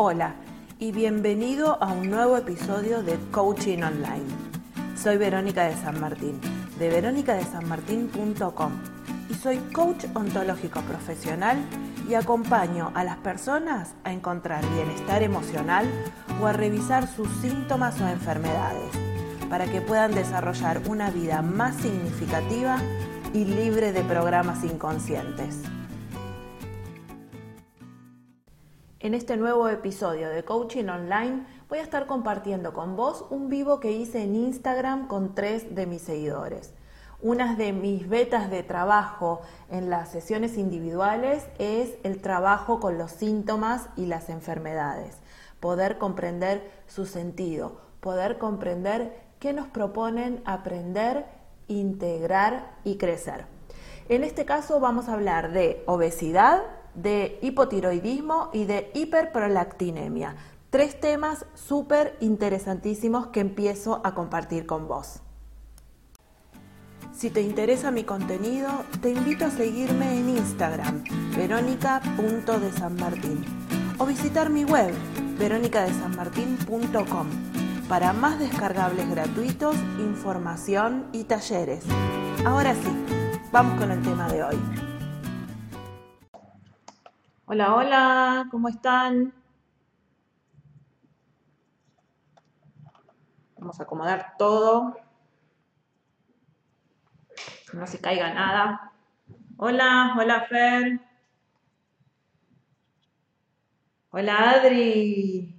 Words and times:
Hola 0.00 0.36
y 0.78 0.92
bienvenido 0.92 1.76
a 1.82 1.92
un 1.92 2.08
nuevo 2.08 2.36
episodio 2.36 3.02
de 3.02 3.18
Coaching 3.32 3.82
Online. 3.82 4.28
Soy 4.96 5.16
Verónica 5.16 5.64
de 5.64 5.74
San 5.74 5.98
Martín, 5.98 6.40
de 6.78 6.88
veronicadesanmartin.com 6.88 8.72
y 9.28 9.34
soy 9.34 9.58
coach 9.74 10.04
ontológico 10.14 10.82
profesional 10.82 11.58
y 12.08 12.14
acompaño 12.14 12.92
a 12.94 13.02
las 13.02 13.16
personas 13.16 13.94
a 14.04 14.12
encontrar 14.12 14.64
bienestar 14.70 15.24
emocional 15.24 15.90
o 16.40 16.46
a 16.46 16.52
revisar 16.52 17.08
sus 17.08 17.28
síntomas 17.40 18.00
o 18.00 18.06
enfermedades 18.06 18.92
para 19.50 19.66
que 19.66 19.80
puedan 19.80 20.14
desarrollar 20.14 20.80
una 20.86 21.10
vida 21.10 21.42
más 21.42 21.74
significativa 21.74 22.78
y 23.34 23.46
libre 23.46 23.90
de 23.90 24.04
programas 24.04 24.62
inconscientes. 24.62 25.64
En 29.00 29.14
este 29.14 29.36
nuevo 29.36 29.68
episodio 29.68 30.28
de 30.28 30.44
Coaching 30.44 30.86
Online 30.88 31.46
voy 31.68 31.78
a 31.78 31.82
estar 31.82 32.08
compartiendo 32.08 32.72
con 32.72 32.96
vos 32.96 33.26
un 33.30 33.48
vivo 33.48 33.78
que 33.78 33.92
hice 33.92 34.24
en 34.24 34.34
Instagram 34.34 35.06
con 35.06 35.36
tres 35.36 35.72
de 35.76 35.86
mis 35.86 36.02
seguidores. 36.02 36.74
Una 37.22 37.54
de 37.54 37.72
mis 37.72 38.08
betas 38.08 38.50
de 38.50 38.64
trabajo 38.64 39.40
en 39.70 39.88
las 39.88 40.08
sesiones 40.08 40.58
individuales 40.58 41.46
es 41.60 41.96
el 42.02 42.20
trabajo 42.20 42.80
con 42.80 42.98
los 42.98 43.12
síntomas 43.12 43.88
y 43.94 44.06
las 44.06 44.30
enfermedades, 44.30 45.18
poder 45.60 45.98
comprender 45.98 46.68
su 46.88 47.06
sentido, 47.06 47.80
poder 48.00 48.36
comprender 48.36 49.16
qué 49.38 49.52
nos 49.52 49.68
proponen 49.68 50.42
aprender, 50.44 51.24
integrar 51.68 52.72
y 52.82 52.96
crecer. 52.96 53.46
En 54.08 54.24
este 54.24 54.44
caso 54.44 54.80
vamos 54.80 55.08
a 55.08 55.12
hablar 55.12 55.52
de 55.52 55.84
obesidad, 55.86 56.62
de 56.94 57.38
hipotiroidismo 57.42 58.50
y 58.52 58.64
de 58.64 58.90
hiperprolactinemia. 58.94 60.36
Tres 60.70 61.00
temas 61.00 61.46
súper 61.54 62.16
interesantísimos 62.20 63.28
que 63.28 63.40
empiezo 63.40 64.02
a 64.04 64.14
compartir 64.14 64.66
con 64.66 64.86
vos. 64.86 65.22
Si 67.18 67.28
te 67.30 67.40
interesa 67.42 67.90
mi 67.90 68.04
contenido, 68.04 68.68
te 69.00 69.10
invito 69.10 69.46
a 69.46 69.50
seguirme 69.50 70.18
en 70.18 70.28
Instagram, 70.28 71.02
verónica.desanmartín, 71.36 73.44
o 73.98 74.06
visitar 74.06 74.50
mi 74.50 74.62
web, 74.64 74.94
veronicadesanmartin.com, 75.38 77.26
para 77.88 78.12
más 78.12 78.38
descargables 78.38 79.10
gratuitos, 79.10 79.74
información 79.98 81.06
y 81.12 81.24
talleres. 81.24 81.82
Ahora 82.44 82.74
sí, 82.74 83.04
vamos 83.50 83.80
con 83.80 83.90
el 83.90 84.00
tema 84.02 84.28
de 84.28 84.44
hoy. 84.44 84.87
Hola, 87.50 87.74
hola, 87.74 88.46
¿cómo 88.50 88.68
están? 88.68 89.32
Vamos 93.56 93.80
a 93.80 93.84
acomodar 93.84 94.34
todo. 94.36 94.94
No 97.72 97.86
se 97.86 98.02
caiga 98.02 98.34
nada. 98.34 98.92
Hola, 99.56 100.14
hola 100.18 100.42
Fer. 100.42 101.00
Hola 104.10 104.50
Adri. 104.50 105.58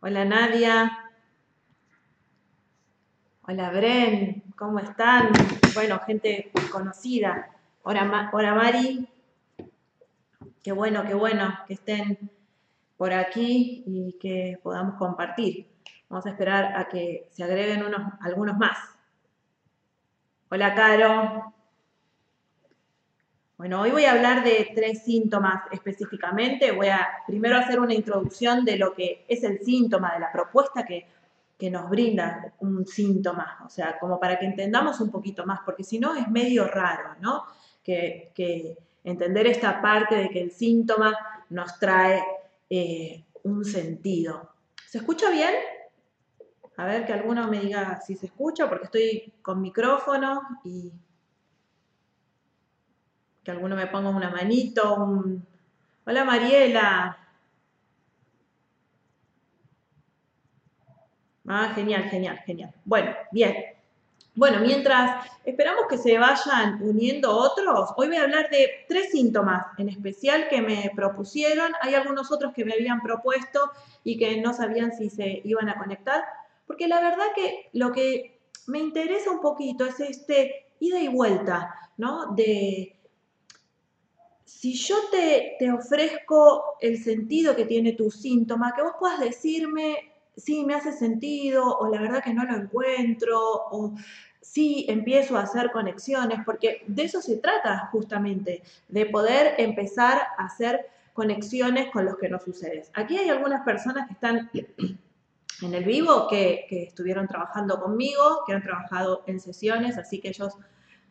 Hola 0.00 0.24
Nadia. 0.24 0.98
Hola 3.46 3.70
Bren. 3.70 4.42
¿Cómo 4.56 4.80
están? 4.80 5.30
Bueno, 5.74 6.00
gente 6.00 6.50
conocida. 6.72 7.50
Hola, 7.84 8.30
hola 8.32 8.54
Mari. 8.56 9.13
Qué 10.64 10.72
bueno, 10.72 11.04
qué 11.06 11.12
bueno 11.12 11.52
que 11.68 11.74
estén 11.74 12.30
por 12.96 13.12
aquí 13.12 13.84
y 13.86 14.16
que 14.18 14.58
podamos 14.62 14.94
compartir. 14.94 15.66
Vamos 16.08 16.24
a 16.24 16.30
esperar 16.30 16.74
a 16.74 16.88
que 16.88 17.28
se 17.32 17.44
agreguen 17.44 17.84
unos, 17.84 18.00
algunos 18.22 18.56
más. 18.56 18.78
Hola, 20.50 20.74
Caro. 20.74 21.52
Bueno, 23.58 23.82
hoy 23.82 23.90
voy 23.90 24.06
a 24.06 24.12
hablar 24.12 24.42
de 24.42 24.70
tres 24.74 25.04
síntomas 25.04 25.64
específicamente. 25.70 26.72
Voy 26.72 26.88
a 26.88 27.08
primero 27.26 27.58
hacer 27.58 27.78
una 27.78 27.92
introducción 27.92 28.64
de 28.64 28.78
lo 28.78 28.94
que 28.94 29.26
es 29.28 29.44
el 29.44 29.58
síntoma, 29.60 30.14
de 30.14 30.20
la 30.20 30.32
propuesta 30.32 30.86
que, 30.86 31.06
nos 31.70 31.88
brinda 31.88 32.52
un 32.58 32.86
síntoma, 32.86 33.62
o 33.64 33.70
sea, 33.70 33.98
como 33.98 34.20
para 34.20 34.38
que 34.38 34.44
entendamos 34.44 35.00
un 35.00 35.10
poquito 35.10 35.46
más, 35.46 35.60
porque 35.64 35.82
si 35.82 35.98
no 35.98 36.14
es 36.14 36.28
medio 36.28 36.68
raro, 36.68 37.14
¿no? 37.20 37.44
Que, 37.82 38.32
que 38.34 38.76
entender 39.04 39.46
esta 39.46 39.80
parte 39.80 40.16
de 40.16 40.30
que 40.30 40.40
el 40.40 40.50
síntoma 40.50 41.14
nos 41.50 41.78
trae 41.78 42.24
eh, 42.70 43.24
un 43.44 43.64
sentido. 43.64 44.50
¿Se 44.88 44.98
escucha 44.98 45.30
bien? 45.30 45.54
A 46.76 46.86
ver 46.86 47.06
que 47.06 47.12
alguno 47.12 47.46
me 47.48 47.60
diga 47.60 48.00
si 48.00 48.16
se 48.16 48.26
escucha, 48.26 48.68
porque 48.68 48.86
estoy 48.86 49.34
con 49.42 49.60
micrófono 49.60 50.42
y 50.64 50.92
que 53.44 53.50
alguno 53.50 53.76
me 53.76 53.86
ponga 53.86 54.08
una 54.08 54.30
manito, 54.30 54.96
un... 54.96 55.46
Hola 56.06 56.24
Mariela. 56.24 57.18
Ah, 61.46 61.72
genial, 61.74 62.04
genial, 62.04 62.38
genial. 62.38 62.74
Bueno, 62.84 63.14
bien. 63.30 63.73
Bueno, 64.36 64.58
mientras 64.58 65.24
esperamos 65.44 65.84
que 65.88 65.96
se 65.96 66.18
vayan 66.18 66.82
uniendo 66.82 67.30
otros, 67.30 67.90
hoy 67.96 68.08
voy 68.08 68.16
a 68.16 68.24
hablar 68.24 68.50
de 68.50 68.68
tres 68.88 69.12
síntomas 69.12 69.66
en 69.78 69.88
especial 69.88 70.48
que 70.48 70.60
me 70.60 70.90
propusieron. 70.96 71.70
Hay 71.80 71.94
algunos 71.94 72.32
otros 72.32 72.52
que 72.52 72.64
me 72.64 72.72
habían 72.72 73.00
propuesto 73.00 73.70
y 74.02 74.18
que 74.18 74.40
no 74.40 74.52
sabían 74.52 74.92
si 74.92 75.08
se 75.08 75.40
iban 75.44 75.68
a 75.68 75.78
conectar, 75.78 76.24
porque 76.66 76.88
la 76.88 77.00
verdad 77.00 77.26
que 77.36 77.68
lo 77.74 77.92
que 77.92 78.40
me 78.66 78.80
interesa 78.80 79.30
un 79.30 79.40
poquito 79.40 79.84
es 79.84 80.00
este 80.00 80.66
ida 80.80 80.98
y 80.98 81.06
vuelta, 81.06 81.72
¿no? 81.96 82.34
De 82.34 82.96
si 84.44 84.74
yo 84.74 84.96
te, 85.12 85.54
te 85.60 85.70
ofrezco 85.70 86.76
el 86.80 87.00
sentido 87.00 87.54
que 87.54 87.66
tiene 87.66 87.92
tu 87.92 88.10
síntoma, 88.10 88.72
que 88.74 88.82
vos 88.82 88.94
puedas 88.98 89.20
decirme 89.20 90.13
sí, 90.36 90.64
me 90.64 90.74
hace 90.74 90.92
sentido, 90.92 91.76
o 91.78 91.88
la 91.88 92.00
verdad 92.00 92.22
que 92.22 92.34
no 92.34 92.44
lo 92.44 92.56
encuentro, 92.56 93.38
o 93.70 93.94
sí 94.40 94.86
empiezo 94.88 95.36
a 95.36 95.42
hacer 95.42 95.70
conexiones, 95.72 96.40
porque 96.44 96.84
de 96.86 97.04
eso 97.04 97.20
se 97.20 97.36
trata 97.36 97.88
justamente, 97.92 98.62
de 98.88 99.06
poder 99.06 99.54
empezar 99.58 100.22
a 100.38 100.44
hacer 100.44 100.86
conexiones 101.12 101.90
con 101.90 102.04
los 102.04 102.18
que 102.18 102.28
nos 102.28 102.42
suceden. 102.42 102.82
Aquí 102.94 103.16
hay 103.16 103.30
algunas 103.30 103.64
personas 103.64 104.06
que 104.06 104.14
están 104.14 104.50
en 105.62 105.74
el 105.74 105.84
vivo 105.84 106.26
que, 106.28 106.66
estuvieron 106.70 107.26
trabajando 107.26 107.80
conmigo, 107.80 108.42
que 108.46 108.52
han 108.52 108.62
trabajado 108.62 109.22
en 109.26 109.40
sesiones, 109.40 109.96
así 109.96 110.20
que 110.20 110.28
ellos 110.28 110.54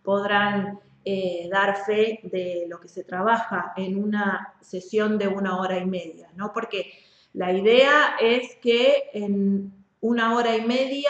podrán 0.04 0.80
eh, 1.06 1.48
dar 1.52 1.78
fe 1.86 2.20
de 2.24 2.66
lo 2.70 2.80
que 2.80 2.90
se 2.90 3.04
trabaja 3.04 3.74
en 3.78 4.02
una 4.02 4.54
sesión 4.62 5.18
de 5.18 5.28
una 5.28 5.60
hora 5.60 5.78
y 5.78 5.86
media, 5.86 6.30
¿no? 6.36 6.52
Porque 6.54 6.92
la 7.34 7.52
idea 7.52 8.16
es 8.20 8.56
que 8.62 9.10
en 9.14 9.74
una 10.02 10.36
hora 10.36 10.56
y 10.56 10.62
media 10.62 11.10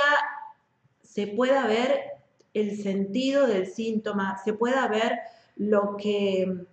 se 1.02 1.28
pueda 1.28 1.68
ver 1.68 2.00
el 2.54 2.82
sentido 2.82 3.46
del 3.48 3.68
síntoma, 3.68 4.38
se 4.44 4.54
pueda 4.54 4.88
ver 4.88 5.20
lo 5.56 5.98
que 5.98 6.66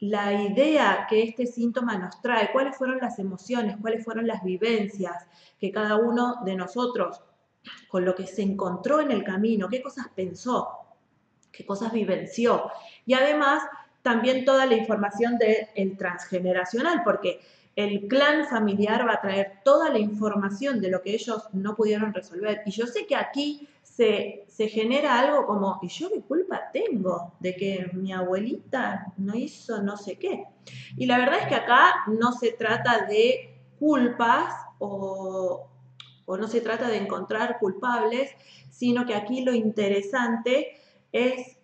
la 0.00 0.32
idea 0.32 1.06
que 1.08 1.22
este 1.22 1.46
síntoma 1.46 1.98
nos 1.98 2.20
trae, 2.22 2.52
cuáles 2.52 2.76
fueron 2.76 2.98
las 2.98 3.18
emociones, 3.18 3.76
cuáles 3.80 4.04
fueron 4.04 4.26
las 4.26 4.44
vivencias 4.44 5.26
que 5.60 5.72
cada 5.72 5.96
uno 5.96 6.36
de 6.44 6.54
nosotros 6.54 7.20
con 7.88 8.04
lo 8.04 8.14
que 8.14 8.26
se 8.26 8.42
encontró 8.42 9.00
en 9.00 9.10
el 9.10 9.24
camino, 9.24 9.68
qué 9.68 9.82
cosas 9.82 10.06
pensó, 10.14 10.68
qué 11.50 11.66
cosas 11.66 11.92
vivenció. 11.92 12.70
Y 13.04 13.14
además 13.14 13.62
también 14.02 14.44
toda 14.44 14.66
la 14.66 14.76
información 14.76 15.36
del 15.36 15.96
transgeneracional, 15.96 17.02
porque 17.04 17.40
el 17.78 18.08
clan 18.08 18.44
familiar 18.48 19.06
va 19.06 19.12
a 19.12 19.20
traer 19.20 19.60
toda 19.62 19.88
la 19.88 20.00
información 20.00 20.80
de 20.80 20.90
lo 20.90 21.00
que 21.00 21.14
ellos 21.14 21.44
no 21.52 21.76
pudieron 21.76 22.12
resolver. 22.12 22.60
Y 22.66 22.72
yo 22.72 22.88
sé 22.88 23.06
que 23.06 23.14
aquí 23.14 23.68
se, 23.84 24.46
genera 24.68 25.16
algo 25.16 25.46
como, 25.46 25.78
¿y 25.80 25.86
yo 25.86 26.10
qué 26.10 26.20
culpa 26.22 26.72
tengo 26.72 27.34
de 27.38 27.54
que 27.54 27.88
mi 27.92 28.12
abuelita 28.12 29.12
no 29.16 29.36
hizo 29.36 29.80
no 29.80 29.96
sé 29.96 30.18
qué? 30.18 30.42
Y 30.96 31.06
la 31.06 31.18
verdad 31.18 31.38
es 31.42 31.46
que 31.46 31.54
acá 31.54 32.02
no 32.08 32.32
se 32.32 32.50
trata 32.50 33.06
de 33.06 33.56
culpas 33.78 34.52
o, 34.80 35.68
o 36.26 36.36
no 36.36 36.48
se 36.48 36.60
trata 36.60 36.88
de 36.88 36.96
encontrar 36.96 37.60
culpables, 37.60 38.32
sino 38.70 39.06
que 39.06 39.14
aquí 39.14 39.42
lo 39.42 39.54
interesante 39.54 40.80
es 41.12 41.56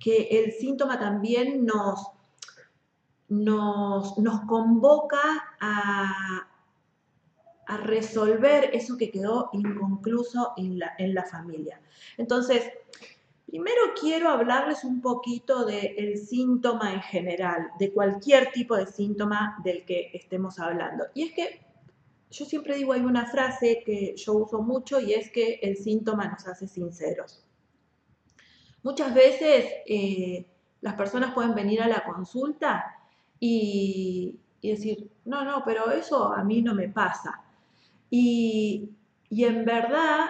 que 0.00 0.26
el 0.42 0.50
síntoma 0.54 0.98
también 0.98 1.64
nos 1.64 2.04
nos, 3.30 4.14
convoca 4.46 5.56
a, 5.60 6.46
resolver 7.84 8.70
eso 8.72 8.96
que 8.96 9.12
quedó 9.12 9.48
inconcluso 9.52 10.54
en 10.56 10.80
la, 10.80 10.92
en 10.98 11.14
la 11.14 11.24
familia. 11.24 11.80
Entonces, 12.18 12.64
Primero 13.50 13.80
quiero 14.00 14.28
hablarles 14.28 14.84
un 14.84 15.00
poquito 15.00 15.64
del 15.64 16.18
síntoma 16.18 16.92
en 16.92 17.02
general, 17.02 17.66
de 17.80 17.92
cualquier 17.92 18.52
tipo 18.52 18.76
de 18.76 18.86
síntoma 18.86 19.60
del 19.64 19.84
que 19.84 20.12
estemos 20.14 20.60
hablando. 20.60 21.06
Y 21.14 21.24
es 21.24 21.32
que 21.32 21.60
yo 22.30 22.44
siempre 22.44 22.76
digo, 22.76 22.92
hay 22.92 23.00
una 23.00 23.26
frase 23.26 23.82
que 23.84 24.14
yo 24.16 24.34
uso 24.34 24.62
mucho 24.62 25.00
y 25.00 25.14
es 25.14 25.32
que 25.32 25.58
el 25.62 25.76
síntoma 25.76 26.28
nos 26.28 26.46
hace 26.46 26.68
sinceros. 26.68 27.44
Muchas 28.84 29.12
veces 29.14 29.66
eh, 29.84 30.46
las 30.80 30.94
personas 30.94 31.34
pueden 31.34 31.56
venir 31.56 31.82
a 31.82 31.88
la 31.88 32.04
consulta 32.04 32.99
y, 33.40 34.38
decir, 34.62 35.10
no, 35.24 35.44
no, 35.44 35.62
pero 35.64 35.90
eso 35.90 36.32
a 36.32 36.44
mí 36.44 36.62
no 36.62 36.74
me 36.74 36.88
pasa. 36.88 37.42
Y, 38.10 38.90
y 39.30 39.44
en 39.44 39.64
verdad 39.64 40.28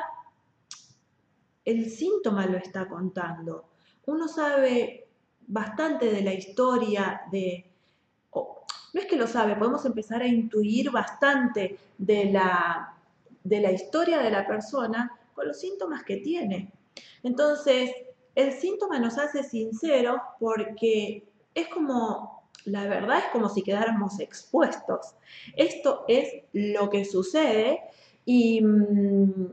el 1.65 1.91
síntoma 1.91 2.47
lo 2.47 2.57
está 2.57 2.89
contando. 2.89 3.65
Uno 4.07 4.29
sabe 4.29 5.09
bastante 5.47 6.11
de 6.11 6.23
la 6.23 6.33
historia 6.33 7.23
de... 7.31 7.67
no 8.33 9.01
es 9.01 9.07
que 9.07 9.17
lo 9.17 9.27
sabe, 9.27 9.57
podemos 9.57 9.85
empezar 9.85 10.23
a 10.23 10.27
intuir 10.27 10.91
bastante 10.91 11.79
de 11.99 12.25
la, 12.27 12.97
de 13.43 13.61
la 13.61 13.73
historia 13.73 14.19
de 14.19 14.31
la 14.31 14.47
persona 14.47 15.11
con 15.35 15.49
los 15.49 15.59
síntomas 15.59 16.05
que 16.05 16.19
tiene. 16.19 16.73
Entonces, 17.23 17.91
el 18.35 18.53
síntoma 18.53 18.99
nos 18.99 19.19
hace 19.19 19.43
sinceros 19.43 20.21
porque 20.39 21.29
es 21.55 21.69
como, 21.69 22.40
la 22.65 22.87
verdad 22.87 23.19
es 23.19 23.25
como 23.33 23.49
si 23.49 23.62
quedáramos 23.62 24.21
expuestos. 24.21 25.15
Esto 25.57 26.05
es 26.09 26.45
lo 26.53 26.91
que 26.91 27.05
sucede 27.05 27.81
y, 28.25 28.61
mm, 28.61 29.53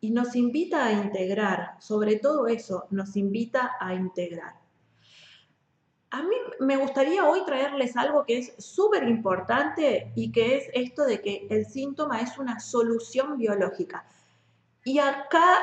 y 0.00 0.10
nos 0.10 0.34
invita 0.34 0.86
a 0.86 0.92
integrar, 0.92 1.76
sobre 1.80 2.16
todo 2.16 2.48
eso, 2.48 2.86
nos 2.90 3.16
invita 3.16 3.76
a 3.80 3.94
integrar. 3.94 4.54
A 6.10 6.22
mí 6.22 6.36
me 6.60 6.76
gustaría 6.76 7.26
hoy 7.26 7.44
traerles 7.46 7.96
algo 7.96 8.26
que 8.26 8.38
es 8.38 8.52
súper 8.58 9.08
importante 9.08 10.12
y 10.14 10.30
que 10.30 10.56
es 10.56 10.64
esto 10.74 11.04
de 11.04 11.22
que 11.22 11.46
el 11.48 11.66
síntoma 11.66 12.20
es 12.20 12.36
una 12.36 12.60
solución 12.60 13.38
biológica. 13.38 14.04
Y 14.84 14.98
acá 14.98 15.58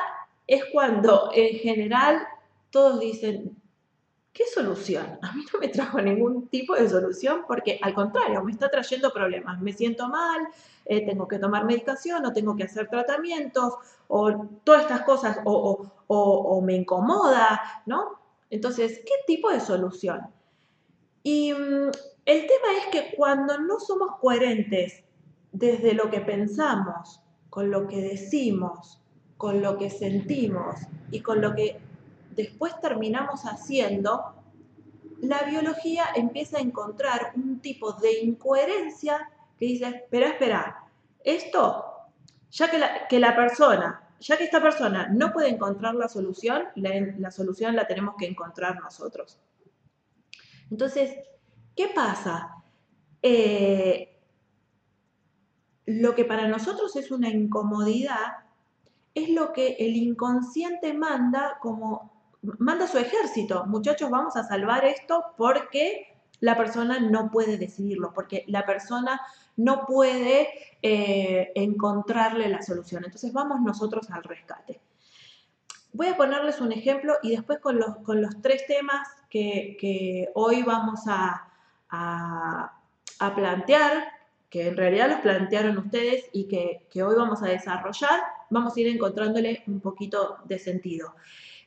es 0.46 0.64
cuando 0.72 1.30
en 1.34 1.58
general 1.58 2.26
todos 2.70 2.98
dicen, 2.98 3.56
¿qué 4.32 4.44
solución? 4.46 5.18
A 5.22 5.32
mí 5.32 5.44
no 5.52 5.58
me 5.58 5.68
trajo 5.68 6.00
ningún 6.00 6.48
tipo 6.48 6.74
de 6.74 6.88
solución 6.88 7.44
porque 7.46 7.78
al 7.82 7.94
contrario, 7.94 8.42
me 8.42 8.52
está 8.52 8.68
trayendo 8.68 9.12
problemas. 9.12 9.60
Me 9.60 9.72
siento 9.72 10.08
mal, 10.08 10.48
eh, 10.84 11.04
tengo 11.04 11.26
que 11.26 11.38
tomar 11.38 11.64
medicación 11.64 12.24
o 12.24 12.32
tengo 12.32 12.56
que 12.56 12.64
hacer 12.64 12.88
tratamientos 12.88 13.74
o 14.08 14.48
todas 14.64 14.82
estas 14.82 15.02
cosas 15.02 15.38
o, 15.44 16.60
me 16.64 16.74
incomoda, 16.74 17.60
¿no? 17.86 18.20
Entonces, 18.50 19.00
¿qué 19.04 19.12
tipo 19.26 19.50
de 19.50 19.60
solución? 19.60 20.26
Y 21.22 21.52
mm, 21.52 21.90
el 22.24 22.40
tema 22.46 22.78
es 22.78 22.86
que 22.90 23.14
cuando 23.16 23.58
no 23.58 23.78
somos 23.78 24.16
coherentes 24.20 25.04
desde 25.52 25.94
lo 25.94 26.10
que 26.10 26.20
pensamos, 26.20 27.20
con 27.48 27.70
lo 27.70 27.88
que 27.88 28.00
decimos, 28.00 29.00
con 29.36 29.62
lo 29.62 29.78
que 29.78 29.90
sentimos 29.90 30.76
y 31.10 31.20
con 31.20 31.40
lo 31.40 31.54
que 31.54 31.80
después 32.30 32.78
terminamos 32.80 33.42
haciendo, 33.42 34.34
la 35.20 35.42
biología 35.42 36.04
empieza 36.14 36.58
a 36.58 36.62
encontrar 36.62 37.32
un 37.36 37.60
tipo 37.60 37.92
de 37.92 38.20
incoherencia 38.20 39.30
que 39.58 39.66
dice, 39.66 39.86
espera, 39.86 40.28
espera, 40.28 40.84
esto, 41.22 41.84
ya 42.50 42.70
que 42.70 42.78
la, 42.78 43.06
que 43.08 43.18
la 43.18 43.36
persona, 43.36 44.08
ya 44.20 44.36
que 44.36 44.44
esta 44.44 44.62
persona 44.62 45.08
no 45.08 45.32
puede 45.32 45.48
encontrar 45.48 45.94
la 45.94 46.08
solución, 46.08 46.64
la, 46.76 47.30
solución 47.30 47.76
la 47.76 47.86
tenemos 47.86 48.14
que 48.18 48.26
encontrar 48.26 48.80
nosotros. 48.80 49.38
Entonces, 50.70 51.18
¿qué 51.76 51.88
pasa? 51.94 52.54
Eh, 53.22 54.18
lo 55.86 56.14
que 56.14 56.24
para 56.24 56.48
nosotros 56.48 56.96
es 56.96 57.10
una 57.10 57.28
incomodidad 57.28 58.44
es 59.14 59.28
lo 59.30 59.52
que 59.52 59.76
el 59.78 59.96
inconsciente 59.96 60.94
manda 60.94 61.58
como 61.60 62.19
manda 62.42 62.86
su 62.86 62.98
ejército, 62.98 63.66
muchachos, 63.66 64.10
vamos 64.10 64.36
a 64.36 64.44
salvar 64.44 64.84
esto 64.84 65.24
porque 65.36 66.10
la 66.40 66.56
persona 66.56 67.00
no 67.00 67.30
puede 67.30 67.58
decidirlo, 67.58 68.12
porque 68.14 68.44
la 68.48 68.64
persona 68.64 69.20
no 69.56 69.84
puede 69.86 70.48
eh, 70.82 71.52
encontrarle 71.54 72.48
la 72.48 72.62
solución. 72.62 73.04
Entonces 73.04 73.32
vamos 73.32 73.60
nosotros 73.60 74.10
al 74.10 74.22
rescate. 74.22 74.80
Voy 75.92 76.06
a 76.06 76.16
ponerles 76.16 76.60
un 76.60 76.72
ejemplo 76.72 77.14
y 77.22 77.32
después 77.32 77.58
con 77.58 77.78
los, 77.78 77.96
con 77.98 78.22
los 78.22 78.40
tres 78.40 78.66
temas 78.66 79.06
que, 79.28 80.28
hoy 80.34 80.62
vamos 80.62 81.00
a, 81.06 81.48
a, 81.90 83.34
plantear, 83.34 84.04
que 84.48 84.68
en 84.68 84.76
realidad 84.76 85.10
los 85.10 85.20
plantearon 85.20 85.78
ustedes 85.78 86.24
y 86.32 86.48
que, 86.48 86.86
que 86.90 87.02
hoy 87.02 87.16
vamos 87.16 87.42
a 87.42 87.46
desarrollar, 87.46 88.20
vamos 88.48 88.76
a 88.76 88.80
ir 88.80 88.88
encontrándole 88.88 89.62
un 89.66 89.80
poquito 89.80 90.38
de 90.44 90.58
sentido. 90.58 91.14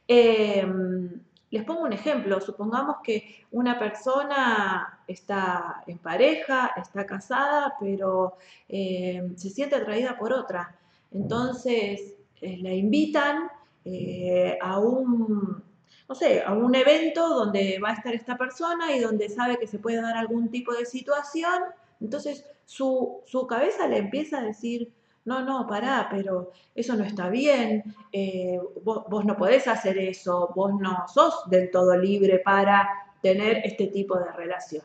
Em, 0.07 1.09
les 1.51 1.63
pongo 1.63 1.83
un 1.83 1.93
ejemplo, 1.93 2.41
supongamos 2.41 2.97
que 3.03 3.45
una 3.51 3.77
persona 3.77 4.99
está 5.07 5.83
en 5.87 5.99
pareja, 5.99 6.71
está 6.75 7.05
casada, 7.05 7.75
pero 7.79 8.37
em, 8.67 9.35
se 9.37 9.49
siente 9.49 9.75
atraída 9.75 10.17
por 10.17 10.33
otra. 10.33 10.75
Entonces 11.11 12.15
eh, 12.41 12.57
la 12.57 12.73
invitan 12.73 13.49
eh, 13.85 14.57
a 14.61 14.79
un, 14.79 15.63
no 16.09 16.15
sé, 16.15 16.41
a 16.41 16.53
un 16.53 16.73
evento 16.75 17.29
donde 17.29 17.79
va 17.79 17.91
a 17.91 17.93
estar 17.93 18.13
esta 18.13 18.37
persona 18.37 18.95
y 18.95 18.99
donde 18.99 19.29
sabe 19.29 19.57
que 19.57 19.67
se 19.67 19.79
puede 19.79 20.01
dar 20.01 20.17
algún 20.17 20.49
tipo 20.49 20.73
de 20.73 20.85
situación. 20.85 21.63
Entonces 22.01 22.45
su, 22.65 23.21
su 23.25 23.45
cabeza 23.47 23.87
le 23.87 23.97
empieza 23.97 24.39
a 24.39 24.43
decir, 24.43 24.91
no, 25.25 25.43
no, 25.43 25.65
pará, 25.67 26.07
pero 26.11 26.51
eso 26.75 26.95
no 26.95 27.03
está 27.03 27.29
bien, 27.29 27.83
eh, 28.11 28.59
vos, 28.83 29.25
no 29.25 29.37
podés 29.37 29.67
hacer 29.67 29.97
eso, 29.97 30.51
vos 30.55 30.73
no 30.79 31.07
sos 31.07 31.49
del 31.49 31.71
todo 31.71 31.95
libre 31.97 32.39
para 32.39 32.87
tener 33.21 33.61
este 33.63 33.87
tipo 33.87 34.17
de 34.19 34.31
relación. 34.33 34.83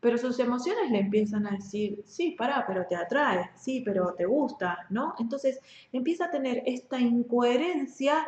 Pero 0.00 0.16
sus 0.16 0.38
emociones 0.38 0.90
le 0.90 1.00
empiezan 1.00 1.46
a 1.46 1.50
decir, 1.50 2.02
sí, 2.06 2.30
pará, 2.38 2.64
pero 2.66 2.86
te 2.86 2.96
atrae, 2.96 3.50
sí, 3.56 3.82
pero 3.84 4.14
te 4.14 4.24
gusta, 4.24 4.86
¿no? 4.90 5.14
Entonces 5.18 5.60
empieza 5.92 6.26
a 6.26 6.30
tener 6.30 6.62
esta 6.64 6.98
incoherencia 6.98 8.26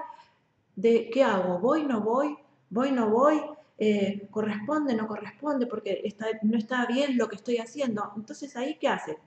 de 0.76 1.10
qué 1.10 1.22
hago, 1.22 1.60
voy, 1.60 1.84
no 1.84 2.00
voy, 2.00 2.36
voy, 2.70 2.92
no 2.92 3.08
voy, 3.08 3.40
eh, 3.78 4.28
corresponde, 4.30 4.94
no 4.94 5.06
corresponde, 5.06 5.66
porque 5.66 6.02
no 6.42 6.58
está 6.58 6.86
bien 6.86 7.16
lo 7.16 7.28
que 7.28 7.36
estoy 7.36 7.58
haciendo. 7.58 8.12
Entonces 8.16 8.56
ahí, 8.56 8.76
¿qué 8.80 8.88
hace? 8.88 9.18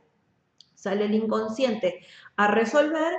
Sale 0.86 1.06
el 1.06 1.16
inconsciente 1.16 2.06
a 2.36 2.48
resolver 2.48 3.14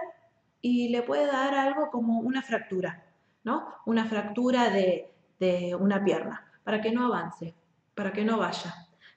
y 0.63 0.89
le 0.91 1.03
puede 1.03 1.27
dar 1.27 1.53
algo 1.55 1.91
como 1.91 2.21
una 2.21 2.41
fractura, 2.41 3.05
¿no? 3.43 3.67
Una 3.87 4.05
fractura 4.05 4.71
de, 4.71 5.13
una 5.79 6.03
pierna, 6.03 6.47
para 6.63 6.81
que 6.81 6.93
no 6.93 7.07
avance, 7.07 7.55
para 7.95 8.13
que 8.13 8.25
no 8.25 8.39
vaya. 8.39 8.73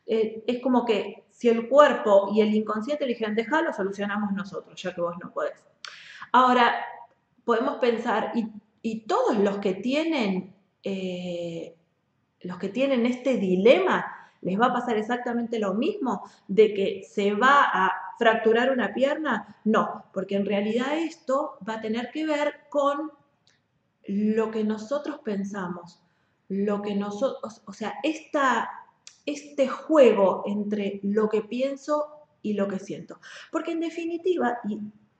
Eh, 0.05 0.43
es 0.47 0.59
como 0.61 0.83
que 0.83 1.25
si 1.29 1.47
el 1.47 1.69
cuerpo 1.69 2.31
y 2.33 2.41
el 2.41 2.53
inconsciente 2.55 3.05
le 3.05 3.13
dijeran, 3.13 3.35
déjalo, 3.35 3.71
solucionamos 3.71 4.33
nosotros, 4.33 4.81
ya 4.81 4.95
que 4.95 5.01
vos 5.01 5.15
no 5.23 5.31
podés. 5.31 5.63
Ahora, 6.31 6.73
podemos 7.45 7.75
pensar, 7.75 8.31
y, 8.81 9.01
todos 9.01 9.37
los 9.37 9.59
que 9.59 9.75
tienen, 9.75 10.55
eh, 10.83 11.75
los 12.41 12.57
que 12.57 12.69
tienen 12.69 13.05
este 13.05 13.37
dilema, 13.37 14.31
les 14.41 14.59
va 14.59 14.67
a 14.67 14.73
pasar 14.73 14.97
exactamente 14.97 15.59
lo 15.59 15.75
mismo, 15.75 16.23
de 16.47 16.73
que 16.73 17.03
se 17.03 17.33
va 17.33 17.69
a 17.71 18.08
fracturar 18.19 18.69
una 18.69 18.93
pierna. 18.93 19.57
No, 19.63 20.05
porque 20.13 20.35
en 20.35 20.45
realidad 20.45 20.97
esto 20.97 21.57
va 21.67 21.75
a 21.75 21.81
tener 21.81 22.11
que 22.11 22.27
ver 22.27 22.53
con 22.69 23.11
lo 24.05 24.51
que 24.51 24.63
nosotros 24.63 25.19
pensamos, 25.23 26.03
lo 26.49 26.81
que 26.81 26.95
nosotros, 26.95 27.61
o 27.65 27.73
sea, 27.73 27.95
esta, 28.03 28.69
este 29.25 29.67
juego 29.67 30.43
entre 30.45 30.99
lo 31.03 31.29
que 31.29 31.41
pienso 31.41 32.07
y 32.41 32.53
lo 32.53 32.67
que 32.67 32.79
siento. 32.79 33.19
Porque 33.51 33.71
en 33.71 33.79
definitiva, 33.79 34.57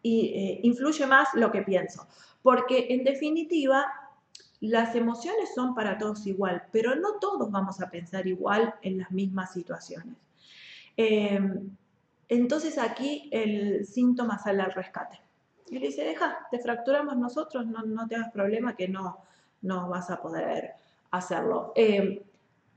y, 0.03 0.25
eh, 0.25 0.59
influye 0.63 1.05
más 1.07 1.29
lo 1.35 1.51
que 1.51 1.61
pienso, 1.61 2.07
porque 2.41 2.87
en 2.89 3.03
definitiva 3.03 3.85
las 4.59 4.93
emociones 4.95 5.53
son 5.55 5.73
para 5.73 5.97
todos 5.97 6.27
igual, 6.27 6.63
pero 6.71 6.95
no 6.95 7.19
todos 7.19 7.49
vamos 7.49 7.79
a 7.79 7.89
pensar 7.89 8.27
igual 8.27 8.73
en 8.81 8.97
las 8.97 9.11
mismas 9.11 9.53
situaciones. 9.53 10.17
Em, 10.97 11.69
entonces 12.29 12.77
aquí 12.77 13.29
el 13.31 13.85
síntoma 13.85 14.39
sale 14.39 14.61
al 14.61 14.71
rescate. 14.73 15.19
Y 15.69 15.79
le 15.79 15.87
dice, 15.87 16.03
deja, 16.03 16.47
te 16.51 16.59
fracturamos 16.59 17.17
nosotros, 17.17 17.65
no, 17.67 18.07
te 18.07 18.15
hagas 18.15 18.31
problema 18.31 18.75
que 18.75 18.87
no, 18.87 19.19
no 19.61 19.89
vas 19.89 20.09
a 20.09 20.21
poder 20.21 20.73
hacerlo. 21.11 21.73
Em, 21.75 22.19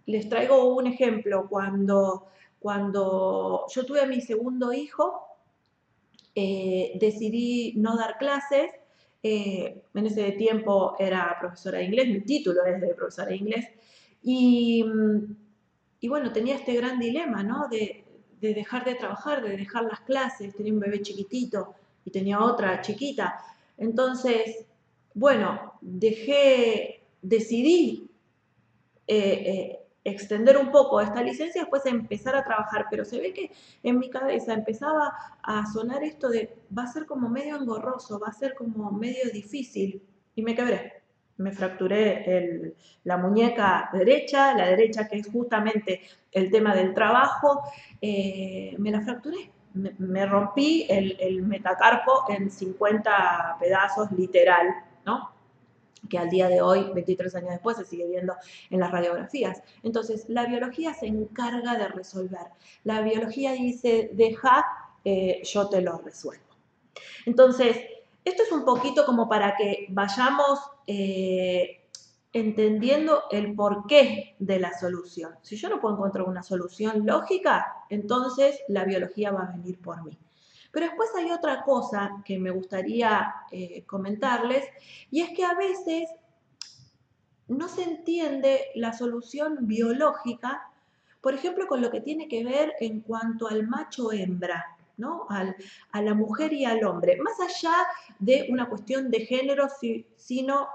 les 0.07 0.29
traigo 0.29 0.75
un 0.77 0.87
ejemplo. 0.87 1.49
Cuando, 1.49 2.27
cuando 2.59 3.67
yo 3.75 3.87
tuve 3.87 4.01
a 4.03 4.07
mi 4.07 4.21
segundo 4.21 4.73
hijo, 4.73 5.27
eh, 6.35 6.93
decidí 7.01 7.75
no 7.77 7.97
dar 7.97 8.19
clases 8.19 8.71
Eh, 9.25 9.83
en 9.95 10.07
ese 10.07 10.33
tiempo 10.33 10.97
era 10.99 11.37
profesora 11.41 11.79
de 11.79 11.85
inglés, 11.85 12.09
mi 12.09 12.21
título 12.23 12.65
es 12.67 12.81
de 12.81 12.95
profesora 12.95 13.29
de 13.29 13.37
inglés. 13.37 13.67
Y, 14.23 14.85
y 16.01 16.09
bueno, 16.09 16.33
tenía 16.33 16.57
este 16.57 16.75
gran 16.75 16.99
dilema, 16.99 17.43
¿no? 17.45 17.69
De, 17.69 18.02
de 18.43 18.55
dejar 18.55 18.85
de 18.85 18.97
trabajar, 18.97 19.43
de 19.43 19.57
dejar 19.57 19.85
las 19.85 20.01
clases, 20.01 20.55
tenía 20.55 20.73
un 20.73 20.81
bebé 20.81 21.01
chiquitito 21.01 21.75
y 22.05 22.11
tenía 22.11 22.41
otra 22.41 22.81
chiquita. 22.81 23.39
Entonces, 23.79 24.67
bueno, 25.15 25.75
dejé, 25.81 27.05
decidí 27.23 28.11
eh, 29.07 29.17
eh, 29.17 29.79
extender 30.05 30.59
un 30.59 30.73
poco 30.73 31.01
esta 31.01 31.23
licencia, 31.23 31.63
después 31.63 31.87
empezar 31.87 32.35
a 32.35 32.45
trabajar, 32.45 32.87
pero 32.91 33.05
se 33.05 33.21
ve 33.21 33.33
que 33.33 33.53
en 33.85 34.01
mi 34.01 34.11
cabeza 34.11 34.53
empezaba 34.53 35.15
a 35.43 35.65
sonar 35.73 36.03
esto 36.03 36.29
de 36.29 36.59
va 36.77 36.83
a 36.83 36.93
ser 36.93 37.07
como 37.07 37.29
medio 37.29 37.57
engorroso, 37.57 38.19
va 38.19 38.29
a 38.29 38.33
ser 38.33 38.55
como 38.55 38.91
medio 38.91 39.31
difícil, 39.33 40.03
y 40.35 40.43
me 40.43 40.57
quebré. 40.57 41.02
Me 41.39 41.53
fracturé 41.53 42.75
la 43.05 43.17
muñeca 43.17 43.91
derecha, 43.93 44.55
la 44.55 44.67
derecha 44.67 45.09
que 45.09 45.19
es 45.19 45.29
justamente 45.29 46.03
el 46.31 46.51
tema 46.51 46.75
del 46.75 46.95
trabajo, 46.95 47.63
eh, 48.01 48.75
me 48.79 48.91
la 48.91 49.01
fracturé. 49.01 49.51
Me, 49.75 50.27
rompí 50.27 50.87
el, 50.91 51.43
metacarpo 51.43 52.25
en 52.29 52.51
50 52.51 53.57
pedazos 53.59 54.13
literal, 54.13 54.69
¿no? 55.07 55.33
que 56.11 56.19
al 56.19 56.29
día 56.29 56.49
de 56.49 56.61
hoy, 56.61 56.91
23 56.93 57.35
años 57.37 57.51
después, 57.53 57.79
se 57.79 57.87
sigue 57.87 58.07
viendo 58.07 58.35
en 58.69 58.81
las 58.81 58.91
radiografías. 58.91 59.63
Entonces, 59.83 60.27
la 60.29 60.45
biología 60.45 60.93
se 60.93 61.07
encarga 61.07 61.77
de 61.77 61.89
resolver. 61.89 62.49
La 62.85 63.01
biología 63.01 63.53
dice, 63.53 64.11
deja, 64.13 64.67
eh, 65.05 65.41
yo 65.45 65.69
te 65.71 65.81
lo 65.81 65.99
resuelvo. 65.99 66.45
Entonces, 67.25 67.79
esto 68.25 68.43
es 68.43 68.53
un 68.53 68.65
poquito 68.65 69.05
como 69.05 69.29
para 69.29 69.57
que 69.57 69.87
vayamos 69.91 70.61
eh, 70.87 71.83
entendiendo 72.33 73.25
el 73.31 73.55
porqué 73.55 74.37
de 74.39 74.59
la 74.59 74.79
solución. 74.79 75.35
Si 75.43 75.57
yo 75.57 75.69
no 75.69 75.81
puedo 75.81 75.95
encontrar 75.95 76.27
una 76.27 76.43
solución 76.43 77.05
lógica, 77.07 77.85
entonces 77.91 78.61
la 78.69 78.85
biología 78.85 79.33
va 79.33 79.45
a 79.45 79.57
venir 79.57 79.81
por 79.81 80.03
mí. 80.03 80.19
Pero 80.71 80.87
después 80.87 81.11
hay 81.17 81.31
otra 81.31 81.63
cosa 81.65 82.23
que 82.25 82.39
me 82.39 82.51
gustaría 82.51 83.35
eh, 83.51 83.85
comentarles 83.85 84.65
y 85.11 85.21
es 85.21 85.31
que 85.31 85.45
a 85.45 85.55
veces 85.55 86.09
no 87.49 87.69
se 87.69 87.83
entiende 87.83 88.67
la 88.75 88.95
solución 88.95 89.67
biológica, 89.67 90.71
por 91.21 91.35
ejemplo, 91.35 91.67
con 91.67 91.83
lo 91.83 91.91
que 91.91 92.01
tiene 92.01 92.27
que 92.27 92.45
ver 92.45 92.73
en 92.81 93.01
cuanto 93.01 93.49
al 93.49 93.69
macho-hembra. 93.69 94.72
¿No? 94.97 95.27
a 95.29 96.03
la 96.03 96.15
mujer 96.15 96.53
y 96.53 96.65
al 96.65 96.85
hombre, 96.85 97.19
más 97.23 97.39
allá 97.41 97.75
de 98.19 98.47
una 98.51 98.69
cuestión 98.69 99.11
de 99.11 99.27
género, 99.27 99.69
sino, 100.17 100.69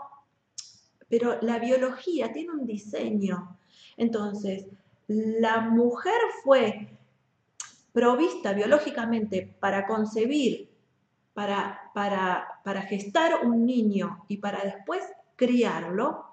pero 1.09 1.39
la 1.41 1.59
biología 1.59 2.31
tiene 2.31 2.51
un 2.51 2.65
diseño. 2.65 3.57
Entonces, 3.95 4.65
la 5.07 5.61
mujer 5.61 6.19
fue 6.43 6.89
provista 7.93 8.53
biológicamente 8.53 9.55
para 9.59 9.87
concebir, 9.87 10.69
para, 11.33 11.91
para, 11.93 12.61
para 12.63 12.81
gestar 12.81 13.45
un 13.45 13.65
niño 13.65 14.25
y 14.27 14.37
para 14.37 14.63
después 14.63 15.03
criarlo, 15.35 16.25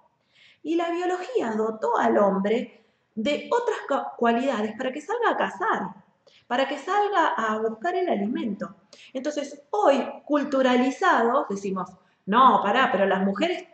y 0.62 0.76
la 0.76 0.90
biología 0.90 1.52
dotó 1.52 1.98
al 1.98 2.18
hombre 2.18 2.84
de 3.14 3.48
otras 3.52 4.02
cualidades 4.16 4.74
para 4.76 4.92
que 4.92 5.00
salga 5.00 5.30
a 5.30 5.36
cazar, 5.36 6.03
para 6.54 6.68
que 6.68 6.78
salga 6.78 7.34
a 7.36 7.58
buscar 7.58 7.96
el 7.96 8.08
alimento. 8.08 8.76
Entonces, 9.12 9.60
hoy, 9.70 10.00
culturalizados, 10.24 11.48
decimos, 11.48 11.90
no, 12.26 12.60
pará, 12.62 12.90
pero 12.92 13.06
las 13.06 13.24
mujeres 13.24 13.64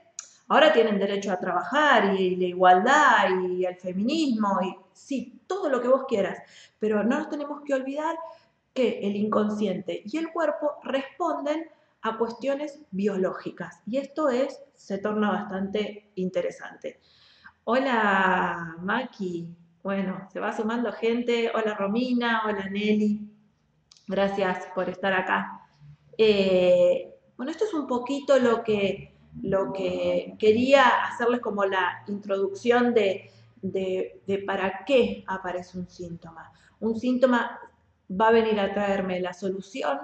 ahora 0.48 0.72
tienen 0.72 0.98
derecho 0.98 1.30
a 1.30 1.38
trabajar 1.38 2.14
y 2.18 2.36
la 2.36 2.46
igualdad 2.46 3.38
y 3.50 3.66
el 3.66 3.76
feminismo 3.76 4.60
y 4.62 4.74
sí, 4.94 5.42
todo 5.46 5.68
lo 5.68 5.82
que 5.82 5.88
vos 5.88 6.06
quieras, 6.08 6.38
pero 6.78 7.04
no 7.04 7.18
nos 7.18 7.28
tenemos 7.28 7.60
que 7.66 7.74
olvidar 7.74 8.16
que 8.72 9.00
el 9.00 9.14
inconsciente 9.14 10.00
y 10.02 10.16
el 10.16 10.32
cuerpo 10.32 10.76
responden 10.82 11.68
a 12.00 12.16
cuestiones 12.16 12.80
biológicas 12.92 13.82
y 13.84 13.98
esto 13.98 14.30
es 14.30 14.58
se 14.74 14.96
torna 14.96 15.30
bastante 15.32 16.12
interesante. 16.14 16.98
Hola 17.64 18.76
Maki, 18.80 19.54
bueno, 19.82 20.28
se 20.32 20.40
va 20.40 20.56
sumando 20.56 20.92
gente, 20.92 21.50
hola 21.54 21.74
Romina, 21.74 22.42
hola 22.46 22.68
Nelly, 22.68 23.28
gracias 24.06 24.66
por 24.74 24.88
estar 24.88 25.12
acá. 25.12 25.66
Eh, 26.18 27.14
bueno, 27.36 27.50
esto 27.50 27.64
es 27.64 27.74
un 27.74 27.86
poquito 27.86 28.38
lo 28.38 28.62
que 28.62 29.10
lo 29.42 29.72
que 29.72 30.34
quería 30.38 31.04
hacerles 31.04 31.40
como 31.40 31.64
la 31.64 32.02
introducción 32.08 32.94
de, 32.94 33.30
para 34.46 34.84
qué 34.84 35.24
aparece 35.26 35.78
un 35.78 35.88
síntoma. 35.88 36.52
Un 36.80 36.98
síntoma 36.98 37.58
va 38.10 38.28
a 38.28 38.32
venir 38.32 38.58
a 38.58 38.74
traerme 38.74 39.20
la 39.20 39.32
solución, 39.32 39.98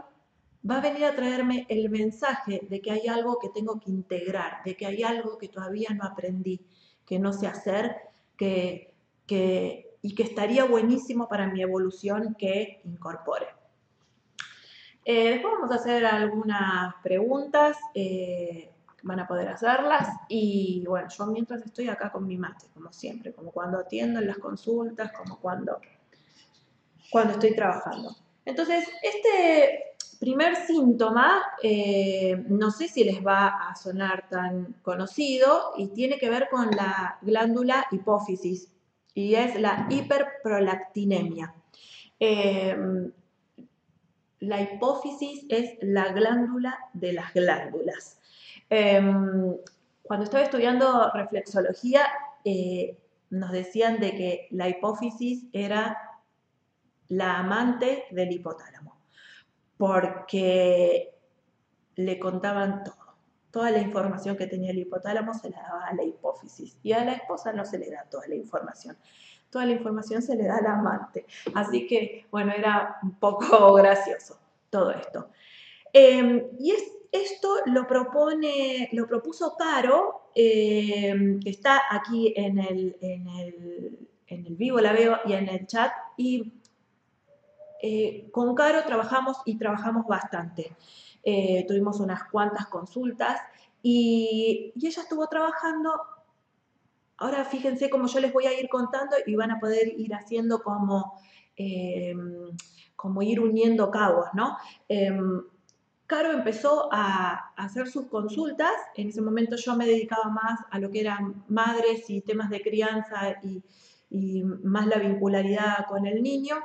va 0.69 0.79
a 0.79 0.81
venir 0.81 1.05
a 1.05 1.17
traerme 1.17 1.67
el 1.69 1.91
mensaje 1.91 2.67
de 2.69 2.81
que 2.81 2.93
hay 2.93 3.09
algo 3.09 3.39
que 3.39 3.49
tengo 3.49 3.81
que 3.81 3.91
integrar, 3.91 4.63
de 4.65 4.77
que 4.77 4.87
hay 4.87 5.03
algo 5.03 5.39
que 5.39 5.49
todavía 5.49 5.89
no 5.91 6.05
aprendí, 6.05 6.61
que 7.05 7.19
no 7.19 7.33
sé 7.33 7.47
hacer, 7.47 7.97
que, 8.37 8.96
y 9.35 10.15
que 10.15 10.23
estaría 10.23 10.65
buenísimo 10.65 11.29
para 11.29 11.47
mi 11.47 11.63
evolución 11.63 12.37
que 12.39 12.81
incorpore. 12.85 13.47
Eh, 15.05 15.31
después 15.31 15.55
vamos 15.55 15.71
a 15.71 15.77
hacer 15.77 16.05
algunas 16.05 16.95
preguntas. 17.03 17.77
Eh, 17.95 18.73
van 19.07 19.21
a 19.21 19.27
poder 19.27 19.49
hacerlas. 19.49 20.09
Y 20.29 20.85
bueno, 20.87 21.09
yo 21.17 21.27
mientras 21.27 21.65
estoy 21.65 21.89
acá 21.89 22.11
con 22.11 22.27
mi 22.27 22.37
mate, 22.37 22.67
como 22.75 22.93
siempre, 22.93 23.33
como 23.33 23.53
cuando 23.53 23.79
atiendo 23.79 24.21
en 24.21 24.27
las 24.27 24.39
consultas, 24.39 25.13
como 25.13 25.39
cuando, 25.41 25.81
cuando 27.11 27.35
estoy 27.35 27.55
trabajando. 27.55 28.15
Entonces, 28.45 28.85
este 29.03 29.95
primer 30.19 30.57
síntoma, 30.57 31.43
eh, 31.63 32.45
no 32.49 32.71
sé 32.71 32.89
si 32.89 33.05
les 33.05 33.25
va 33.25 33.69
a 33.69 33.77
sonar 33.77 34.29
tan 34.29 34.75
conocido 34.83 35.73
y 35.77 35.89
tiene 35.89 36.19
que 36.19 36.31
ver 36.31 36.49
con 36.51 36.71
la 36.71 37.19
glándula 37.23 37.87
hipófisis 37.91 38.73
y 39.17 39.35
es 39.35 39.59
la 39.59 39.87
hiperprolactinemia. 39.89 41.55
Em, 42.21 43.11
la 44.41 44.61
hipófisis 44.61 45.47
es 45.49 45.79
la 45.81 46.13
glándula 46.13 46.79
de 46.93 47.15
las 47.15 47.33
glándulas. 47.33 48.21
Em, 48.69 49.57
cuando 50.03 50.25
estaba 50.25 50.45
estudiando 50.45 51.11
reflexología, 51.15 52.07
eh, 52.45 52.99
nos 53.31 53.53
decían 53.53 54.01
de 54.01 54.11
que 54.15 54.49
la 54.51 54.69
hipófisis 54.69 55.47
era 55.53 55.97
la 57.09 57.39
amante 57.39 58.05
del 58.11 58.33
hipotálamo, 58.33 59.01
porque 59.79 61.15
le 61.95 62.19
contaban 62.19 62.85
todo. 62.85 63.06
Toda 63.57 63.71
la 63.71 63.79
información 63.79 64.37
que 64.37 64.47
tenía 64.47 64.71
el 64.71 64.81
hipotálamo 64.81 65.33
se 65.33 65.49
la 65.49 65.63
daba 65.63 65.87
a 65.87 65.95
la 65.95 66.05
hipófisis 66.05 66.77
y 66.83 66.93
a 66.93 67.03
la 67.07 67.15
esposa 67.15 67.55
no 67.55 67.65
se 67.65 67.79
le 67.79 67.91
da 67.91 68.05
toda 68.11 68.29
la 68.29 68.35
información. 68.35 68.99
Toda 69.49 69.65
la 69.65 69.73
información 69.73 70.21
se 70.21 70.37
le 70.37 70.45
da 70.45 70.59
al 70.59 70.67
amante. 70.67 71.25
Así 71.55 71.87
que, 71.87 72.27
bueno, 72.31 72.53
era 72.53 72.99
un 73.03 73.13
poco 73.13 73.73
gracioso 73.73 74.39
todo 74.69 74.91
esto. 74.91 75.31
Em, 75.91 76.49
y 76.61 76.73
es 76.73 76.83
esto 77.13 77.49
lo 77.65 77.87
propone, 77.87 78.91
lo 78.93 79.07
propuso 79.07 79.57
Caro, 79.57 80.33
eh, 80.35 81.39
que 81.43 81.49
está 81.49 81.81
aquí 81.91 82.35
en 82.37 82.59
el, 82.59 82.97
en, 83.01 83.27
el, 84.29 84.55
vivo, 84.55 84.81
la 84.81 84.93
veo, 84.93 85.17
y 85.25 85.33
en 85.33 85.49
el 85.49 85.67
chat, 85.67 85.93
y 86.19 86.53
eh, 87.81 88.29
con 88.33 88.55
Caro 88.55 88.85
trabajamos 88.85 89.39
y 89.47 89.57
trabajamos 89.57 90.07
bastante. 90.07 90.77
Eh, 91.29 91.65
tuvimos 91.67 91.99
unas 91.99 92.31
cuantas 92.31 92.69
consultas 92.69 93.41
y, 93.83 94.73
ella 94.77 95.03
estuvo 95.03 95.27
trabajando. 95.27 96.01
Ahora 97.19 97.45
fíjense 97.45 97.91
cómo 97.91 98.07
yo 98.07 98.21
les 98.21 98.33
voy 98.33 98.47
a 98.47 98.59
ir 98.59 98.69
contando 98.69 99.17
y 99.27 99.35
van 99.35 99.51
a 99.51 99.59
poder 99.59 99.89
ir 99.99 100.15
haciendo 100.15 100.63
como, 100.63 101.19
como 102.95 103.23
ir 103.23 103.41
uniendo 103.41 103.91
cabos, 103.91 104.29
¿no? 104.35 104.57
Em, 104.89 105.43
Caro 106.07 106.31
empezó 106.31 106.89
a 106.93 107.53
hacer 107.57 107.89
sus 107.89 108.07
consultas, 108.07 108.73
en 108.95 109.09
ese 109.09 109.21
momento 109.21 109.57
yo 109.57 109.75
me 109.75 109.87
dedicaba 109.87 110.29
más 110.31 110.61
a 110.71 110.79
lo 110.79 110.89
que 110.93 111.01
eran 111.01 111.45
madres 111.49 112.09
y 112.09 112.21
temas 112.21 112.49
de 112.49 112.63
crianza 112.63 113.37
y, 113.43 113.65
más 114.63 114.87
la 114.87 114.99
vincularidad 114.99 115.87
con 115.89 116.07
el 116.07 116.23
niño. 116.23 116.57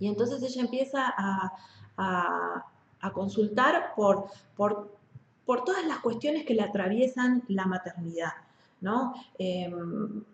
Y 0.00 0.08
entonces 0.08 0.42
ella 0.42 0.62
empieza 0.62 1.14
a, 1.16 2.66
consultar 3.12 3.94
por, 3.94 4.26
por, 4.56 4.96
por, 5.44 5.64
todas 5.64 5.86
las 5.86 5.98
cuestiones 5.98 6.44
que 6.44 6.54
le 6.54 6.62
atraviesan 6.62 7.42
la 7.48 7.66
maternidad. 7.66 8.32
¿no? 8.80 9.14
Em, 9.38 10.24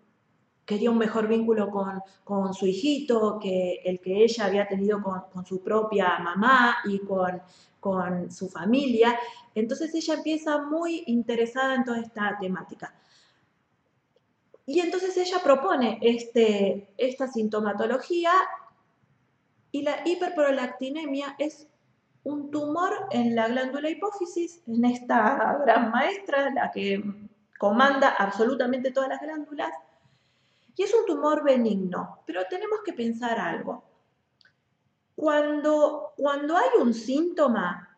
quería 0.65 0.91
un 0.91 0.97
mejor 0.97 1.27
vínculo 1.27 1.69
con, 1.69 2.53
su 2.53 2.65
hijito 2.65 3.39
que 3.39 3.81
el 3.85 3.99
que 3.99 4.23
ella 4.23 4.45
había 4.45 4.67
tenido 4.67 5.01
con, 5.01 5.45
su 5.45 5.61
propia 5.61 6.19
mamá 6.19 6.77
y 6.85 6.99
con, 6.99 7.41
con 7.79 8.31
su 8.31 8.49
familia. 8.49 9.17
Entonces 9.53 9.93
ella 9.93 10.15
empieza 10.15 10.61
muy 10.61 11.03
interesada 11.07 11.75
en 11.75 11.83
toda 11.83 11.99
esta 11.99 12.37
temática. 12.39 12.93
Y 14.65 14.79
entonces 14.79 15.15
ella 15.17 15.39
propone 15.43 15.99
este, 16.01 16.89
esta 16.97 17.27
sintomatología 17.27 18.31
y 19.71 19.83
la 19.83 20.01
hiperprolactinemia 20.05 21.35
es 21.37 21.67
un 22.25 22.49
tumor 22.49 23.07
en 23.11 23.35
la 23.35 23.47
glándula 23.47 23.89
hipófisis, 23.89 24.61
en 24.67 24.83
esta 24.83 25.59
gran 25.63 25.91
maestra, 25.91 26.49
la 26.49 26.71
que 26.71 27.01
comanda 27.59 28.15
absolutamente 28.17 28.91
todas 28.91 29.09
las 29.09 29.21
glándulas, 29.21 29.71
y 30.75 30.83
es 30.83 30.93
un 30.93 31.05
tumor 31.05 31.43
benigno, 31.43 32.19
pero 32.25 32.43
tenemos 32.49 32.79
que 32.83 32.93
pensar 32.93 33.39
algo. 33.39 33.83
Cuando, 35.15 36.13
cuando 36.17 36.57
hay 36.57 36.69
un 36.81 36.93
síntoma, 36.93 37.95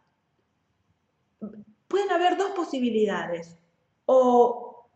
pueden 1.88 2.12
haber 2.12 2.38
dos 2.38 2.52
posibilidades. 2.52 3.58
O, 4.06 4.88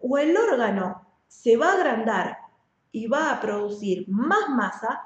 o 0.00 0.18
el 0.18 0.36
órgano 0.36 1.06
se 1.28 1.56
va 1.56 1.72
a 1.72 1.74
agrandar 1.74 2.38
y 2.90 3.06
va 3.06 3.30
a 3.30 3.40
producir 3.40 4.08
más 4.08 4.48
masa, 4.48 5.04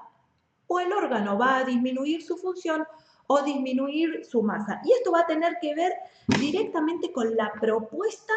o 0.69 0.79
el 0.79 0.93
órgano 0.93 1.37
va 1.37 1.57
a 1.59 1.65
disminuir 1.65 2.23
su 2.23 2.39
función 2.39 2.87
o 3.33 3.43
disminuir 3.43 4.25
su 4.25 4.43
masa. 4.43 4.81
Y 4.85 4.93
esto 4.93 5.13
va 5.13 5.21
a 5.21 5.27
tener 5.27 5.57
que 5.61 5.75
ver 5.75 5.93
directamente 6.39 7.13
con 7.13 7.35
la 7.37 7.53
propuesta 7.61 8.33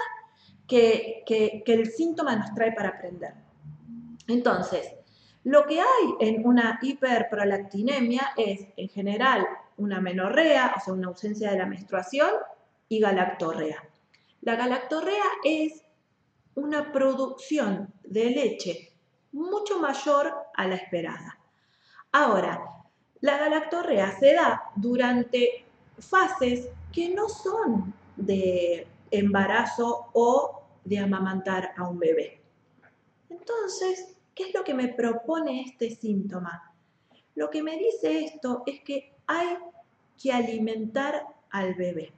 que, 0.68 1.24
que 1.26 1.64
el 1.74 1.92
síntoma 1.92 2.36
nos 2.36 2.54
trae 2.54 2.72
para 2.72 2.90
aprender. 2.90 3.34
Entonces, 4.28 4.94
lo 5.44 5.66
que 5.66 5.80
hay 5.80 6.16
en 6.20 6.46
una 6.46 6.80
hiperprolactinemia 6.82 8.34
es, 8.36 8.68
en 8.78 8.90
general, 8.90 9.46
una 9.78 10.02
menorrea, 10.02 10.74
o 10.76 10.80
sea, 10.84 10.94
una 10.94 11.08
ausencia 11.10 11.52
de 11.52 11.58
la 11.60 11.68
menstruación, 11.68 12.30
y 12.88 13.00
galactorrea. 13.00 13.84
La 14.42 14.56
galactorrea 14.56 15.26
es 15.44 15.84
una 16.56 16.92
producción 16.92 17.94
de 18.04 18.30
leche 18.30 18.94
mucho 19.32 19.80
mayor 19.80 20.34
a 20.56 20.68
la 20.68 20.76
esperada. 20.76 21.40
Ahora, 22.12 22.75
la 23.26 23.38
galactorrea 23.38 24.18
se 24.20 24.34
da 24.34 24.64
durante 24.76 25.66
fases 26.00 26.70
que 26.92 27.10
no 27.10 27.28
son 27.28 27.94
de 28.16 28.88
embarazo 29.12 30.10
o 30.14 30.62
de 30.84 31.00
amamantar 31.00 31.72
a 31.78 31.88
un 31.88 32.00
bebé. 32.00 32.40
Entonces, 33.30 34.16
¿Qué 34.36 34.50
es 34.50 34.54
lo 34.54 34.66
que 34.66 34.74
me 34.74 34.90
propone 34.90 35.62
este 35.62 35.90
síntoma? 35.96 36.74
Lo 37.36 37.50
que 37.50 37.64
me 37.64 37.78
dice 37.78 38.26
esto 38.26 38.64
es 38.66 38.82
que 38.82 39.14
hay 39.26 39.58
que 40.22 40.34
alimentar 40.34 41.26
al 41.52 41.74
bebé. 41.74 42.12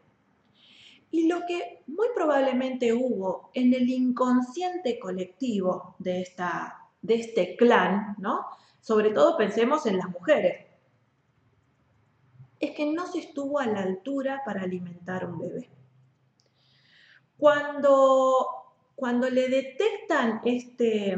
Y 1.12 1.28
lo 1.28 1.46
que 1.48 1.84
muy 1.86 2.08
probablemente 2.16 2.92
hubo 2.92 3.52
en 3.54 3.72
el 3.74 3.88
inconsciente 3.88 4.98
colectivo 4.98 5.96
de, 6.00 6.22
esta, 6.22 6.88
de 7.04 7.16
este 7.16 7.56
clan, 7.56 8.16
¿no? 8.18 8.46
sobre 8.82 9.12
todo 9.12 9.38
pensemos 9.38 9.86
en 9.86 9.98
las 9.98 10.10
mujeres, 10.10 10.66
es 12.60 12.72
que 12.72 12.86
no 12.92 13.08
se 13.08 13.20
estuvo 13.20 13.60
a 13.60 13.68
la 13.68 13.82
altura 13.82 14.42
para 14.46 14.64
alimentar 14.64 15.24
a 15.24 15.28
un 15.28 15.40
bebé. 15.40 15.70
Cuando, 17.38 18.48
cuando 18.96 19.30
le 19.30 19.48
detectan 19.48 20.42
este, 20.44 21.16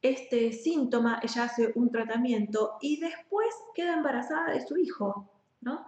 este 0.00 0.52
síntoma, 0.52 1.20
ella 1.22 1.44
hace 1.44 1.72
un 1.74 1.90
tratamiento 1.90 2.76
y 2.80 3.00
después 3.00 3.48
queda 3.74 3.94
embarazada 3.94 4.52
de 4.52 4.64
su 4.64 4.76
hijo, 4.76 5.28
¿no? 5.60 5.84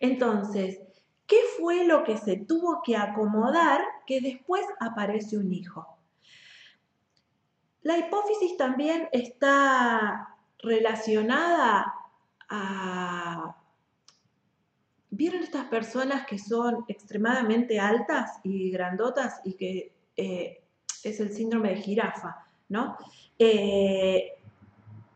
Entonces, 0.00 0.80
¿qué 1.26 1.38
fue 1.58 1.86
lo 1.86 2.04
que 2.04 2.18
se 2.18 2.36
tuvo 2.36 2.82
que 2.82 2.96
acomodar 2.96 3.80
que 4.06 4.20
después 4.20 4.66
aparece 4.80 5.38
un 5.38 5.52
hijo? 5.52 5.86
La 7.82 7.96
hipófisis 7.96 8.56
también 8.58 9.08
está 9.12 10.36
relacionada 10.58 11.94
a... 12.48 13.56
¿Vieron 15.10 15.42
estas 15.42 15.64
personas 15.66 16.26
que 16.26 16.38
son 16.38 16.84
extremadamente 16.88 17.80
altas 17.80 18.38
y 18.44 18.70
grandotas 18.70 19.40
y 19.44 19.54
que 19.54 19.92
eh, 20.16 20.62
es 21.02 21.20
el 21.20 21.32
síndrome 21.32 21.70
de 21.70 21.76
jirafa, 21.76 22.36
¿no? 22.68 22.96
Eh, 23.38 24.32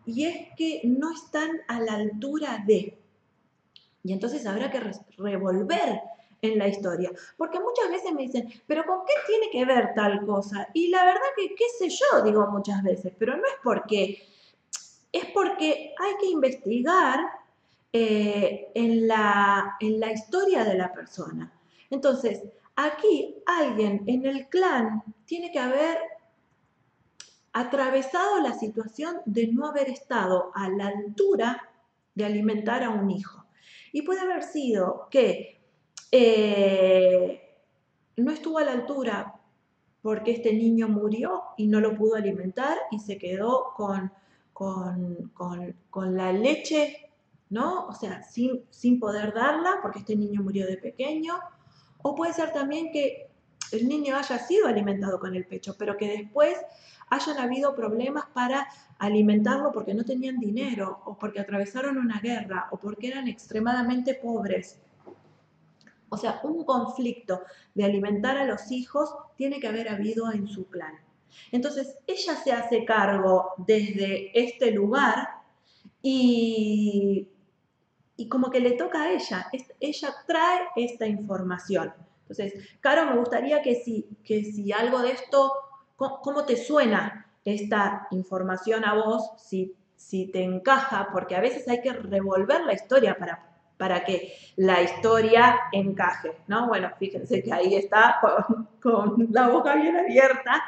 y 0.07 0.25
es 0.25 0.49
que 0.57 0.81
no 0.85 1.13
están 1.13 1.51
a 1.69 1.81
la 1.81 1.95
altura 1.95 2.63
de. 2.67 2.99
Y 4.03 4.13
entonces 4.13 4.45
habrá 4.47 4.71
que 4.71 4.81
revolver 5.17 6.01
en 6.43 6.59
la 6.59 6.69
historia. 6.69 7.11
Porque 7.37 7.59
muchas 7.59 7.91
veces 7.91 8.13
me 8.13 8.23
dicen, 8.23 8.53
pero 8.67 8.85
¿con 8.85 9.01
qué 9.07 9.15
tiene 9.27 9.51
que 9.51 9.65
ver 9.65 9.95
tal 9.95 10.25
cosa? 10.27 10.69
Y 10.75 10.89
la 10.89 11.05
verdad 11.05 11.21
que, 11.37 11.55
qué 11.55 11.65
sé 11.79 11.89
yo, 11.89 12.23
digo 12.23 12.47
muchas 12.49 12.83
veces, 12.83 13.13
pero 13.19 13.37
no 13.37 13.45
es 13.45 13.55
porque, 13.63 14.27
es 15.13 15.25
porque 15.33 15.95
hay 15.99 16.15
que 16.21 16.27
investigar 16.27 17.21
eh, 17.97 18.73
en, 18.75 19.07
la, 19.07 19.77
en 19.79 20.01
la 20.01 20.11
historia 20.11 20.65
de 20.65 20.75
la 20.75 20.93
persona. 20.93 21.53
Entonces, 21.91 22.43
aquí 22.75 23.37
alguien 23.47 24.03
en 24.07 24.27
el 24.27 24.49
clan 24.49 25.05
tiene 25.27 25.53
que 25.53 25.61
haber 25.61 25.99
atravesado 27.53 28.41
la 28.41 28.53
situación 28.55 29.19
de 29.27 29.47
no 29.47 29.69
haber 29.69 29.89
estado 29.89 30.51
a 30.55 30.69
la 30.71 30.89
altura 30.89 31.71
de 32.17 32.25
alimentar 32.25 32.83
a 32.83 32.91
un 32.91 33.11
hijo. 33.11 33.45
Y 33.93 34.03
puede 34.03 34.23
haber 34.23 34.43
sido 34.43 35.07
que 35.09 35.61
eh, 36.11 37.41
no 38.17 38.33
estuvo 38.33 38.59
a 38.59 38.65
la 38.65 38.73
altura 38.73 39.41
porque 40.03 40.33
este 40.33 40.53
niño 40.53 40.89
murió 40.89 41.43
y 41.57 41.69
no 41.69 41.81
lo 41.81 41.97
pudo 41.97 42.17
alimentar 42.17 42.77
y 42.91 42.99
se 42.99 43.19
quedó 43.19 43.73
con, 43.77 44.13
con, 44.53 46.17
la 46.17 46.33
leche, 46.33 47.13
¿no? 47.55 47.87
O 47.87 47.95
sea, 47.95 48.23
sin, 48.23 48.65
sin 48.71 48.99
poder 48.99 49.33
darla 49.33 49.79
porque 49.81 50.01
este 50.01 50.17
niño 50.17 50.43
murió 50.43 50.67
de 50.67 50.77
pequeño. 50.77 51.39
O 52.03 52.15
puede 52.15 52.35
ser 52.35 52.53
también 52.53 52.91
que 52.93 53.31
el 53.73 53.89
niño 53.89 54.17
haya 54.17 54.39
sido 54.39 54.67
alimentado 54.67 55.19
con 55.19 55.35
el 55.35 55.47
pecho, 55.47 55.77
pero 55.79 55.97
que 55.97 56.09
después 56.09 56.59
hayan 57.11 57.39
habido 57.39 57.75
problemas 57.75 58.25
para 58.35 58.67
alimentarlo 58.99 59.71
porque 59.73 59.95
no 59.95 60.05
tenían 60.05 60.39
dinero 60.39 61.01
o 61.05 61.17
porque 61.17 61.41
atravesaron 61.41 61.97
una 61.97 62.21
guerra 62.21 62.69
o 62.73 62.77
porque 62.77 63.09
eran 63.09 63.29
extremadamente 63.29 64.15
pobres. 64.15 64.81
O 66.09 66.17
sea, 66.17 66.41
un 66.43 66.65
conflicto 66.65 67.43
de 67.75 67.85
alimentar 67.85 68.37
a 68.37 68.45
los 68.45 68.71
hijos 68.73 69.15
tiene 69.37 69.61
que 69.61 69.69
haber 69.69 69.89
habido 69.89 70.31
en 70.33 70.49
su 70.49 70.67
clan. 70.67 70.95
Entonces, 71.53 71.99
ella 72.07 72.35
se 72.37 72.53
hace 72.53 72.85
cargo 72.85 73.51
desde 73.59 74.31
este 74.39 74.71
lugar 74.71 75.45
y, 76.07 77.29
y 78.17 78.29
como 78.29 78.51
que 78.51 78.61
le 78.61 78.73
toca 78.73 79.03
a 79.03 79.13
ella, 79.13 79.49
ella 79.81 80.15
trae 80.27 80.61
esta 80.77 81.07
información. 81.07 81.93
Entonces, 82.23 82.55
Caro, 82.81 83.07
me 83.07 83.19
gustaría 83.19 83.61
que 83.61 83.75
si, 83.75 84.07
que 84.25 84.45
si 84.45 84.73
algo 84.73 85.01
de 85.03 85.13
esto 85.13 85.53
¿Cómo, 85.97 86.45
te 86.45 86.57
suena 86.57 87.27
esta 87.45 88.09
información 88.11 88.85
a 88.85 88.95
vos 88.95 89.31
si, 89.39 89.75
si 89.95 90.27
te 90.27 90.43
encaja? 90.43 91.09
Porque 91.13 91.37
a 91.37 91.41
veces 91.41 91.69
hay 91.69 91.81
que 91.81 91.93
revolver 91.93 92.63
la 92.63 92.73
historia 92.73 93.17
para, 93.17 93.47
para 93.77 94.05
que 94.05 94.35
la 94.57 94.83
historia 94.83 95.61
encaje, 95.71 96.33
¿no? 96.49 96.67
Bueno, 96.67 96.91
fíjense 96.99 97.43
que 97.43 97.53
ahí 97.53 97.77
está 97.77 98.19
con, 98.83 99.29
la 99.31 99.49
boca 99.49 99.77
bien 99.77 99.97
abierta. 99.97 100.65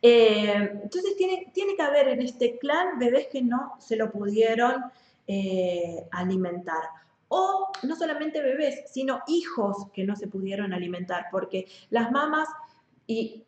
Eh, 0.00 0.80
entonces 0.84 1.16
tiene, 1.16 1.50
tiene 1.52 1.74
que 1.74 1.82
haber 1.82 2.08
en 2.08 2.22
este 2.22 2.58
clan 2.58 2.98
bebés 2.98 3.26
que 3.26 3.42
no 3.42 3.74
se 3.80 3.96
lo 3.96 4.12
pudieron 4.12 4.84
eh, 5.26 6.06
alimentar. 6.10 6.82
O 7.28 7.68
no 7.84 7.96
solamente 7.96 8.42
bebés, 8.42 8.90
sino 8.92 9.20
hijos 9.26 9.88
que 9.94 10.04
no 10.04 10.16
se 10.16 10.26
pudieron 10.26 10.72
alimentar, 10.74 11.26
porque 11.30 11.66
las 11.90 12.10
mamás, 12.12 12.48
y 13.06 13.44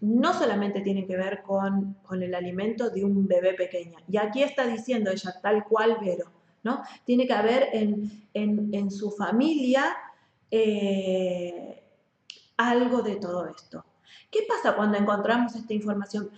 no 0.00 0.32
solamente 0.34 0.80
tiene 0.80 1.06
que 1.06 1.16
ver 1.16 1.42
con, 1.42 1.96
el 2.10 2.34
alimento 2.34 2.90
de 2.90 3.04
un 3.04 3.26
bebé 3.26 3.54
pequeño. 3.54 3.98
Y 4.08 4.16
aquí 4.18 4.42
está 4.42 4.66
diciendo 4.66 5.10
ella, 5.10 5.34
tal 5.42 5.64
cual 5.64 5.98
Vero, 6.00 6.30
¿no? 6.62 6.82
Tiene 7.04 7.26
que 7.26 7.32
haber 7.32 7.68
en, 7.72 8.90
su 8.90 9.10
familia 9.10 9.96
eh, 10.50 11.82
algo 12.56 13.02
de 13.02 13.16
todo 13.16 13.48
esto. 13.48 13.84
¿Qué 14.30 14.40
pasa 14.48 14.76
cuando 14.76 14.98
encontramos 14.98 15.54
esta 15.54 15.74
información? 15.74 16.30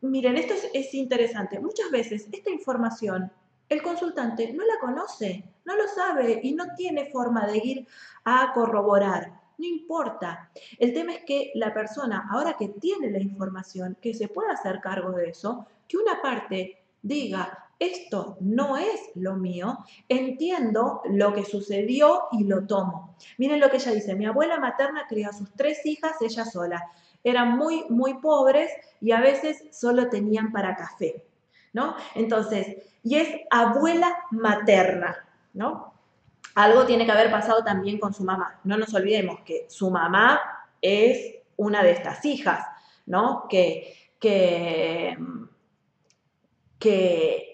Miren, 0.00 0.36
esto 0.36 0.54
es, 0.54 0.70
es 0.72 0.94
interesante. 0.94 1.58
Muchas 1.60 1.90
veces 1.90 2.28
esta 2.30 2.50
información 2.50 3.32
el 3.68 3.82
consultante 3.82 4.52
no 4.52 4.64
la 4.64 4.78
conoce, 4.80 5.44
no 5.64 5.76
lo 5.76 5.86
sabe 5.88 6.40
y 6.42 6.54
no 6.54 6.66
tiene 6.76 7.10
forma 7.10 7.46
de 7.46 7.58
ir 7.58 7.86
a 8.24 8.52
corroborar 8.54 9.38
no 9.58 9.66
importa. 9.66 10.50
El 10.78 10.94
tema 10.94 11.12
es 11.12 11.24
que 11.24 11.50
la 11.54 11.74
persona, 11.74 12.28
ahora 12.30 12.56
que 12.56 12.68
tiene 12.68 13.10
la 13.10 13.18
información, 13.18 13.96
que 14.00 14.14
se 14.14 14.28
pueda 14.28 14.52
hacer 14.52 14.80
cargo 14.80 15.10
de 15.12 15.30
eso, 15.30 15.66
que 15.88 15.96
una 15.96 16.22
parte 16.22 16.78
diga, 17.02 17.66
esto 17.78 18.36
no 18.40 18.76
es 18.76 19.00
lo 19.14 19.34
mío, 19.34 19.78
entiendo 20.08 21.02
lo 21.10 21.32
que 21.32 21.44
sucedió 21.44 22.24
y 22.32 22.44
lo 22.44 22.66
tomo. 22.66 23.16
Miren 23.36 23.60
lo 23.60 23.68
que 23.70 23.76
ella 23.76 23.92
dice, 23.92 24.14
mi 24.14 24.26
abuela 24.26 24.58
materna 24.58 25.06
crió 25.08 25.30
a 25.30 25.32
sus 25.32 25.52
tres 25.52 25.84
hijas 25.84 26.20
ella 26.20 26.44
sola. 26.44 26.84
Eran 27.24 27.56
muy, 27.56 27.84
muy 27.88 28.14
pobres 28.14 28.70
y 29.00 29.12
a 29.12 29.20
veces 29.20 29.64
solo 29.72 30.08
tenían 30.08 30.52
para 30.52 30.76
café, 30.76 31.24
¿no? 31.72 31.96
Entonces, 32.14 32.76
y 33.02 33.16
es 33.16 33.28
abuela 33.50 34.14
materna, 34.30 35.16
¿no? 35.54 35.94
Algo 36.54 36.84
tiene 36.86 37.06
que 37.06 37.12
haber 37.12 37.30
pasado 37.30 37.62
también 37.62 37.98
con 37.98 38.12
su 38.12 38.24
mamá. 38.24 38.58
No 38.64 38.76
nos 38.76 38.92
olvidemos 38.94 39.40
que 39.40 39.66
su 39.68 39.90
mamá 39.90 40.40
es 40.82 41.36
una 41.56 41.82
de 41.82 41.92
estas 41.92 42.24
hijas, 42.24 42.64
¿no? 43.06 43.46
Que, 43.48 44.12
que, 44.18 45.16
que 46.78 47.48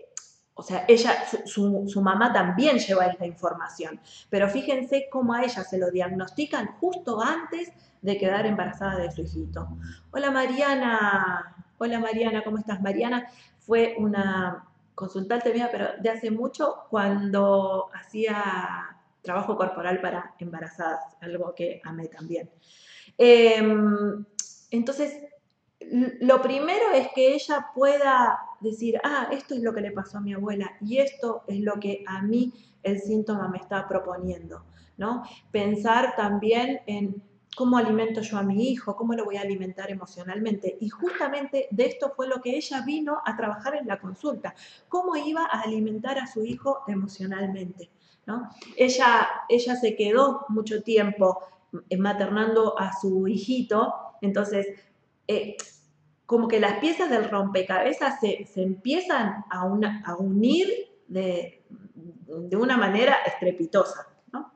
o 0.55 0.63
sea, 0.63 0.85
ella, 0.87 1.25
su, 1.45 1.89
su, 1.89 2.01
mamá 2.01 2.33
también 2.33 2.79
lleva 2.79 3.07
esta 3.07 3.27
información, 3.27 4.01
pero 4.31 4.49
fíjense 4.49 5.09
cómo 5.11 5.35
a 5.35 5.43
ella 5.43 5.65
se 5.65 5.79
lo 5.79 5.91
diagnostican 5.91 6.79
justo 6.79 7.21
antes 7.21 7.73
de 8.03 8.19
quedar 8.19 8.47
embarazada 8.47 8.97
de 8.99 9.11
su 9.11 9.23
hijito. 9.23 9.67
Hola 10.13 10.31
Mariana, 10.31 11.57
hola 11.79 11.99
Mariana, 11.99 12.45
¿cómo 12.45 12.59
estás? 12.59 12.81
Mariana 12.81 13.27
fue 13.67 13.95
una 13.99 14.69
consultante 14.95 15.53
mía, 15.53 15.69
pero 15.73 15.89
de 16.01 16.11
hace 16.11 16.31
mucho 16.31 16.85
cuando 16.91 17.91
hacía 17.95 18.95
trabajo 19.23 19.57
corporal 19.57 20.01
para 20.01 20.35
embarazadas, 20.39 21.01
algo 21.21 21.55
que 21.55 21.81
amé 21.85 22.09
también. 22.09 22.51
Em, 23.17 24.25
entonces, 24.71 25.25
lo 26.21 26.41
primero 26.43 26.91
es 26.95 27.09
que 27.15 27.35
ella 27.35 27.69
pueda 27.75 28.39
decir, 28.61 29.01
ah, 29.03 29.29
esto 29.33 29.55
es 29.55 29.63
lo 29.63 29.75
que 29.75 29.81
le 29.81 29.93
pasó 29.93 30.19
a 30.19 30.21
mi 30.21 30.35
abuela 30.35 30.71
y 30.81 30.99
esto 30.99 31.45
es 31.47 31.61
lo 31.61 31.75
que 31.81 32.05
a 32.07 32.23
mí 32.23 32.53
el 32.83 33.01
síntoma 33.01 33.49
me 33.49 33.59
está 33.59 33.89
proponiendo, 33.89 34.65
¿no? 34.97 35.23
Pensar 35.51 36.15
también 36.17 36.81
en 36.87 37.23
cómo 37.55 37.79
alimento 37.79 38.21
yo 38.21 38.39
a 38.39 38.43
mi 38.43 38.71
hijo, 38.71 38.97
cómo 38.97 39.15
lo 39.15 39.25
voy 39.25 39.37
a 39.37 39.43
alimentar 39.43 39.91
emocionalmente. 39.91 40.77
Y 40.81 40.89
justamente 40.89 41.69
de 41.71 41.87
esto 41.87 42.13
fue 42.15 42.29
lo 42.29 42.41
que 42.41 42.57
ella 42.57 42.83
vino 42.83 43.21
a 43.25 43.37
trabajar 43.37 43.77
en 43.77 43.87
la 43.87 44.01
consulta, 44.01 44.55
cómo 44.89 45.17
iba 45.17 45.45
a 45.45 45.61
alimentar 45.61 46.19
a 46.19 46.27
su 46.27 46.45
hijo 46.45 46.83
emocionalmente. 46.87 47.91
¿no? 48.27 48.49
Ella, 48.77 49.29
ella 49.49 49.77
se 49.77 49.97
quedó 49.97 50.47
mucho 50.49 50.83
tiempo 50.83 51.41
maternando 51.99 52.79
a 52.79 52.93
su 52.93 53.27
hijito, 53.27 53.95
entonces 54.23 54.67
eh, 55.27 55.57
como 56.27 56.49
que 56.49 56.61
las 56.61 56.79
piezas 56.79 57.11
del 57.11 57.29
rompecabezas 57.29 58.21
se, 58.21 58.47
empiezan 58.57 59.45
a, 59.51 59.63
a 60.07 60.17
unir 60.17 60.69
de, 61.07 61.63
de, 62.27 62.57
una 62.57 62.77
manera 62.77 63.17
estrepitosa. 63.27 64.09
¿no? 64.33 64.53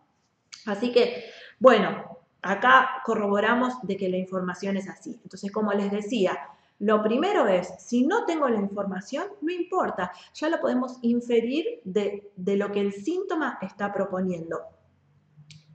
Así 0.67 0.93
que, 0.93 1.25
bueno, 1.59 2.18
acá 2.49 3.03
corroboramos 3.05 3.75
de 3.83 3.97
que 3.97 4.09
la 4.09 4.17
información 4.17 4.79
es 4.79 4.89
así. 4.89 5.21
Entonces, 5.23 5.53
como 5.53 5.73
les 5.73 5.91
decía, 5.91 6.39
lo 6.79 7.03
primero 7.03 7.47
es, 7.47 7.69
si 7.79 8.07
no 8.07 8.25
tengo 8.25 8.49
la 8.49 8.59
información, 8.59 9.27
no 9.43 9.53
importa, 9.53 10.13
ya 10.33 10.49
lo 10.49 10.59
podemos 10.59 10.99
inferir 11.03 11.81
de, 11.85 12.31
lo 12.37 12.73
que 12.73 12.81
el 12.81 12.93
síntoma 12.95 13.59
está 13.61 13.93
proponiendo. 13.93 14.61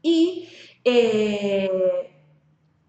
Y 0.01 0.49
eh, 0.83 2.11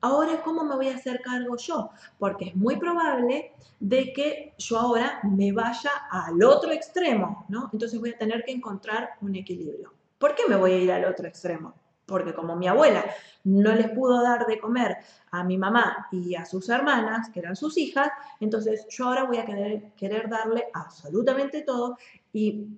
ahora, 0.00 0.42
¿cómo 0.42 0.64
me 0.64 0.76
voy 0.76 0.88
a 0.88 0.96
hacer 0.96 1.20
cargo 1.20 1.56
yo? 1.56 1.90
Porque 2.18 2.46
es 2.46 2.56
muy 2.56 2.76
probable 2.76 3.52
de 3.80 4.14
que 4.14 4.54
yo 4.56 4.78
ahora 4.78 5.20
me 5.24 5.52
vaya 5.52 5.90
al 6.10 6.42
otro 6.42 6.72
extremo, 6.72 7.44
¿no? 7.50 7.68
Entonces 7.70 8.00
voy 8.00 8.10
a 8.10 8.18
tener 8.18 8.44
que 8.44 8.52
encontrar 8.52 9.10
un 9.20 9.34
equilibrio. 9.34 9.92
¿Por 10.18 10.34
qué 10.34 10.44
me 10.48 10.56
voy 10.56 10.72
a 10.72 10.78
ir 10.78 10.90
al 10.90 11.04
otro 11.04 11.28
extremo? 11.28 11.74
Porque 12.06 12.34
como 12.34 12.56
mi 12.56 12.68
abuela 12.68 13.04
no 13.44 13.74
les 13.74 13.90
pudo 13.90 14.22
dar 14.22 14.46
de 14.46 14.58
comer 14.58 14.98
a 15.30 15.44
mi 15.44 15.58
mamá 15.58 16.08
y 16.10 16.34
a 16.34 16.44
sus 16.44 16.68
hermanas, 16.68 17.30
que 17.30 17.40
eran 17.40 17.56
sus 17.56 17.76
hijas, 17.78 18.10
entonces 18.40 18.86
yo 18.90 19.06
ahora 19.06 19.24
voy 19.24 19.38
a 19.38 19.44
querer, 19.44 19.92
querer 19.96 20.28
darle 20.28 20.68
absolutamente 20.72 21.62
todo 21.62 21.98
y, 22.32 22.76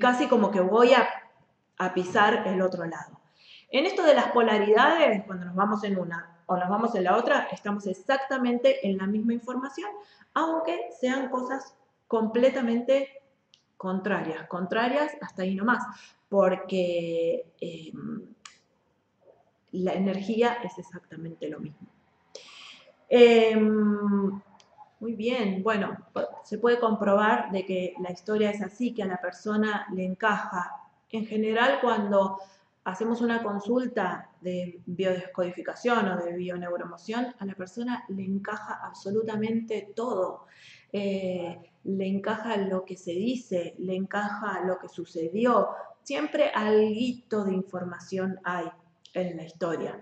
casi 0.00 0.28
como 0.28 0.50
que 0.50 0.60
voy 0.60 0.92
a, 0.92 1.08
a 1.78 1.94
pisar 1.94 2.46
el 2.46 2.60
otro 2.62 2.84
lado. 2.84 3.20
En 3.70 3.86
esto 3.86 4.02
de 4.02 4.14
las 4.14 4.26
polaridades, 4.28 5.24
cuando 5.24 5.46
nos 5.46 5.54
vamos 5.54 5.82
en 5.84 5.98
una 5.98 6.36
o 6.46 6.56
nos 6.56 6.68
vamos 6.68 6.94
en 6.94 7.04
la 7.04 7.16
otra, 7.16 7.48
estamos 7.50 7.86
exactamente 7.86 8.86
en 8.88 8.98
la 8.98 9.06
misma 9.06 9.32
información, 9.32 9.90
aunque 10.34 10.90
sean 11.00 11.28
cosas 11.28 11.74
completamente 12.06 13.08
contrarias, 13.76 14.46
contrarias 14.46 15.12
hasta 15.20 15.42
ahí 15.42 15.54
nomás 15.54 15.82
porque 16.28 17.46
em, 17.60 18.22
la 19.72 19.94
energía 19.94 20.58
es 20.64 20.78
exactamente 20.78 21.48
lo 21.48 21.60
mismo. 21.60 21.88
Em, 23.08 24.40
muy 24.98 25.14
bien, 25.14 25.62
bueno, 25.62 25.96
se 26.42 26.58
puede 26.58 26.78
comprobar 26.78 27.50
de 27.52 27.64
que 27.64 27.94
la 28.00 28.10
historia 28.10 28.50
es 28.50 28.62
así, 28.62 28.94
que 28.94 29.02
a 29.02 29.06
la 29.06 29.20
persona 29.20 29.86
le 29.94 30.04
encaja. 30.04 30.72
En 31.10 31.26
general, 31.26 31.78
cuando 31.80 32.38
hacemos 32.84 33.20
una 33.20 33.42
consulta 33.42 34.30
de 34.40 34.80
biodescodificación 34.86 36.08
o 36.08 36.16
de 36.24 36.32
bioneuromoción, 36.32 37.34
a 37.38 37.44
la 37.44 37.54
persona 37.54 38.04
le 38.08 38.24
encaja 38.24 38.80
absolutamente 38.82 39.92
todo. 39.94 40.46
Eh, 40.92 41.58
le 41.84 42.06
encaja 42.06 42.56
lo 42.56 42.84
que 42.84 42.96
se 42.96 43.12
dice, 43.12 43.74
le 43.78 43.94
encaja 43.96 44.60
lo 44.64 44.78
que 44.78 44.88
sucedió, 44.88 45.68
siempre 46.06 46.50
algo 46.50 47.44
de 47.44 47.52
información 47.52 48.38
hay 48.44 48.66
en 49.12 49.36
la 49.36 49.42
historia. 49.42 50.00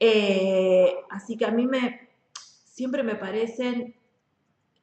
Eh, 0.00 0.92
así 1.08 1.36
que 1.36 1.44
a 1.44 1.52
mí 1.52 1.66
me, 1.66 2.08
siempre 2.64 3.04
me 3.04 3.14
parecen 3.14 3.94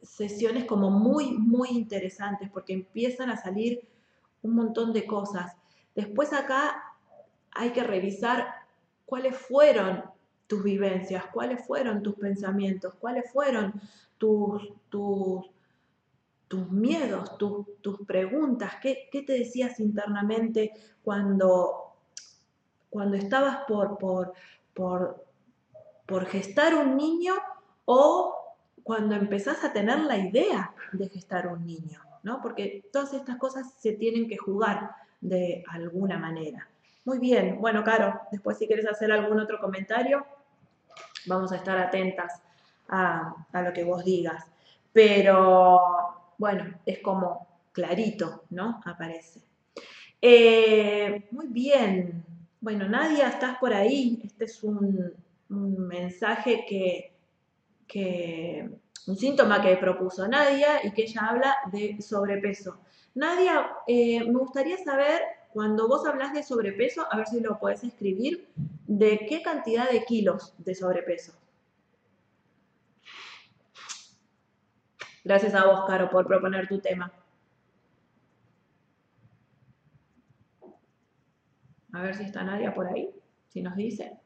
sesiones 0.01 0.63
como 0.63 0.89
muy, 0.89 1.31
muy 1.31 1.69
interesantes 1.71 2.49
porque 2.49 2.71
empiezan 2.71 3.29
a 3.29 3.35
salir 3.35 3.85
un 4.41 4.55
montón 4.55 4.93
de 4.93 5.05
cosas. 5.05 5.53
Después 5.95 6.31
acá 6.31 6.81
hay 7.51 7.71
que 7.71 7.83
revisar 7.83 8.47
cuáles 9.05 9.35
fueron 9.35 10.05
tus 10.47 10.63
vivencias, 10.63 11.25
cuáles 11.33 11.65
fueron 11.67 12.01
tus 12.01 12.15
pensamientos, 12.15 12.93
cuáles 13.01 13.29
fueron 13.29 13.81
tus, 14.17 14.71
tus 14.89 15.45
tus 16.53 16.71
miedos, 16.71 17.35
tus 17.39 18.05
preguntas, 18.05 18.73
¿qué, 18.79 19.09
te 19.11 19.33
decías 19.33 19.79
internamente 19.79 20.71
cuando, 21.01 21.95
cuando 22.91 23.17
estabas 23.17 23.65
por, 23.67 23.97
por, 23.97 24.33
por, 24.75 25.25
por 26.05 26.27
gestar 26.27 26.75
un 26.75 26.95
niño 26.95 27.33
o 27.85 28.35
cuando 28.83 29.15
empezás 29.15 29.63
a 29.63 29.73
tener 29.73 30.01
la 30.01 30.15
idea 30.15 30.75
de 30.91 31.09
gestar 31.09 31.47
un 31.47 31.65
niño, 31.65 31.99
¿no? 32.21 32.39
Porque 32.39 32.87
todas 32.93 33.15
estas 33.15 33.37
cosas 33.37 33.73
se 33.79 33.93
tienen 33.93 34.27
que 34.27 34.37
jugar 34.37 34.91
de 35.21 35.63
alguna 35.69 36.19
manera. 36.19 36.69
Muy 37.03 37.17
bien, 37.17 37.59
bueno, 37.59 37.83
Caro, 37.83 38.21
después 38.31 38.59
si 38.59 38.67
quieres 38.67 38.85
hacer 38.85 39.11
algún 39.11 39.39
otro 39.39 39.57
comentario, 39.59 40.23
vamos 41.25 41.51
a 41.51 41.55
estar 41.55 41.79
atentas 41.79 42.43
a, 42.89 43.47
a 43.51 43.61
lo 43.63 43.73
que 43.73 43.83
vos 43.83 44.05
digas. 44.05 44.45
Pero 44.91 46.12
bueno, 46.37 46.79
es 46.85 46.99
como 46.99 47.47
clarito, 47.71 48.43
¿no? 48.49 48.81
Aparece. 48.85 49.41
Eh, 50.21 51.27
muy 51.31 51.47
bien. 51.47 52.23
Bueno, 52.61 52.87
Nadia, 52.87 53.27
estás 53.27 53.57
por 53.57 53.73
ahí. 53.73 54.21
Este 54.23 54.45
es 54.45 54.63
un, 54.63 55.13
mensaje 55.49 56.65
que, 56.67 57.11
un 59.05 59.17
síntoma 59.17 59.61
que 59.61 59.75
propuso 59.77 60.27
Nadia 60.27 60.85
y 60.85 60.91
que 60.91 61.03
ella 61.03 61.27
habla 61.29 61.55
de 61.71 62.01
sobrepeso. 62.01 62.79
Nadia, 63.15 63.69
eh, 63.85 64.23
me 64.23 64.39
gustaría 64.39 64.77
saber, 64.77 65.21
cuando 65.51 65.87
vos 65.87 66.05
hablas 66.05 66.33
de 66.33 66.41
sobrepeso, 66.41 67.05
a 67.11 67.17
ver 67.17 67.27
si 67.27 67.41
lo 67.41 67.59
podés 67.59 67.83
escribir, 67.83 68.47
de 68.87 69.25
qué 69.27 69.41
cantidad 69.41 69.89
de 69.89 70.03
kilos 70.05 70.53
de 70.57 70.73
sobrepeso. 70.73 71.33
Gracias 75.23 75.53
a 75.55 75.65
vos, 75.65 75.85
Caro, 75.87 76.09
por 76.09 76.27
proponer 76.27 76.67
tu 76.67 76.79
tema. 76.79 77.11
A 81.93 82.01
ver 82.01 82.15
si 82.15 82.23
está 82.23 82.43
Nadia 82.43 82.73
por 82.73 82.87
ahí, 82.87 83.09
si 83.47 83.61
nos 83.61 83.75
dice. 83.75 84.19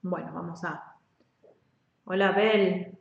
Bueno, 0.00 0.32
vamos 0.32 0.64
a... 0.64 0.96
Hola, 2.04 2.32
Bel. 2.32 2.96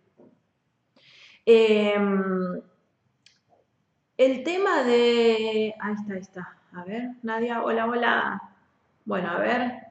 Em, 1.45 2.61
el 4.17 4.43
tema 4.43 4.83
de... 4.83 5.75
Ahí 5.79 5.93
está, 5.93 6.13
ahí 6.13 6.19
está. 6.19 6.57
A 6.73 6.83
ver, 6.83 7.11
Nadia, 7.21 7.61
hola, 7.63 7.85
hola. 7.85 8.41
Bueno, 9.05 9.29
a 9.29 9.37
ver, 9.39 9.87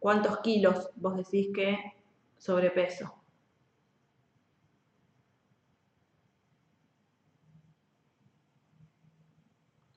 ¿cuántos 0.00 0.38
kilos 0.40 0.90
vos 0.96 1.16
decís 1.16 1.48
que 1.54 1.94
sobrepeso? 2.38 3.21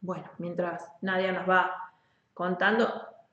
Bueno, 0.05 0.29
mientras 0.37 0.83
Nadia 1.01 1.31
nos 1.31 1.49
va 1.49 1.71
contando, 2.35 2.87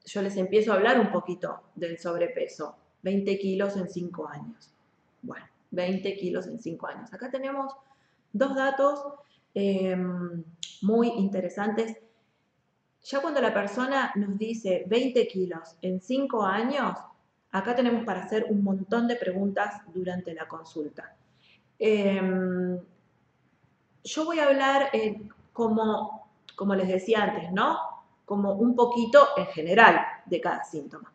yo 0.07 0.23
les 0.23 0.39
empiezo 0.39 0.73
a 0.73 0.77
hablar 0.77 0.99
un 0.99 1.13
poquito 1.13 1.65
del 1.75 1.99
sobrepeso. 1.99 2.77
20 3.03 3.39
kilos 3.39 3.77
en 3.77 3.91
5 3.91 4.27
años. 4.27 4.73
Bueno, 5.21 5.45
20 5.71 6.17
kilos 6.17 6.47
en 6.47 6.59
5 6.59 6.87
años. 6.87 7.13
Acá 7.13 7.31
tenemos 7.31 7.75
dos 8.33 8.55
datos 8.55 9.05
em, 9.53 10.43
muy 10.81 11.09
interesantes. 11.09 11.99
Ya 13.03 13.21
cuando 13.21 13.43
la 13.43 13.53
persona 13.53 14.11
nos 14.15 14.39
dice 14.39 14.85
20 14.87 15.29
kilos 15.29 15.77
en 15.83 16.01
5 16.01 16.43
años, 16.43 16.97
acá 17.51 17.77
tenemos 17.77 18.07
para 18.07 18.23
hacer 18.23 18.47
un 18.49 18.65
montón 18.65 19.07
de 19.09 19.17
preguntas 19.17 19.83
durante 19.93 20.33
la 20.33 20.49
consulta. 20.49 21.15
Em, 21.79 22.79
yo 24.05 24.25
voy 24.25 24.39
a 24.39 24.47
hablar 24.47 24.89
eh, 24.95 25.21
como, 25.53 26.22
como 26.57 26.75
les 26.75 26.89
decía 26.89 27.23
antes, 27.23 27.53
¿no? 27.53 27.79
Como 28.25 28.53
un 28.53 28.75
poquito 28.75 29.29
en 29.37 29.47
general 29.47 30.01
de 30.27 30.41
cada 30.41 30.65
síntoma. 30.65 31.13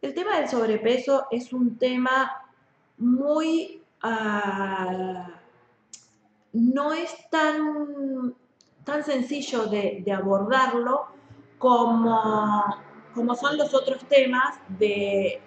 El 0.00 0.14
tema 0.14 0.38
del 0.38 0.48
sobrepeso 0.48 1.26
es 1.30 1.52
un 1.52 1.76
tema 1.78 2.30
muy... 2.98 3.82
Ah, 4.02 5.28
no 6.52 6.92
es 6.92 7.14
tan, 7.30 8.34
tan 8.84 9.04
sencillo 9.04 9.66
de, 9.66 10.04
abordarlo 10.12 11.06
como, 11.58 12.64
como, 13.14 13.34
son 13.34 13.58
los 13.58 13.74
otros 13.74 14.04
temas 14.06 14.58
de, 14.68 15.40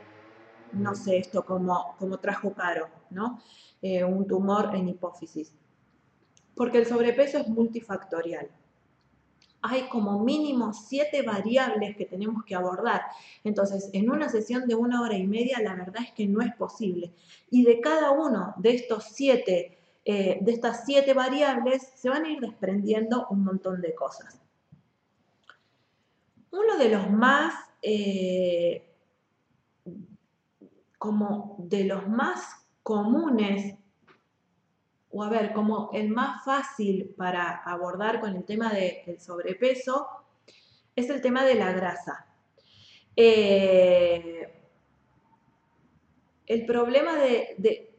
no 0.72 0.96
sé, 0.96 1.18
esto 1.18 1.44
como, 1.44 1.96
como 1.98 2.20
trajo 2.20 2.54
Caro, 2.54 2.88
¿no? 3.10 3.42
Eh, 3.82 4.04
un 4.04 4.28
tumor 4.28 4.74
en 4.76 4.88
hipófisis. 4.88 5.52
Porque 6.56 6.78
el 6.78 6.86
sobrepeso 6.86 7.40
es 7.40 7.48
multifactorial 7.48 8.50
hay 9.64 9.88
como 9.88 10.20
mínimo 10.20 10.74
siete 10.74 11.22
variables 11.22 11.96
que 11.96 12.06
tenemos 12.06 12.44
que 12.44 12.54
abordar. 12.54 13.02
Entonces, 13.46 13.90
en 13.94 14.12
una 14.12 14.28
sesión 14.28 14.68
de 14.68 14.76
una 14.76 15.02
hora 15.02 15.16
y 15.16 15.26
media, 15.26 15.60
la 15.62 15.74
verdad 15.74 16.04
es 16.04 16.12
que 16.12 16.28
no 16.28 16.42
es 16.42 16.54
posible. 16.56 17.14
Y 17.50 17.64
de 17.64 17.80
cada 17.80 18.12
uno 18.12 18.54
de 18.58 18.76
estos 18.76 19.06
siete, 19.06 19.78
eh, 20.04 20.40
de 20.42 20.52
estas 20.52 20.86
siete 20.86 21.14
variables, 21.14 21.82
se 21.96 22.10
van 22.10 22.26
a 22.26 22.30
ir 22.30 22.42
desprendiendo 22.42 23.26
un 23.30 23.46
montón 23.46 23.82
de 23.82 23.96
cosas. 23.96 24.38
Uno 26.52 26.78
de 26.78 26.90
los 26.90 27.10
más, 27.10 27.54
eh, 27.82 28.86
como 30.98 31.56
de 31.58 31.86
los 31.86 32.06
más 32.10 32.68
comunes 32.84 33.76
o 35.14 35.24
a 35.24 35.30
ver, 35.30 35.54
como 35.54 35.92
el 35.94 36.10
más 36.10 36.44
fácil 36.44 37.14
para 37.16 37.58
abordar 37.58 38.20
con 38.20 38.36
el 38.36 38.44
tema 38.44 38.74
del 38.74 39.20
sobrepeso 39.20 40.08
es 40.96 41.08
el 41.10 41.22
tema 41.22 41.46
de 41.46 41.56
la 41.56 41.72
grasa. 41.72 42.26
Eh, 43.16 44.52
el 46.48 46.66
problema 46.66 47.16
de, 47.16 47.96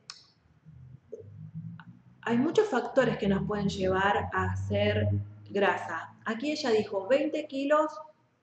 Hay 2.22 2.36
muchos 2.36 2.68
factores 2.68 3.16
que 3.18 3.28
nos 3.28 3.46
pueden 3.46 3.68
llevar 3.68 4.28
a 4.32 4.50
hacer 4.50 5.08
grasa. 5.50 6.16
Aquí 6.24 6.50
ella 6.50 6.70
dijo 6.70 7.06
20 7.06 7.46
kilos 7.46 7.92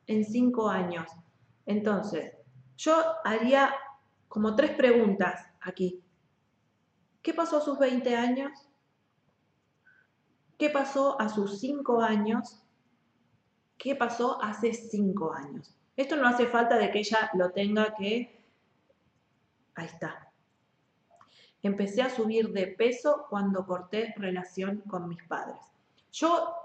en 0.08 0.24
5 0.24 0.70
años. 0.70 1.12
Entonces, 1.66 2.38
yo 2.78 2.96
haría 3.26 3.74
como 4.30 4.56
tres 4.56 4.72
preguntas 4.72 5.46
aquí. 5.60 6.02
¿Qué 7.22 7.34
pasó 7.34 7.58
a 7.58 7.62
sus 7.62 7.78
20 7.78 8.16
años? 8.16 8.52
¿Qué 10.58 10.70
pasó 10.70 11.20
a 11.20 11.30
sus 11.30 11.60
5 11.60 12.02
años? 12.02 12.64
¿Qué 13.78 13.96
pasó 13.96 14.42
hace 14.42 14.74
5 14.74 15.34
años? 15.34 15.76
Esto 15.96 16.16
no 16.16 16.28
hace 16.28 16.48
falta 16.48 16.78
de 16.78 16.92
que 16.92 17.00
ella 17.00 17.30
lo 17.34 17.52
tenga 17.52 17.94
que... 17.96 18.44
Ahí 19.76 19.86
está. 19.86 20.32
Empecé 21.64 22.02
a 22.02 22.10
subir 22.10 22.50
de 22.50 22.68
peso 22.68 23.26
cuando 23.30 23.66
corté 23.66 24.14
relación 24.18 24.82
con 24.82 25.08
mis 25.08 25.24
padres. 25.24 25.60
Yo 26.12 26.56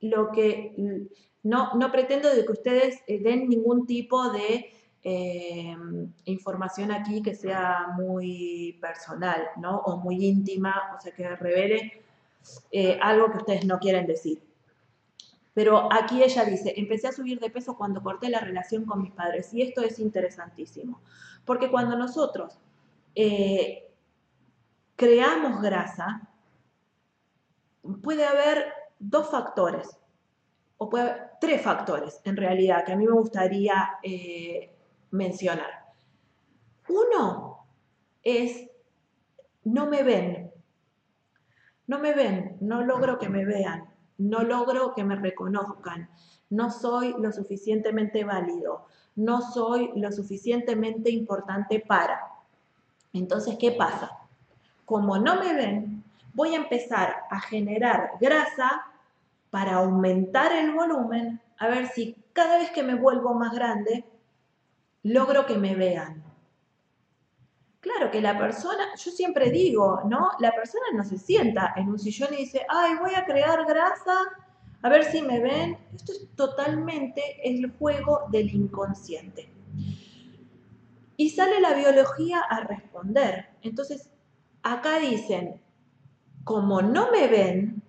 lo 0.00 0.30
que 0.30 1.08
no, 1.42 1.74
no 1.74 1.92
pretendo 1.92 2.28
de 2.28 2.44
que 2.44 2.52
ustedes 2.52 3.00
eh, 3.06 3.20
den 3.22 3.48
ningún 3.48 3.86
tipo 3.86 4.30
de 4.30 4.72
eh, 5.02 5.76
información 6.26 6.92
aquí 6.92 7.22
que 7.22 7.34
sea 7.34 7.88
muy 7.96 8.78
personal, 8.80 9.42
¿no? 9.56 9.78
O 9.78 9.96
muy 9.96 10.24
íntima, 10.24 10.92
o 10.96 11.00
sea, 11.00 11.12
que 11.12 11.28
revele 11.36 12.02
eh, 12.70 12.98
algo 13.00 13.30
que 13.30 13.38
ustedes 13.38 13.64
no 13.64 13.78
quieren 13.78 14.06
decir. 14.06 14.42
Pero 15.54 15.92
aquí 15.92 16.22
ella 16.22 16.44
dice, 16.44 16.74
empecé 16.76 17.08
a 17.08 17.12
subir 17.12 17.40
de 17.40 17.50
peso 17.50 17.76
cuando 17.76 18.02
corté 18.02 18.28
la 18.28 18.40
relación 18.40 18.84
con 18.84 19.02
mis 19.02 19.12
padres. 19.12 19.52
Y 19.52 19.62
esto 19.62 19.82
es 19.82 19.98
interesantísimo, 19.98 21.00
porque 21.44 21.70
cuando 21.70 21.96
nosotros 21.96 22.58
eh, 23.14 23.90
creamos 24.96 25.62
grasa, 25.62 26.28
puede 28.02 28.26
haber 28.26 28.72
dos 28.98 29.30
factores, 29.30 29.88
o 30.76 30.88
puede 30.88 31.04
haber 31.10 31.30
tres 31.40 31.62
factores 31.62 32.20
en 32.24 32.36
realidad, 32.36 32.84
que 32.84 32.92
a 32.92 32.96
mí 32.96 33.06
me 33.06 33.12
gustaría 33.12 33.98
mencionar. 35.10 35.92
Uno 36.88 37.66
es, 38.22 38.68
no 39.64 39.86
me 39.86 40.02
ven, 40.02 40.50
no 41.86 41.98
me 41.98 42.14
ven, 42.14 42.56
no 42.60 42.82
logro 42.82 43.18
que 43.18 43.28
me 43.28 43.44
vean, 43.44 43.88
no 44.18 44.42
logro 44.42 44.94
que 44.94 45.04
me 45.04 45.16
reconozcan, 45.16 46.08
no 46.50 46.70
soy 46.70 47.14
lo 47.18 47.32
suficientemente 47.32 48.24
válido, 48.24 48.86
no 49.16 49.40
soy 49.40 49.90
lo 49.96 50.12
suficientemente 50.12 51.10
importante 51.10 51.80
para. 51.80 52.20
Entonces, 53.12 53.56
¿qué 53.58 53.72
pasa? 53.72 54.10
Como 54.84 55.18
no 55.18 55.36
me 55.40 55.54
ven, 55.54 56.04
voy 56.34 56.54
a 56.54 56.58
empezar 56.58 57.24
a 57.30 57.40
generar 57.40 58.12
grasa 58.20 58.84
para 59.50 59.76
aumentar 59.76 60.52
el 60.52 60.72
volumen, 60.72 61.40
a 61.58 61.68
ver 61.68 61.88
si 61.88 62.16
cada 62.32 62.58
vez 62.58 62.70
que 62.70 62.82
me 62.82 62.94
vuelvo 62.94 63.34
más 63.34 63.52
grande, 63.52 64.04
logro 65.02 65.46
que 65.46 65.56
me 65.56 65.74
vean. 65.74 66.22
Claro 67.80 68.10
que 68.10 68.20
la 68.20 68.38
persona, 68.38 68.94
yo 68.94 69.10
siempre 69.10 69.50
digo, 69.50 70.02
¿no? 70.04 70.32
La 70.38 70.52
persona 70.52 70.84
no 70.92 71.02
se 71.02 71.16
sienta 71.16 71.72
en 71.76 71.88
un 71.88 71.98
sillón 71.98 72.34
y 72.34 72.38
dice, 72.38 72.66
ay, 72.68 72.94
voy 73.00 73.14
a 73.14 73.24
crear 73.24 73.64
grasa, 73.66 74.16
a 74.82 74.88
ver 74.90 75.04
si 75.04 75.22
me 75.22 75.40
ven. 75.40 75.78
Esto 75.94 76.12
es 76.12 76.28
totalmente 76.36 77.22
el 77.42 77.72
juego 77.78 78.26
del 78.30 78.54
inconsciente. 78.54 79.50
Y 81.16 81.30
sale 81.30 81.60
la 81.60 81.72
biología 81.72 82.40
a 82.40 82.60
responder. 82.60 83.48
Entonces, 83.62 84.10
acá 84.62 84.98
dicen, 84.98 85.62
como 86.44 86.82
no 86.82 87.10
me 87.10 87.28
ven 87.28 87.82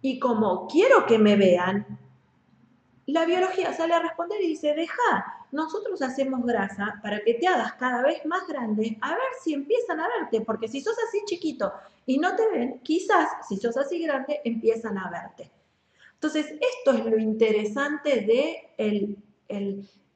y 0.00 0.18
como 0.18 0.66
quiero 0.68 1.06
que 1.06 1.18
me 1.18 1.36
vean, 1.36 1.98
la 3.06 3.24
biología 3.24 3.72
sale 3.72 3.94
a 3.94 4.00
responder 4.00 4.40
y 4.42 4.48
dice, 4.48 4.74
deja, 4.74 5.37
nosotros 5.52 6.02
hacemos 6.02 6.44
grasa 6.44 7.00
para 7.02 7.20
que 7.20 7.34
te 7.34 7.46
hagas 7.46 7.74
cada 7.74 8.02
vez 8.02 8.24
más 8.26 8.46
grande, 8.46 8.98
a 9.00 9.10
ver 9.10 9.32
si 9.42 9.54
empiezan 9.54 10.00
a 10.00 10.08
verte, 10.08 10.42
porque 10.42 10.68
si 10.68 10.80
sos 10.80 10.96
así 11.08 11.22
chiquito 11.26 11.72
y 12.06 12.18
no 12.18 12.36
te 12.36 12.48
ven, 12.48 12.80
quizás 12.80 13.28
si 13.48 13.56
sos 13.56 13.76
así 13.76 14.02
grande 14.02 14.40
empiezan 14.44 14.98
a 14.98 15.10
verte. 15.10 15.50
Entonces, 16.14 16.46
esto 16.46 16.92
es 16.92 17.04
lo 17.04 17.18
interesante 17.18 18.22
de 18.22 18.70
el, 18.76 19.16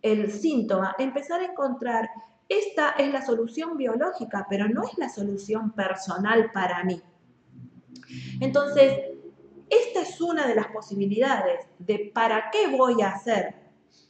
el 0.02 0.32
síntoma, 0.32 0.96
empezar 0.98 1.40
a 1.40 1.46
encontrar, 1.46 2.10
esta 2.48 2.90
es 2.90 3.12
la 3.12 3.24
solución 3.24 3.76
biológica, 3.76 4.46
pero 4.50 4.68
no 4.68 4.84
es 4.84 4.98
la 4.98 5.08
solución 5.08 5.70
personal 5.72 6.50
para 6.52 6.82
mí. 6.84 7.00
Entonces, 8.40 9.12
esta 9.70 10.02
es 10.02 10.20
una 10.20 10.46
de 10.46 10.54
las 10.54 10.66
posibilidades 10.66 11.66
de 11.78 12.10
para 12.12 12.50
qué 12.50 12.68
voy 12.76 13.00
a 13.00 13.12
hacer 13.12 13.61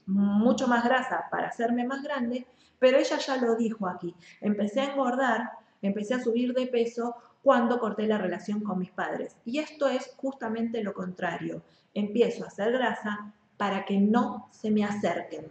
mucho 0.07 0.69
más 0.69 0.85
grasa 0.85 1.29
para 1.31 1.49
hacerme 1.49 1.85
más 1.87 2.03
grande, 2.03 2.47
pero 2.79 2.99
ella 2.99 3.19
ya 3.19 3.37
lo 3.37 3.57
dijo 3.57 3.87
aquí. 3.87 4.15
Empecé 4.41 4.81
a 4.81 4.93
engordar, 4.93 5.51
empecé 5.81 6.15
a 6.15 6.21
subir 6.21 6.53
de 6.53 6.67
peso 6.67 7.17
cuando 7.43 7.79
corté 7.79 8.07
la 8.07 8.19
relación 8.19 8.61
con 8.61 8.79
mis 8.79 8.91
padres. 8.91 9.37
Y 9.45 9.59
esto 9.59 9.89
es 9.89 10.13
justamente 10.17 10.83
lo 10.83 10.95
contrario. 10.95 11.63
Empiezo 11.95 12.45
a 12.45 12.49
hacer 12.49 12.73
grasa 12.73 13.33
para 13.57 13.85
que 13.85 13.99
no 13.99 14.49
se 14.51 14.71
me 14.71 14.85
acerquen. 14.85 15.47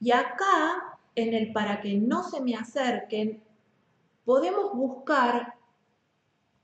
Y 0.00 0.10
acá, 0.12 0.98
en 1.14 1.34
el 1.34 1.52
para 1.52 1.80
que 1.80 1.94
no 1.94 2.22
se 2.24 2.40
me 2.40 2.54
acerquen, 2.54 3.42
podemos 4.24 4.72
buscar 4.74 5.54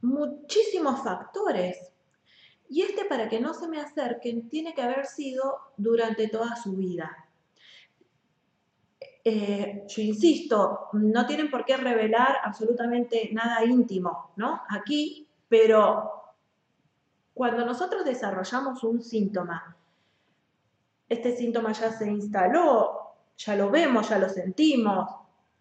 muchísimos 0.01 1.03
factores. 1.03 1.88
Y 2.69 2.83
este, 2.83 3.05
para 3.07 3.29
que 3.29 3.41
no 3.41 3.55
se 3.55 3.69
me 3.69 3.81
acerquen, 3.81 4.49
tiene 4.49 4.75
que 4.75 4.83
haber 4.83 5.07
sido 5.07 5.59
durante 5.77 6.29
toda 6.29 6.55
su 6.57 6.77
vida. 6.77 7.29
Eh, 9.25 9.85
yo 9.87 10.03
insisto, 10.03 10.89
no 10.93 11.27
tienen 11.27 11.51
por 11.51 11.65
qué 11.65 11.77
revelar 11.77 12.37
absolutamente 12.43 13.31
nada 13.33 13.65
íntimo, 13.65 14.33
¿no? 14.37 14.63
Aquí, 14.69 15.29
pero 15.49 16.13
cuando 17.35 17.65
nosotros 17.65 18.05
desarrollamos 18.05 18.83
un 18.85 19.03
síntoma, 19.03 19.77
este 21.09 21.37
síntoma 21.37 21.73
ya 21.73 21.91
se 21.91 22.11
instaló, 22.11 23.15
ya 23.37 23.57
lo 23.57 23.71
vemos, 23.71 24.09
ya 24.09 24.19
lo 24.19 24.29
sentimos, 24.29 25.09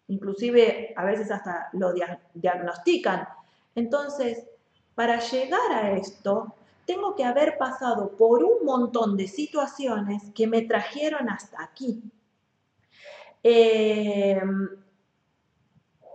inclusive 0.08 0.92
a 0.96 1.04
veces 1.04 1.30
hasta 1.30 1.68
lo 1.72 1.92
diagnostican. 2.34 3.28
Entonces, 3.74 4.46
para 4.94 5.20
llegar 5.20 5.72
a 5.72 5.92
esto, 5.92 6.54
tengo 6.88 7.14
que 7.14 7.22
haber 7.22 7.58
pasado 7.58 8.16
por 8.16 8.42
un 8.42 8.64
montón 8.64 9.14
de 9.18 9.28
situaciones 9.28 10.22
que 10.34 10.46
me 10.46 10.62
trajeron 10.62 11.28
hasta 11.28 11.62
aquí. 11.62 12.02
Em, 13.42 14.70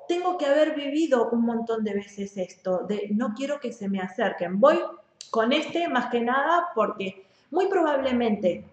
tengo 0.07 0.35
que 0.35 0.47
haber 0.47 0.73
vivido 0.73 1.29
un 1.29 1.45
montón 1.45 1.83
de 1.83 1.93
veces 1.93 2.35
esto, 2.37 2.87
de 2.87 3.09
no 3.11 3.35
quiero 3.35 3.59
que 3.59 3.71
se 3.71 3.87
me 3.87 3.99
acerquen. 4.01 4.59
Voy 4.59 4.79
con 5.29 5.53
este 5.53 5.87
más 5.89 6.09
que 6.09 6.21
nada 6.21 6.69
porque 6.73 7.23
muy 7.51 7.67
probablemente 7.67 8.65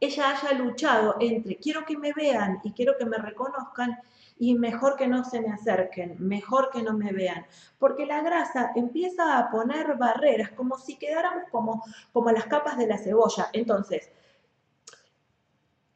ella 0.00 0.30
haya 0.30 0.52
luchado 0.54 1.16
entre 1.20 1.56
quiero 1.56 1.84
que 1.84 1.98
me 1.98 2.14
vean 2.14 2.58
y 2.64 2.72
quiero 2.72 2.96
que 2.96 3.04
me 3.04 3.18
reconozcan 3.18 3.98
y 4.40 4.54
mejor 4.54 4.96
que 4.96 5.06
no 5.06 5.22
se 5.22 5.42
me 5.42 5.52
acerquen, 5.52 6.16
mejor 6.18 6.70
que 6.70 6.82
no 6.82 6.94
me 6.94 7.12
vean, 7.12 7.44
porque 7.78 8.06
la 8.06 8.22
grasa 8.22 8.72
empieza 8.74 9.38
a 9.38 9.50
poner 9.50 9.98
barreras, 9.98 10.50
como 10.52 10.78
si 10.78 10.96
quedáramos 10.96 11.44
como, 11.50 11.84
como 12.10 12.30
las 12.32 12.46
capas 12.46 12.78
de 12.78 12.86
la 12.86 12.96
cebolla. 12.96 13.50
Entonces, 13.52 14.10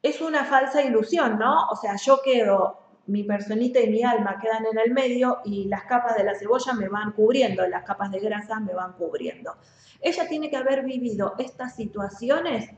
es 0.02 0.20
una 0.20 0.44
falsa 0.44 0.83
ilusión, 0.83 1.38
¿no? 1.38 1.68
O 1.68 1.76
sea, 1.76 1.96
yo 1.96 2.20
quedo, 2.22 2.80
mi 3.07 3.22
personita 3.22 3.80
y 3.80 3.88
mi 3.88 4.02
alma 4.02 4.38
quedan 4.38 4.66
en 4.66 4.78
el 4.78 4.92
medio 4.92 5.38
y 5.46 5.64
las 5.64 5.85
capas 5.85 6.14
de 6.14 6.24
la 6.24 6.35
cebolla 6.35 6.74
me 6.74 6.90
van 6.90 7.12
cubriendo, 7.12 7.66
las 7.66 7.85
capas 7.85 8.11
de 8.11 8.20
grasa 8.20 8.61
me 8.61 8.74
van 8.74 8.92
cubriendo. 8.92 9.57
Ella 10.02 10.28
tiene 10.28 10.50
que 10.50 10.59
haber 10.59 10.85
vivido 10.85 11.35
estas 11.38 11.74
situaciones 11.76 12.68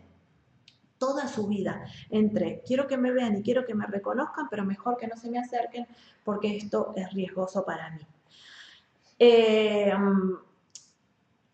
toda 0.98 1.28
su 1.28 1.46
vida 1.46 1.84
entre 2.10 2.62
quiero 2.66 2.86
que 2.86 2.96
me 2.96 3.12
vean 3.12 3.36
y 3.36 3.42
quiero 3.42 3.64
que 3.64 3.74
me 3.74 3.86
reconozcan, 3.86 4.48
pero 4.50 4.64
mejor 4.64 4.96
que 4.96 5.06
no 5.06 5.16
se 5.16 5.30
me 5.30 5.38
acerquen 5.38 5.86
porque 6.24 6.56
esto 6.56 6.92
es 6.96 7.12
riesgoso 7.12 7.64
para 7.64 7.90
mí. 7.90 8.06
Eh, 9.18 9.92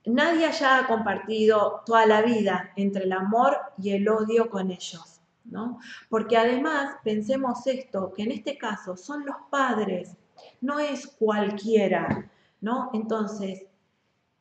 nadie 0.07 0.46
haya 0.46 0.87
compartido 0.87 1.83
toda 1.87 2.07
la 2.07 2.22
vida 2.22 2.72
entre 2.76 3.05
el 3.05 3.12
amor 3.12 3.57
y 3.78 3.90
el 3.90 4.09
odio 4.09 4.50
con 4.50 4.70
ellos, 4.70 5.20
¿no? 5.44 5.78
Porque 6.09 6.37
además 6.37 6.96
pensemos 7.05 7.66
esto, 7.66 8.12
que 8.12 8.22
en 8.22 8.33
este 8.33 8.59
caso 8.59 8.96
son 8.96 9.24
los 9.24 9.37
padres, 9.50 10.16
no 10.61 10.78
es 10.78 11.07
cualquiera, 11.07 12.31
¿no? 12.61 12.90
Entonces, 12.94 13.66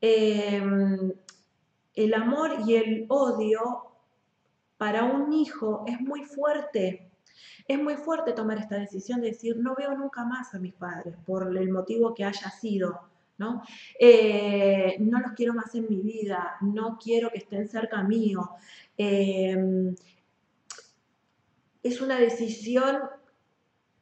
eh, 0.01 1.13
el 1.93 2.13
amor 2.13 2.51
y 2.65 2.75
el 2.75 3.05
odio 3.09 3.90
para 4.81 5.03
un 5.03 5.31
hijo 5.31 5.83
es 5.85 6.01
muy 6.01 6.23
fuerte. 6.23 7.11
Es 7.67 7.77
muy 7.77 7.93
fuerte 7.97 8.33
tomar 8.33 8.57
esta 8.57 8.79
decisión 8.79 9.21
de 9.21 9.27
decir, 9.27 9.55
no 9.57 9.75
veo 9.75 9.95
nunca 9.95 10.25
más 10.25 10.55
a 10.55 10.59
mis 10.59 10.73
padres, 10.73 11.15
por 11.23 11.55
el 11.55 11.69
motivo 11.69 12.15
que 12.15 12.25
haya 12.25 12.49
sido, 12.49 12.99
¿no? 13.37 13.61
Eh, 13.99 14.97
no 14.99 15.19
los 15.19 15.33
quiero 15.33 15.53
más 15.53 15.75
en 15.75 15.85
mi 15.87 15.97
vida, 15.97 16.57
no 16.61 16.97
quiero 16.97 17.29
que 17.29 17.37
estén 17.37 17.69
cerca 17.69 18.01
mío. 18.01 18.49
Eh, 18.97 19.93
es 21.83 22.01
una 22.01 22.17
decisión 22.17 23.01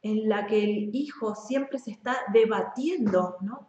en 0.00 0.30
la 0.30 0.46
que 0.46 0.64
el 0.64 0.96
hijo 0.96 1.34
siempre 1.34 1.78
se 1.78 1.90
está 1.90 2.16
debatiendo, 2.32 3.36
¿no? 3.42 3.68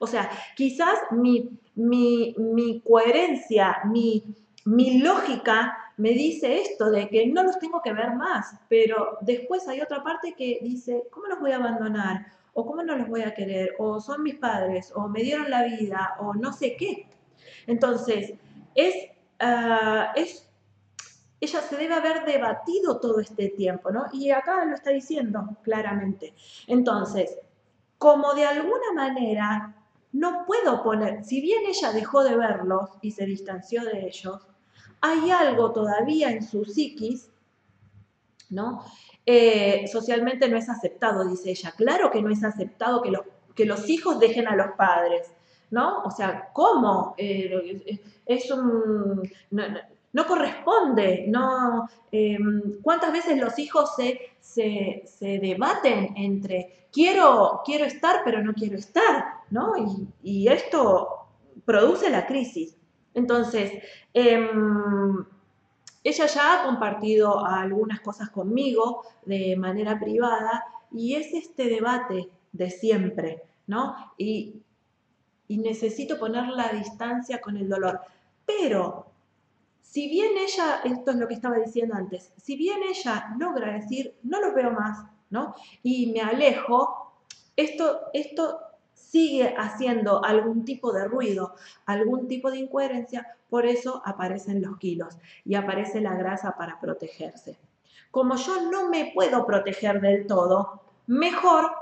o 0.00 0.06
sea, 0.08 0.28
quizás 0.56 0.98
mi, 1.12 1.56
mi, 1.76 2.34
mi 2.36 2.80
coherencia, 2.80 3.82
mi, 3.84 4.24
mi 4.64 4.98
lógica 4.98 5.76
me 6.00 6.10
dice 6.10 6.62
esto 6.62 6.90
de 6.90 7.08
que 7.08 7.26
no 7.26 7.42
los 7.42 7.58
tengo 7.58 7.82
que 7.82 7.92
ver 7.92 8.14
más, 8.14 8.54
pero 8.68 9.18
después 9.20 9.68
hay 9.68 9.80
otra 9.80 10.02
parte 10.02 10.34
que 10.34 10.58
dice, 10.62 11.06
¿cómo 11.10 11.26
los 11.26 11.40
voy 11.40 11.52
a 11.52 11.56
abandonar? 11.56 12.26
¿O 12.54 12.64
cómo 12.64 12.82
no 12.82 12.96
los 12.96 13.08
voy 13.08 13.22
a 13.22 13.34
querer? 13.34 13.74
¿O 13.78 14.00
son 14.00 14.22
mis 14.22 14.36
padres? 14.36 14.92
¿O 14.94 15.08
me 15.08 15.22
dieron 15.22 15.50
la 15.50 15.64
vida? 15.64 16.16
¿O 16.20 16.34
no 16.34 16.52
sé 16.52 16.76
qué? 16.76 17.06
Entonces, 17.66 18.32
es, 18.74 18.94
ah, 19.40 20.12
es 20.16 20.50
ella 21.40 21.60
se 21.62 21.76
debe 21.76 21.94
haber 21.94 22.24
debatido 22.24 22.98
todo 23.00 23.20
este 23.20 23.48
tiempo, 23.48 23.90
¿no? 23.90 24.04
Y 24.12 24.30
acá 24.30 24.64
lo 24.64 24.74
está 24.74 24.90
diciendo 24.90 25.56
claramente. 25.62 26.34
Entonces, 26.66 27.38
como 27.98 28.34
de 28.34 28.44
alguna 28.46 28.92
manera 28.94 29.74
no 30.12 30.44
puedo 30.44 30.82
poner, 30.82 31.24
si 31.24 31.40
bien 31.40 31.62
ella 31.66 31.92
dejó 31.92 32.24
de 32.24 32.36
verlos 32.36 32.90
y 33.00 33.12
se 33.12 33.26
distanció 33.26 33.84
de 33.84 34.06
ellos, 34.06 34.49
hay 35.00 35.30
algo 35.30 35.72
todavía 35.72 36.30
en 36.30 36.42
su 36.42 36.64
psiquis, 36.64 37.28
¿no? 38.50 38.84
Eh, 39.24 39.86
socialmente 39.88 40.48
no 40.48 40.56
es 40.56 40.68
aceptado, 40.68 41.28
dice 41.28 41.50
ella. 41.50 41.72
Claro 41.76 42.10
que 42.10 42.22
no 42.22 42.30
es 42.30 42.42
aceptado 42.42 43.02
que 43.02 43.10
los, 43.10 43.22
que 43.54 43.64
los 43.64 43.88
hijos 43.88 44.18
dejen 44.18 44.48
a 44.48 44.56
los 44.56 44.72
padres, 44.76 45.30
¿no? 45.70 46.02
O 46.02 46.10
sea, 46.10 46.50
¿cómo? 46.52 47.14
Eh, 47.16 48.00
es 48.26 48.50
un... 48.50 49.22
No, 50.12 50.26
corresponde, 50.26 51.26
no... 51.28 51.88
Em, 52.10 52.80
¿Cuántas 52.82 53.12
veces 53.12 53.38
los 53.38 53.56
hijos 53.58 53.94
se, 53.94 54.32
se, 54.40 55.38
debaten 55.38 56.12
entre 56.16 56.88
quiero, 56.92 57.60
quiero 57.64 57.84
estar 57.84 58.22
pero 58.24 58.42
no 58.42 58.52
quiero 58.52 58.76
estar, 58.76 59.26
¿no? 59.50 59.74
Y, 59.76 60.08
y 60.28 60.48
esto 60.48 61.28
produce 61.64 62.10
la 62.10 62.26
crisis. 62.26 62.79
Entonces, 63.14 63.82
em, 64.14 65.24
ella 66.02 66.26
ya 66.26 66.62
ha 66.62 66.66
compartido 66.66 67.44
algunas 67.44 68.00
cosas 68.00 68.30
conmigo 68.30 69.02
de 69.26 69.56
manera 69.56 69.98
privada 69.98 70.64
y 70.90 71.14
es 71.14 71.32
este 71.34 71.64
debate 71.64 72.28
de 72.52 72.70
siempre, 72.70 73.42
¿no? 73.66 73.94
Y, 74.16 74.62
necesito 75.48 76.16
poner 76.16 76.46
la 76.46 76.68
distancia 76.68 77.40
con 77.40 77.56
el 77.56 77.68
dolor. 77.68 78.00
Pero, 78.46 79.06
si 79.82 80.08
bien 80.08 80.36
ella, 80.38 80.80
esto 80.84 81.10
es 81.10 81.16
lo 81.16 81.26
que 81.26 81.34
estaba 81.34 81.56
diciendo 81.56 81.96
antes, 81.96 82.32
si 82.36 82.56
bien 82.56 82.80
ella 82.88 83.34
logra 83.36 83.72
decir, 83.72 84.14
no 84.22 84.40
lo 84.40 84.54
veo 84.54 84.70
más, 84.70 85.04
¿no? 85.28 85.56
Y 85.82 86.12
me 86.12 86.20
alejo, 86.20 87.12
esto, 87.56 88.00
esto 88.12 88.60
sigue 89.00 89.54
haciendo 89.56 90.24
algún 90.24 90.64
tipo 90.64 90.92
de 90.92 91.06
ruido, 91.06 91.54
algún 91.86 92.28
tipo 92.28 92.50
de 92.50 92.58
incoherencia, 92.58 93.26
por 93.48 93.66
eso 93.66 94.02
aparecen 94.04 94.62
los 94.62 94.78
kilos 94.78 95.18
y 95.44 95.54
aparece 95.54 96.00
la 96.00 96.14
grasa 96.14 96.56
para 96.56 96.78
protegerse. 96.78 97.58
Como 98.10 98.36
yo 98.36 98.70
no 98.70 98.88
me 98.88 99.12
puedo 99.14 99.46
proteger 99.46 100.00
del 100.00 100.26
todo, 100.26 100.82
mejor 101.06 101.72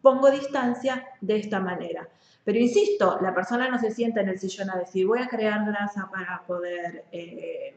pongo 0.00 0.30
distancia 0.30 1.06
de 1.20 1.36
esta 1.36 1.60
manera. 1.60 2.08
Pero 2.44 2.58
insisto, 2.58 3.18
la 3.20 3.34
persona 3.34 3.68
no 3.68 3.78
se 3.78 3.90
sienta 3.90 4.20
en 4.22 4.30
el 4.30 4.38
sillón 4.38 4.70
a 4.70 4.78
decir 4.78 5.06
voy 5.06 5.20
a 5.20 5.28
crear 5.28 5.66
grasa 5.66 6.08
para 6.10 6.42
poder, 6.46 7.04
eh, 7.12 7.76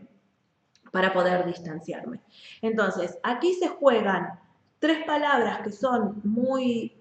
para 0.91 1.11
poder 1.11 1.45
distanciarme. 1.45 2.21
Entonces, 2.61 3.17
aquí 3.23 3.53
se 3.55 3.67
juegan 3.67 4.39
tres 4.79 5.03
palabras 5.05 5.59
que 5.61 5.71
son 5.71 6.21
muy 6.23 7.00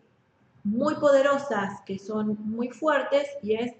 muy 0.70 0.94
poderosas, 0.94 1.80
que 1.84 1.98
son 1.98 2.38
muy 2.44 2.68
fuertes, 2.68 3.26
y 3.42 3.54
es 3.54 3.74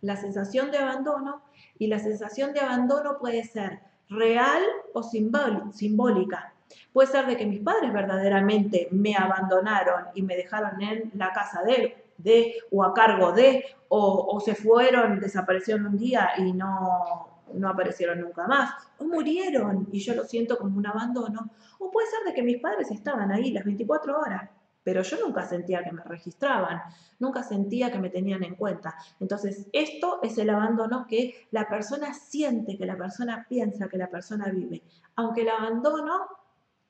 la 0.00 0.16
sensación 0.16 0.70
de 0.70 0.78
abandono, 0.78 1.42
y 1.78 1.88
la 1.88 1.98
sensación 1.98 2.52
de 2.52 2.60
abandono 2.60 3.18
puede 3.18 3.44
ser 3.44 3.80
real 4.08 4.62
o 4.94 5.02
simbólica. 5.02 6.54
Puede 6.92 7.08
ser 7.08 7.26
de 7.26 7.36
que 7.36 7.46
mis 7.46 7.60
padres 7.60 7.92
verdaderamente 7.92 8.88
me 8.92 9.16
abandonaron 9.16 10.04
y 10.14 10.22
me 10.22 10.36
dejaron 10.36 10.80
en 10.80 11.10
la 11.14 11.32
casa 11.32 11.62
de, 11.62 12.04
de 12.18 12.54
o 12.70 12.84
a 12.84 12.94
cargo 12.94 13.32
de, 13.32 13.64
o, 13.88 14.40
se 14.44 14.54
fueron, 14.54 15.18
desaparecieron 15.18 15.86
un 15.86 15.98
día 15.98 16.30
y 16.38 16.52
no, 16.52 17.42
no 17.54 17.68
aparecieron 17.68 18.20
nunca 18.20 18.46
más, 18.46 18.74
o 18.98 19.04
murieron 19.04 19.88
y 19.90 20.00
yo 20.00 20.14
lo 20.14 20.24
siento 20.24 20.56
como 20.58 20.76
un 20.76 20.86
abandono, 20.86 21.50
o 21.78 21.90
puede 21.90 22.08
ser 22.08 22.20
de 22.26 22.34
que 22.34 22.42
mis 22.42 22.60
padres 22.60 22.90
estaban 22.90 23.32
ahí 23.32 23.50
las 23.50 23.64
24 23.64 24.18
horas 24.18 24.50
pero 24.88 25.02
yo 25.02 25.18
nunca 25.20 25.46
sentía 25.46 25.84
que 25.84 25.92
me 25.92 26.02
registraban, 26.02 26.80
nunca 27.18 27.42
sentía 27.42 27.92
que 27.92 27.98
me 27.98 28.08
tenían 28.08 28.42
en 28.42 28.54
cuenta. 28.54 28.94
Entonces, 29.20 29.68
esto 29.74 30.20
es 30.22 30.38
el 30.38 30.48
abandono 30.48 31.06
que 31.06 31.46
la 31.50 31.68
persona 31.68 32.14
siente, 32.14 32.78
que 32.78 32.86
la 32.86 32.96
persona 32.96 33.44
piensa, 33.46 33.90
que 33.90 33.98
la 33.98 34.08
persona 34.08 34.48
vive. 34.48 34.82
Aunque 35.16 35.42
el 35.42 35.50
abandono 35.50 36.20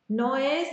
no 0.07 0.36
es 0.36 0.68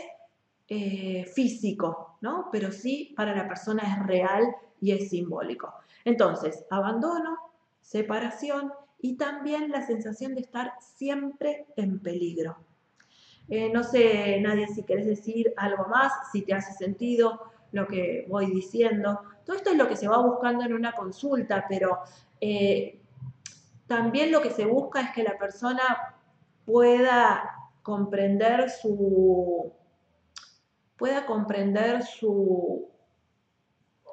eh, 0.67 1.25
físico, 1.33 2.19
¿no? 2.21 2.49
Pero 2.51 2.71
sí 2.71 3.15
para 3.17 3.35
la 3.35 3.47
persona 3.47 3.81
es 3.81 4.05
real 4.05 4.45
y 4.79 4.91
es 4.91 5.09
simbólico. 5.09 5.73
Entonces, 6.03 6.63
abandono, 6.69 7.39
separación 7.81 8.71
y 9.01 9.17
también 9.17 9.71
la 9.71 9.81
sensación 9.81 10.35
de 10.35 10.41
estar 10.41 10.73
siempre 10.79 11.65
en 11.75 11.97
peligro. 11.97 12.57
Eh, 13.49 13.69
no 13.71 13.83
sé, 13.83 14.39
nadie, 14.41 14.67
si 14.67 14.83
querés 14.83 15.05
decir 15.05 15.53
algo 15.57 15.85
más, 15.85 16.11
si 16.31 16.41
te 16.41 16.53
hace 16.53 16.73
sentido 16.73 17.39
lo 17.71 17.87
que 17.87 18.25
voy 18.29 18.47
diciendo. 18.47 19.21
Todo 19.45 19.57
esto 19.57 19.71
es 19.71 19.77
lo 19.77 19.87
que 19.87 19.95
se 19.95 20.07
va 20.07 20.17
buscando 20.17 20.63
en 20.63 20.73
una 20.73 20.93
consulta, 20.93 21.65
pero 21.69 21.99
eh, 22.41 22.99
también 23.87 24.31
lo 24.31 24.41
que 24.41 24.49
se 24.49 24.65
busca 24.65 25.01
es 25.01 25.11
que 25.11 25.23
la 25.23 25.37
persona 25.37 25.83
pueda 26.65 27.69
comprender 27.83 28.69
su 28.71 29.71
pueda 30.97 31.25
comprender 31.25 32.03
su 32.03 32.89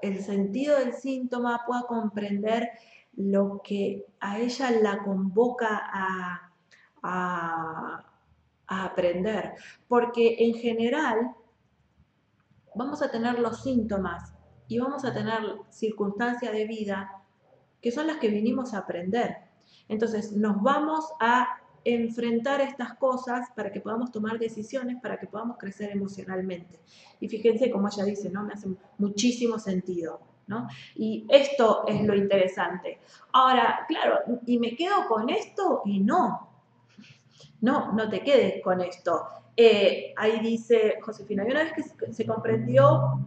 el 0.02 0.20
sentido 0.20 0.78
del 0.78 0.94
síntoma, 0.94 1.62
pueda 1.64 1.82
comprender 1.86 2.68
lo 3.14 3.62
que 3.62 4.04
a 4.20 4.38
ella 4.38 4.70
la 4.72 4.98
convoca 4.98 5.80
a, 5.80 6.50
a, 7.02 8.11
aprender. 8.66 9.54
Porque 9.88 10.36
en 10.38 10.54
general 10.54 11.34
vamos 12.74 13.02
a 13.02 13.10
tener 13.10 13.38
los 13.38 13.62
síntomas 13.62 14.32
y 14.68 14.78
vamos 14.78 15.04
a 15.04 15.12
tener 15.12 15.40
circunstancias 15.70 16.52
de 16.52 16.66
vida 16.66 17.22
que 17.80 17.90
son 17.90 18.06
las 18.06 18.16
que 18.18 18.28
vinimos 18.28 18.74
a 18.74 18.78
aprender. 18.78 19.36
Entonces 19.88 20.32
nos 20.32 20.62
vamos 20.62 21.04
a 21.20 21.58
enfrentar 21.84 22.60
estas 22.60 22.94
cosas 22.94 23.48
para 23.56 23.72
que 23.72 23.80
podamos 23.80 24.12
tomar 24.12 24.38
decisiones, 24.38 25.00
para 25.02 25.18
que 25.18 25.26
podamos 25.26 25.58
crecer 25.58 25.90
emocionalmente. 25.90 26.78
Y 27.20 27.28
fíjense 27.28 27.70
como 27.70 27.88
ella 27.88 28.04
dice, 28.04 28.30
¿no? 28.30 28.44
Me 28.44 28.54
hace 28.54 28.68
muchísimo 28.98 29.58
sentido, 29.58 30.20
¿no? 30.46 30.68
Y 30.94 31.26
esto 31.28 31.84
es 31.88 32.04
lo 32.04 32.14
interesante. 32.14 33.00
Ahora, 33.32 33.84
claro, 33.88 34.20
¿y 34.46 34.58
me 34.58 34.76
quedo 34.76 35.06
con 35.08 35.28
esto? 35.28 35.82
Y 35.84 36.00
no. 36.00 36.51
No, 37.60 37.92
no 37.92 38.08
te 38.08 38.22
quedes 38.22 38.62
con 38.62 38.80
esto. 38.80 39.26
Eh, 39.56 40.14
ahí 40.16 40.40
dice 40.40 40.98
Josefina, 41.02 41.44
y 41.46 41.50
una 41.50 41.64
vez 41.64 41.72
que 41.72 42.12
se 42.12 42.26
comprendió 42.26 43.20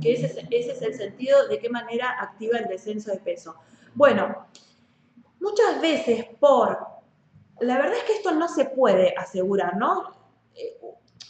que 0.00 0.12
ese 0.12 0.46
es 0.50 0.82
el 0.82 0.94
sentido 0.94 1.48
de 1.48 1.58
qué 1.58 1.68
manera 1.68 2.16
activa 2.20 2.58
el 2.58 2.66
descenso 2.66 3.10
de 3.12 3.18
peso. 3.18 3.56
Bueno, 3.94 4.46
muchas 5.40 5.80
veces 5.80 6.26
por 6.40 6.92
la 7.60 7.76
verdad 7.76 7.94
es 7.94 8.04
que 8.04 8.14
esto 8.14 8.32
no 8.32 8.48
se 8.48 8.66
puede 8.66 9.14
asegurar, 9.16 9.76
¿no? 9.76 10.10
Eh, 10.54 10.78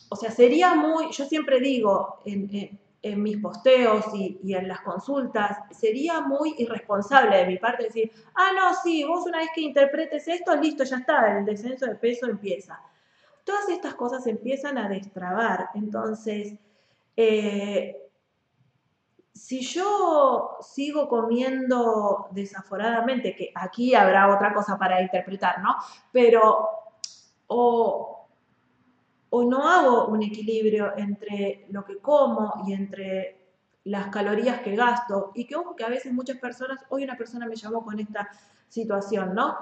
o 0.09 0.17
sea, 0.17 0.31
sería 0.31 0.75
muy, 0.75 1.11
yo 1.13 1.25
siempre 1.25 1.61
digo 1.61 2.21
en, 2.25 2.79
mis 3.03 3.39
posteos 3.39 4.05
y, 4.15 4.55
en 4.55 4.69
las 4.69 4.81
consultas, 4.83 5.59
sería 5.71 6.21
muy 6.21 6.55
irresponsable 6.59 7.39
de 7.39 7.47
mi 7.47 7.59
parte 7.59 7.85
decir, 7.85 8.13
ah, 8.35 8.51
no, 8.55 8.75
sí, 8.83 9.05
vos 9.05 9.27
una 9.27 9.39
vez 9.39 9.49
que 9.55 9.61
interpretes 9.63 10.29
esto, 10.29 10.55
listo, 10.57 10.85
ya 10.85 10.97
está, 10.99 11.39
el 11.39 11.45
descenso 11.45 11.87
de 11.87 11.97
peso 11.97 12.27
empieza. 12.27 12.81
Todas 13.45 13.69
estas 13.69 13.95
cosas 13.95 14.27
empiezan 14.27 14.79
a 14.79 14.89
destrabar, 14.89 15.71
entonces, 15.75 16.55
eh, 17.17 17.99
si 19.35 19.61
yo 19.63 20.59
sigo 20.61 21.09
comiendo 21.09 22.29
desaforadamente, 22.31 23.35
que 23.35 23.51
aquí 23.55 23.95
habrá 23.95 24.33
otra 24.33 24.55
cosa 24.55 24.79
para 24.79 25.03
interpretar, 25.03 25.61
¿no? 25.61 25.75
Pero 26.13 26.69
o, 27.49 28.12
no 29.41 29.69
hago 29.69 30.09
un 30.09 30.23
equilibrio 30.23 30.93
entre 30.97 31.67
lo 31.71 31.85
que 31.85 31.99
como 31.99 32.65
y 32.67 32.75
entre 32.75 33.39
las 33.85 34.09
calorías 34.09 34.61
que 34.61 34.77
gasto, 34.77 35.33
y 35.35 35.47
que 35.47 35.57
ojo 35.57 35.75
que 35.75 35.85
a 35.85 35.89
veces 35.89 36.13
muchas 36.13 36.39
personas, 36.39 36.79
hoy 36.89 37.05
una 37.05 37.17
persona 37.17 37.47
me 37.47 37.57
llamó 37.57 37.85
con 37.85 37.99
esta 37.99 38.29
situación, 38.69 39.35
¿no? 39.35 39.57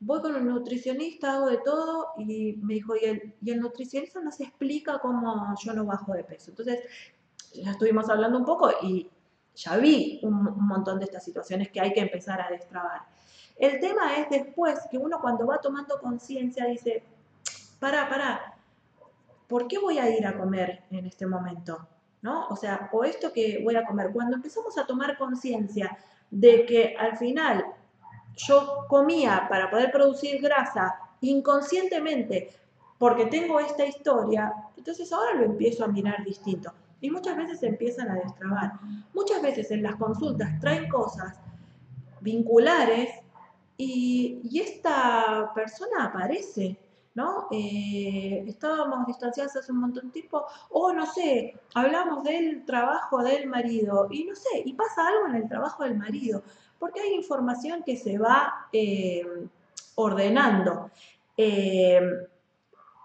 Voy 0.00 0.20
con 0.20 0.34
un 0.34 0.46
nutricionista, 0.46 1.34
hago 1.34 1.46
de 1.48 1.58
todo 1.58 2.08
y 2.18 2.54
me 2.62 2.74
dijo, 2.74 2.94
y 2.96 3.04
el, 3.04 3.34
y 3.40 3.50
el 3.52 3.60
nutricionista 3.60 4.20
no 4.20 4.32
se 4.32 4.44
explica 4.44 4.98
cómo 4.98 5.54
yo 5.62 5.72
no 5.72 5.84
bajo 5.84 6.12
de 6.12 6.24
peso. 6.24 6.50
Entonces, 6.50 6.80
ya 7.54 7.70
estuvimos 7.70 8.08
hablando 8.10 8.38
un 8.38 8.44
poco 8.44 8.70
y 8.82 9.08
ya 9.54 9.76
vi 9.76 10.20
un, 10.22 10.42
montón 10.66 10.98
de 10.98 11.04
estas 11.04 11.24
situaciones 11.24 11.70
que 11.70 11.80
hay 11.80 11.92
que 11.92 12.00
empezar 12.00 12.40
a 12.40 12.50
destrabar. 12.50 13.02
El 13.56 13.80
tema 13.80 14.16
es 14.16 14.30
después 14.30 14.78
que 14.90 14.98
uno 14.98 15.20
cuando 15.20 15.46
va 15.46 15.60
tomando 15.60 16.00
conciencia 16.00 16.66
dice, 16.66 17.04
para, 17.78 18.08
para, 18.08 18.54
¿por 19.52 19.68
qué 19.68 19.78
voy 19.78 19.98
a 19.98 20.08
ir 20.08 20.26
a 20.26 20.38
comer 20.38 20.84
en 20.90 21.04
este 21.04 21.26
momento? 21.26 21.86
¿No? 22.22 22.46
O 22.48 22.56
sea, 22.56 22.88
o 22.90 23.04
esto 23.04 23.34
que 23.34 23.60
voy 23.62 23.76
a 23.76 23.84
comer. 23.84 24.10
Cuando 24.10 24.36
empezamos 24.36 24.78
a 24.78 24.86
tomar 24.86 25.18
conciencia 25.18 25.98
de 26.30 26.64
que 26.64 26.96
al 26.98 27.18
final 27.18 27.66
yo 28.34 28.86
comía 28.88 29.46
para 29.50 29.68
poder 29.68 29.92
producir 29.92 30.40
grasa 30.40 30.98
inconscientemente 31.20 32.48
porque 32.96 33.26
tengo 33.26 33.60
esta 33.60 33.84
historia, 33.84 34.54
entonces 34.74 35.12
ahora 35.12 35.34
lo 35.34 35.44
empiezo 35.44 35.84
a 35.84 35.88
mirar 35.88 36.24
distinto 36.24 36.72
y 37.02 37.10
muchas 37.10 37.36
veces 37.36 37.62
empiezan 37.62 38.08
a 38.08 38.14
destrabar. 38.14 38.72
Muchas 39.12 39.42
veces 39.42 39.70
en 39.70 39.82
las 39.82 39.96
consultas 39.96 40.58
traen 40.60 40.88
cosas 40.88 41.38
vinculares 42.22 43.10
y, 43.76 44.58
esta 44.58 45.52
persona 45.54 46.06
aparece, 46.06 46.78
¿no? 47.14 47.48
Eh, 47.50 48.44
estábamos 48.46 49.06
distanciados 49.06 49.56
hace 49.56 49.72
un 49.72 49.80
montón 49.80 50.06
de 50.06 50.12
tiempo, 50.12 50.46
o 50.70 50.92
no 50.92 51.06
sé, 51.06 51.58
hablamos 51.74 52.24
del 52.24 52.64
trabajo 52.64 53.22
del 53.22 53.46
marido, 53.46 54.08
y 54.10 54.24
no 54.24 54.34
sé, 54.34 54.62
y 54.64 54.72
pasa 54.72 55.06
algo 55.06 55.26
en 55.28 55.36
el 55.36 55.48
trabajo 55.48 55.84
del 55.84 55.96
marido, 55.96 56.42
porque 56.78 57.00
hay 57.00 57.14
información 57.14 57.82
que 57.84 57.96
se 57.96 58.18
va 58.18 58.68
eh, 58.72 59.26
ordenando. 59.96 60.90
Eh, 61.36 62.00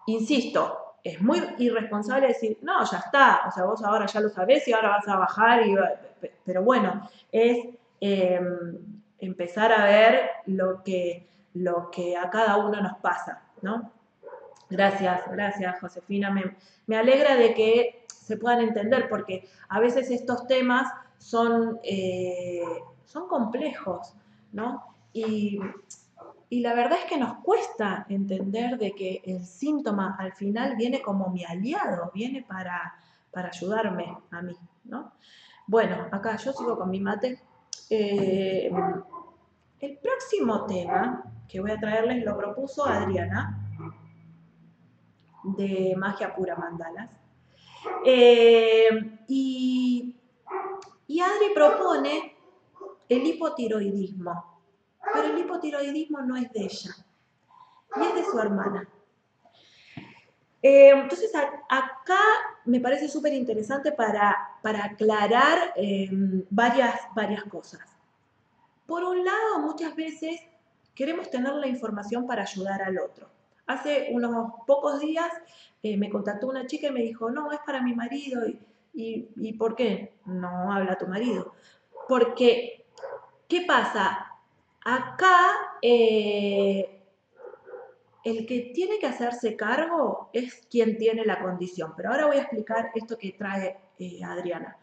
insisto, 0.08 0.96
es 1.04 1.22
muy 1.22 1.42
irresponsable 1.60 2.28
decir, 2.28 2.58
no, 2.62 2.84
ya 2.84 2.98
está, 2.98 3.42
o 3.48 3.52
sea, 3.52 3.66
vos 3.66 3.84
ahora 3.84 4.06
ya 4.06 4.20
lo 4.20 4.30
sabés 4.30 4.68
y 4.68 4.74
ahora 4.74 4.90
vas 4.90 5.08
a 5.08 5.18
bajar, 5.18 5.64
pero 6.46 6.64
bueno, 6.64 7.08
es 7.32 7.66
em, 8.02 9.02
empezar 9.20 9.72
a 9.72 9.86
ver 9.86 10.30
lo 10.48 10.84
que, 10.84 11.28
lo 11.54 11.90
que 11.92 12.18
a 12.18 12.30
cada 12.30 12.58
uno 12.58 12.82
nos 12.82 12.98
pasa, 12.98 13.42
¿no? 13.62 13.92
Gracias, 14.70 15.22
gracias 15.32 15.80
Josefina, 15.80 16.30
me, 16.88 16.98
alegra 16.98 17.36
de 17.36 17.54
que 17.54 18.06
se 18.08 18.38
puedan 18.38 18.62
entender, 18.62 19.08
porque 19.10 19.48
a 19.70 19.80
veces 19.80 20.12
estos 20.12 20.46
temas 20.48 20.92
son, 21.18 21.80
eh, 21.84 22.62
son 23.06 23.28
complejos, 23.28 24.14
¿no? 24.52 24.84
Y 25.14 25.60
y 26.50 26.62
la 26.62 26.74
verdad 26.74 27.00
es 27.04 27.06
que 27.06 27.18
nos 27.18 27.40
cuesta 27.40 28.06
entender 28.08 28.78
de 28.78 28.94
que 28.94 29.22
el 29.26 29.44
síntoma 29.46 30.16
al 30.18 30.32
final 30.34 30.76
viene 30.78 31.02
como 31.02 31.30
mi 31.30 31.44
aliado, 31.44 32.10
viene 32.14 32.42
para, 32.42 32.96
para 33.32 33.50
ayudarme 33.50 34.18
a 34.32 34.42
mí, 34.42 34.56
¿no? 34.86 35.12
Bueno, 35.66 36.08
acá 36.12 36.38
yo 36.38 36.54
sigo 36.54 36.78
con 36.78 36.90
mi 36.90 37.02
mate. 37.02 37.42
Eh, 37.90 38.72
el 39.82 39.98
próximo 39.98 40.66
tema 40.66 41.24
que 41.50 41.60
voy 41.60 41.72
a 41.72 41.80
traerles 41.80 42.24
lo 42.24 42.38
propuso 42.38 42.86
Adriana, 42.86 43.67
de 45.56 45.96
Magia 45.98 46.36
Pura 46.36 46.56
Mandalas. 46.56 47.12
Eh, 48.06 48.90
y, 49.28 50.16
y 51.08 51.20
Adri 51.20 51.54
propone 51.54 52.36
el 53.08 53.26
hipotiroidismo 53.26 54.58
pero 55.14 55.34
el 55.34 55.40
hipotiroidismo 55.40 56.22
no 56.22 56.36
es 56.36 56.52
de 56.52 56.64
ella, 56.64 56.92
y 57.96 58.02
es 58.02 58.16
de 58.16 58.24
su 58.24 58.40
hermana. 58.40 58.88
Eh, 60.62 60.90
entonces, 60.90 61.32
acá 61.36 62.20
me 62.66 62.80
parece 62.80 63.08
súper 63.08 63.34
interesante 63.34 63.92
para, 63.92 64.36
para, 64.62 64.86
aclarar 64.86 65.74
eh, 65.76 66.10
varias, 66.50 67.00
varias 67.16 67.44
cosas. 67.46 67.82
Por 68.86 69.04
un 69.04 69.24
lado, 69.24 69.60
muchas 69.60 69.96
veces 69.96 70.42
queremos 70.96 71.30
tener 71.30 71.54
la 71.54 71.68
información 71.68 72.26
para 72.26 72.42
ayudar 72.42 72.82
al 72.82 72.98
otro. 72.98 73.30
Hace 73.68 74.08
unos 74.12 74.54
pocos 74.66 75.02
días 75.02 75.30
eh, 75.84 75.98
me 75.98 76.10
contactó 76.10 76.48
una 76.48 76.66
chica 76.66 76.88
y 76.88 76.92
me 76.92 77.02
dijo, 77.02 77.30
no, 77.30 77.52
es 77.52 77.60
para 77.66 77.82
mi 77.82 77.94
marido. 77.94 78.48
Y, 78.94 79.28
y, 79.36 79.54
¿por 79.54 79.76
qué 79.76 80.14
no 80.26 80.72
habla 80.72 80.98
tu 80.98 81.06
marido? 81.06 81.54
Porque, 82.08 82.86
¿qué 83.48 83.62
pasa? 83.68 84.32
Acá 84.84 85.38
eh, 85.82 87.04
el 88.24 88.46
que 88.48 88.72
tiene 88.74 88.98
que 89.00 89.06
hacerse 89.06 89.56
cargo 89.58 90.30
es 90.32 90.66
quien 90.72 90.98
tiene 90.98 91.26
la 91.26 91.42
condición, 91.42 91.94
pero 91.96 92.10
ahora 92.10 92.28
voy 92.28 92.38
a 92.38 92.42
explicar 92.42 92.92
esto 92.96 93.18
que 93.18 93.34
trae 93.34 93.78
eh, 94.00 94.24
Adriana. 94.24 94.78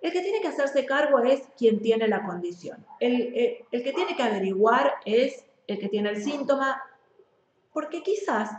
El 0.00 0.12
que 0.12 0.22
tiene 0.22 0.40
que 0.40 0.48
hacerse 0.48 0.86
cargo 0.86 1.18
es 1.18 1.48
quien 1.58 1.82
tiene 1.82 2.06
la 2.06 2.24
condición. 2.24 2.86
El, 3.00 3.64
el 3.72 3.82
que 3.82 3.92
tiene 3.92 4.14
que 4.14 4.22
averiguar 4.22 4.94
es 5.04 5.44
el 5.66 5.80
que 5.80 5.88
tiene 5.88 6.10
el 6.10 6.22
síntoma, 6.22 6.80
porque 7.72 8.02
quizás 8.02 8.50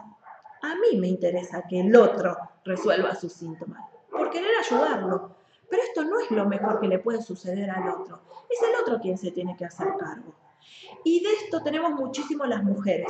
a 0.61 0.75
mí 0.75 0.97
me 0.97 1.07
interesa 1.07 1.63
que 1.67 1.81
el 1.81 1.95
otro 1.95 2.37
resuelva 2.65 3.15
sus 3.15 3.33
síntomas, 3.33 3.83
por 4.11 4.29
querer 4.29 4.51
ayudarlo. 4.59 5.35
pero 5.69 5.83
esto 5.83 6.03
no 6.03 6.19
es 6.19 6.31
lo 6.31 6.45
mejor 6.45 6.79
que 6.79 6.87
le 6.87 6.99
puede 6.99 7.21
suceder 7.21 7.69
al 7.69 7.89
otro, 7.89 8.21
es 8.49 8.61
el 8.61 8.75
otro 8.81 8.99
quien 8.99 9.17
se 9.17 9.31
tiene 9.31 9.55
que 9.55 9.65
hacer 9.65 9.87
cargo. 9.97 10.33
Y 11.03 11.23
de 11.23 11.31
esto 11.33 11.63
tenemos 11.63 11.91
muchísimo 11.91 12.45
las 12.45 12.63
mujeres 12.63 13.09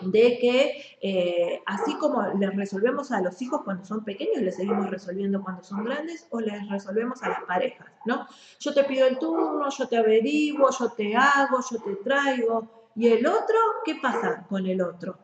de 0.00 0.38
que 0.38 0.96
eh, 1.00 1.62
así 1.66 1.96
como 1.98 2.22
les 2.38 2.54
resolvemos 2.54 3.12
a 3.12 3.20
los 3.20 3.40
hijos 3.42 3.62
cuando 3.62 3.84
son 3.84 4.04
pequeños, 4.04 4.42
les 4.42 4.56
seguimos 4.56 4.90
resolviendo 4.90 5.42
cuando 5.42 5.62
son 5.62 5.84
grandes 5.84 6.26
o 6.30 6.40
les 6.40 6.68
resolvemos 6.68 7.22
a 7.22 7.30
las 7.30 7.44
parejas, 7.44 7.86
¿no? 8.04 8.26
Yo 8.60 8.74
te 8.74 8.84
pido 8.84 9.06
el 9.06 9.18
turno, 9.18 9.68
yo 9.70 9.88
te 9.88 9.96
averiguo, 9.96 10.70
yo 10.70 10.90
te 10.90 11.14
hago, 11.14 11.58
yo 11.70 11.78
te 11.78 11.96
traigo. 11.96 12.75
¿Y 12.96 13.08
el 13.08 13.26
otro? 13.26 13.56
¿Qué 13.84 13.96
pasa 13.96 14.46
con 14.48 14.66
el 14.66 14.80
otro? 14.80 15.18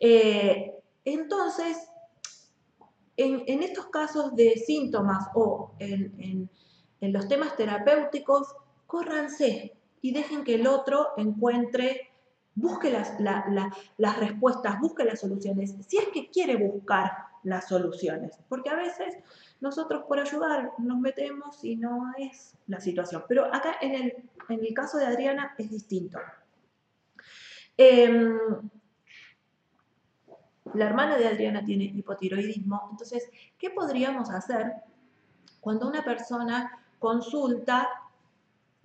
Eh, 0.00 0.74
entonces, 1.04 1.76
en, 3.16 3.62
estos 3.62 3.86
casos 3.86 4.34
de 4.34 4.56
síntomas 4.56 5.28
o 5.34 5.74
en, 5.78 6.48
los 7.00 7.28
temas 7.28 7.54
terapéuticos, 7.56 8.54
córranse 8.86 9.76
y 10.00 10.12
dejen 10.12 10.42
que 10.42 10.54
el 10.54 10.66
otro 10.66 11.08
encuentre 11.16 12.10
busque 12.54 12.90
las, 12.90 14.18
respuestas, 14.18 14.80
busque 14.80 15.04
las 15.04 15.20
soluciones, 15.20 15.74
si 15.86 15.98
es 15.98 16.08
que 16.08 16.30
quiere 16.30 16.56
buscar 16.56 17.12
las 17.44 17.68
soluciones, 17.68 18.38
porque 18.48 18.70
a 18.70 18.74
veces 18.74 19.14
nosotros 19.60 20.04
por 20.08 20.18
ayudar 20.18 20.72
nos 20.78 20.98
metemos 20.98 21.62
y 21.62 21.76
no 21.76 22.12
es 22.18 22.54
la 22.66 22.80
situación. 22.80 23.24
Pero 23.28 23.44
acá 23.54 23.76
en 23.82 24.14
el 24.48 24.74
caso 24.74 24.96
de 24.96 25.06
Adriana 25.06 25.54
es 25.58 25.70
distinto. 25.70 26.18
Em, 27.76 28.38
la 30.74 30.86
hermana 30.86 31.16
de 31.16 31.28
Adriana 31.28 31.64
tiene 31.64 31.84
hipotiroidismo, 31.84 32.88
entonces, 32.90 33.28
¿qué 33.58 33.70
podríamos 33.70 34.30
hacer 34.30 34.72
cuando 35.60 35.88
una 35.88 36.04
persona 36.04 36.84
consulta 36.98 37.88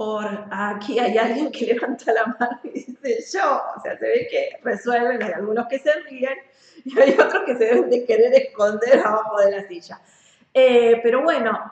por 0.02 0.48
aquí 0.50 0.98
hay 0.98 1.16
alguien 1.18 1.52
que 1.52 1.66
levanta 1.74 2.12
la 2.12 2.26
mano 2.40 2.60
y 2.64 2.70
dice 2.70 3.24
yo, 3.34 3.62
o 3.78 3.80
sea, 3.82 3.98
se 4.00 4.06
ve 4.06 4.28
que 4.32 4.50
resuelven, 4.64 5.22
hay 5.22 5.32
algunos 5.34 5.68
que 5.68 5.78
se 5.78 5.94
ríen 6.10 6.40
y 6.86 7.00
hay 7.00 7.14
otros 7.14 7.44
que 7.46 7.56
se 7.56 7.66
deben 7.66 7.90
de 7.90 8.06
querer 8.06 8.34
esconder 8.34 9.00
abajo 9.00 9.40
de 9.42 9.52
la 9.52 9.68
silla. 9.68 10.02
Eh, 10.54 11.00
pero 11.04 11.22
bueno, 11.22 11.72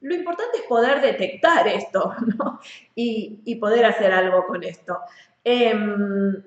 lo 0.00 0.14
importante 0.14 0.58
es 0.58 0.64
poder 0.64 1.00
detectar 1.00 1.68
esto 1.68 2.14
y, 2.94 3.54
poder 3.60 3.84
hacer 3.84 4.12
algo 4.12 4.44
con 4.46 4.62
esto. 4.64 4.98
Em, 5.44 6.42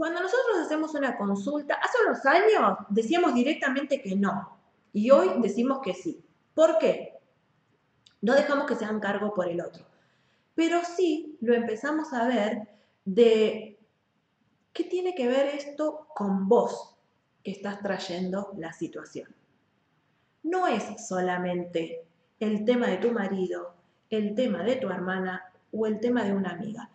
cuando 0.00 0.22
nosotros 0.22 0.56
hacemos 0.64 0.94
una 0.94 1.14
consulta, 1.16 1.74
hace 1.74 1.98
unos 2.06 2.24
años 2.24 2.78
decíamos 2.88 3.34
directamente 3.34 4.00
que 4.00 4.16
no 4.16 4.58
y 4.94 5.10
hoy 5.10 5.30
decimos 5.42 5.80
que 5.84 5.92
sí. 5.92 6.24
¿Por 6.54 6.78
qué? 6.78 7.18
No 8.22 8.32
dejamos 8.32 8.66
que 8.66 8.76
se 8.76 8.86
hagan 8.86 9.00
cargo 9.00 9.34
por 9.34 9.46
el 9.46 9.60
otro 9.60 9.84
pero 10.60 10.82
sí 10.84 11.38
lo 11.40 11.54
empezamos 11.54 12.12
a 12.12 12.28
ver 12.28 12.68
de 13.06 13.78
qué 14.74 14.84
tiene 14.84 15.14
que 15.14 15.26
ver 15.26 15.46
esto 15.46 16.06
con 16.14 16.50
vos 16.50 16.96
que 17.42 17.52
estás 17.52 17.80
trayendo 17.80 18.52
la 18.58 18.70
situación. 18.74 19.34
No 20.42 20.66
es 20.66 20.84
solamente 21.08 22.04
el 22.40 22.66
tema 22.66 22.88
de 22.88 22.98
tu 22.98 23.10
marido, 23.10 23.74
el 24.10 24.34
tema 24.34 24.62
de 24.62 24.76
tu 24.76 24.90
hermana 24.90 25.50
o 25.72 25.86
el 25.86 25.98
tema 25.98 26.24
de 26.24 26.34
una 26.34 26.50
amiga. 26.50 26.90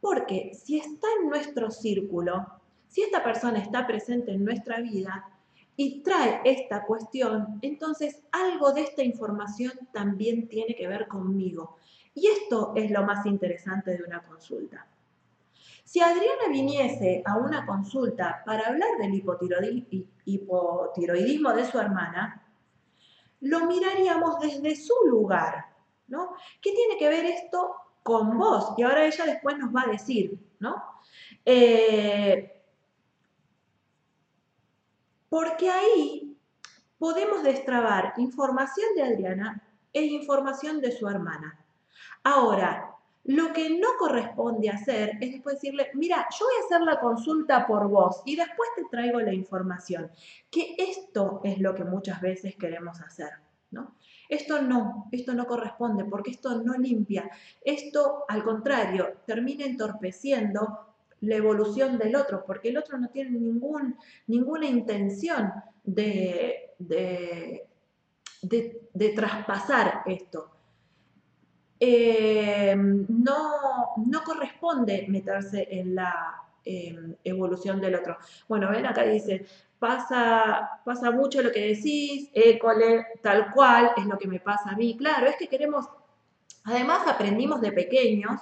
Porque 0.00 0.52
si 0.54 0.78
está 0.78 1.06
en 1.20 1.28
nuestro 1.28 1.70
círculo, 1.70 2.46
si 2.88 3.02
esta 3.02 3.22
persona 3.22 3.58
está 3.58 3.86
presente 3.86 4.32
en 4.32 4.44
nuestra 4.44 4.80
vida 4.80 5.28
y 5.76 6.02
trae 6.02 6.40
esta 6.44 6.84
cuestión, 6.84 7.58
entonces 7.62 8.22
algo 8.32 8.72
de 8.72 8.82
esta 8.82 9.02
información 9.02 9.72
también 9.92 10.48
tiene 10.48 10.74
que 10.74 10.88
ver 10.88 11.06
conmigo. 11.06 11.76
Y 12.14 12.26
esto 12.26 12.72
es 12.74 12.90
lo 12.90 13.04
más 13.04 13.24
interesante 13.26 13.96
de 13.96 14.02
una 14.02 14.22
consulta. 14.22 14.86
Si 15.84 16.00
Adriana 16.00 16.48
viniese 16.50 17.22
a 17.24 17.36
una 17.36 17.66
consulta 17.66 18.42
para 18.44 18.68
hablar 18.68 18.90
del 18.98 19.14
hipotiroidismo 20.24 21.52
de 21.52 21.64
su 21.64 21.78
hermana, 21.80 22.46
lo 23.40 23.66
miraríamos 23.66 24.38
desde 24.38 24.76
su 24.76 24.94
lugar, 25.06 25.66
¿no? 26.08 26.34
¿Qué 26.60 26.72
tiene 26.72 26.96
que 26.96 27.08
ver 27.08 27.24
esto 27.24 27.74
con 28.02 28.38
vos? 28.38 28.74
Y 28.76 28.82
ahora 28.82 29.06
ella 29.06 29.24
después 29.26 29.58
nos 29.58 29.74
va 29.74 29.82
a 29.82 29.90
decir, 29.90 30.38
¿no? 30.58 30.82
Eh, 31.44 32.62
porque 35.28 35.70
ahí 35.70 36.36
podemos 36.98 37.42
destrabar 37.42 38.14
información 38.18 38.88
de 38.94 39.02
Adriana 39.02 39.62
e 39.92 40.02
información 40.02 40.80
de 40.80 40.92
su 40.92 41.08
hermana. 41.08 41.58
Ahora, 42.24 42.90
lo 43.24 43.52
que 43.52 43.78
no 43.78 43.88
corresponde 43.98 44.70
hacer 44.70 45.18
es 45.20 45.32
después 45.32 45.56
decirle, 45.56 45.90
mira, 45.94 46.26
yo 46.38 46.46
voy 46.46 46.54
a 46.56 46.64
hacer 46.66 46.80
la 46.82 47.00
consulta 47.00 47.66
por 47.66 47.88
vos 47.88 48.22
y 48.24 48.36
después 48.36 48.68
te 48.76 48.84
traigo 48.90 49.20
la 49.20 49.32
información. 49.32 50.10
Que 50.50 50.74
esto 50.78 51.40
es 51.44 51.58
lo 51.58 51.74
que 51.74 51.84
muchas 51.84 52.20
veces 52.20 52.56
queremos 52.56 53.00
hacer, 53.00 53.30
¿no? 53.70 53.94
Esto 54.30 54.62
no, 54.62 55.08
esto 55.10 55.34
no 55.34 55.44
corresponde 55.46 56.04
porque 56.04 56.30
esto 56.30 56.62
no 56.62 56.74
limpia. 56.74 57.28
Esto, 57.62 58.24
al 58.28 58.42
contrario, 58.44 59.18
termina 59.26 59.66
entorpeciendo 59.66 60.94
la 61.22 61.34
evolución 61.34 61.98
del 61.98 62.16
otro, 62.16 62.44
porque 62.46 62.70
el 62.70 62.78
otro 62.78 62.96
no 62.96 63.08
tiene 63.08 63.38
ningún, 63.38 63.96
ninguna 64.28 64.66
intención 64.66 65.52
de, 65.84 66.70
de, 66.78 67.68
de 68.42 69.08
traspasar 69.10 70.02
esto. 70.06 70.50
Eh, 71.82 72.76
no, 72.76 73.50
no 73.96 74.22
corresponde 74.22 75.06
meterse 75.08 75.66
en 75.70 75.94
la 75.94 76.42
em, 76.64 77.14
evolución 77.24 77.80
del 77.80 77.94
otro. 77.94 78.16
Bueno, 78.48 78.70
ven 78.70 78.86
acá 78.86 79.02
dice, 79.04 79.46
pasa, 79.78 80.80
pasa 80.84 81.10
mucho 81.10 81.42
lo 81.42 81.50
que 81.50 81.74
decís, 81.74 82.30
école, 82.34 83.06
tal 83.22 83.50
cual, 83.52 83.92
es 83.96 84.06
lo 84.06 84.18
que 84.18 84.28
me 84.28 84.40
pasa 84.40 84.70
a 84.70 84.76
mí. 84.76 84.96
Claro, 84.96 85.26
es 85.26 85.36
que 85.36 85.48
queremos, 85.48 85.86
además 86.64 87.06
aprendimos 87.06 87.60
de 87.60 87.72
pequeños, 87.72 88.40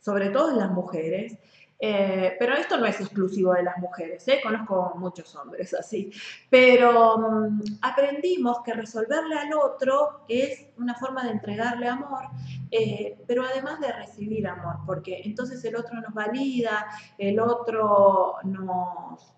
sobre 0.00 0.30
todo 0.30 0.56
las 0.56 0.70
mujeres, 0.70 1.36
eh, 1.78 2.36
pero 2.38 2.54
esto 2.54 2.78
no 2.78 2.86
es 2.86 2.98
exclusivo 3.00 3.52
de 3.52 3.62
las 3.62 3.76
mujeres, 3.78 4.26
¿eh? 4.28 4.40
conozco 4.42 4.94
muchos 4.96 5.34
hombres 5.36 5.74
así. 5.74 6.10
Pero 6.48 7.18
mm, 7.18 7.60
aprendimos 7.82 8.62
que 8.62 8.72
resolverle 8.72 9.38
al 9.38 9.52
otro 9.52 10.24
es 10.28 10.68
una 10.78 10.94
forma 10.94 11.24
de 11.24 11.32
entregarle 11.32 11.88
amor, 11.88 12.24
eh, 12.70 13.18
pero 13.26 13.44
además 13.44 13.80
de 13.80 13.92
recibir 13.92 14.46
amor, 14.48 14.76
porque 14.86 15.20
entonces 15.24 15.62
el 15.64 15.76
otro 15.76 16.00
nos 16.00 16.14
valida, 16.14 16.86
el 17.18 17.38
otro 17.40 18.36
nos, 18.44 19.34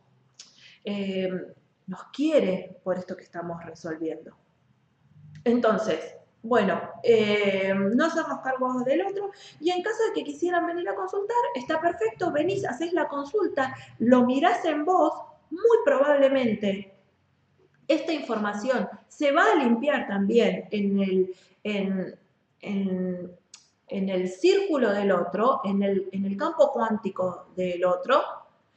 nos 1.87 2.03
quiere 2.13 2.81
por 2.85 2.99
esto 2.99 3.17
que 3.17 3.25
estamos 3.25 3.65
resolviendo. 3.65 4.37
Entonces, 5.45 6.19
bueno, 6.43 6.81
eh, 7.03 7.75
no 7.75 8.05
hacernos 8.07 8.41
cargo 8.41 8.81
del 8.85 9.07
otro 9.07 9.31
y 9.61 9.71
en 9.71 9.83
caso 9.83 9.99
de 10.05 10.13
que 10.15 10.25
quisieran 10.25 10.67
venir 10.67 10.89
a 10.89 10.95
consultar, 10.95 11.37
está 11.55 11.81
perfecto, 11.81 12.31
venís, 12.33 12.65
haces 12.65 12.93
la 12.93 13.09
consulta, 13.09 13.75
lo 13.99 14.25
mirás 14.25 14.65
en 14.65 14.85
voz, 14.85 15.15
muy 15.51 15.79
probablemente 15.85 16.95
esta 17.89 18.13
información 18.13 18.87
se 19.09 19.33
va 19.33 19.53
a 19.53 19.57
limpiar 19.57 20.07
también 20.07 20.69
en 20.71 21.01
el, 21.01 21.35
en, 22.61 23.39
el 23.89 24.29
círculo 24.29 24.93
del 24.93 25.11
otro, 25.11 25.63
en 25.65 25.83
el, 25.83 26.09
en 26.13 26.27
el 26.27 26.37
campo 26.37 26.71
cuántico 26.71 27.47
del 27.57 27.85
otro, 27.87 28.23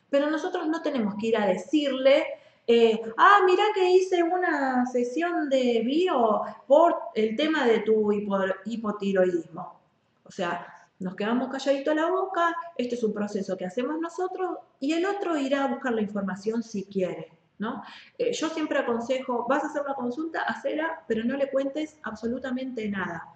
pero 0.10 0.30
nosotros 0.30 0.68
no 0.68 0.82
tenemos 0.82 1.16
que 1.20 1.28
ir 1.28 1.38
a 1.38 1.46
decirle 1.46 2.26
eh, 2.68 3.02
ah, 3.18 3.40
mira 3.46 3.64
que 3.74 3.92
hice 3.92 4.24
una 4.24 4.86
sesión 4.86 5.50
de 5.50 5.82
bio 5.86 6.42
por 6.68 6.96
el 7.16 7.36
tema 7.36 7.66
de 7.66 7.80
tu 7.80 8.12
hipotiroidismo. 8.12 9.80
O 10.24 10.32
sea, 10.32 10.68
nos 11.00 11.16
quedamos 11.16 11.50
calladitos 11.50 11.96
la 11.96 12.10
boca, 12.10 12.56
este 12.78 12.96
es 12.96 13.04
un 13.04 13.14
proceso 13.14 13.58
que 13.58 13.66
hacemos 13.66 14.00
nosotros 14.00 14.60
y 14.80 14.94
el 14.94 15.06
otro 15.06 15.38
irá 15.38 15.64
a 15.64 15.68
buscar 15.68 15.94
la 15.94 16.02
información 16.02 16.64
si 16.64 16.86
quiere. 16.86 17.32
¿no? 17.58 17.84
Eh, 18.18 18.34
yo 18.34 18.50
siempre 18.50 18.80
aconsejo, 18.80 19.46
vas 19.48 19.64
a 19.64 19.68
hacer 19.68 19.84
una 19.84 19.94
consulta, 19.94 20.42
hacela, 20.44 21.04
pero 21.08 21.24
no 21.24 21.38
le 21.38 21.50
cuentes 21.50 21.98
absolutamente 22.04 22.88
nada. 22.90 23.28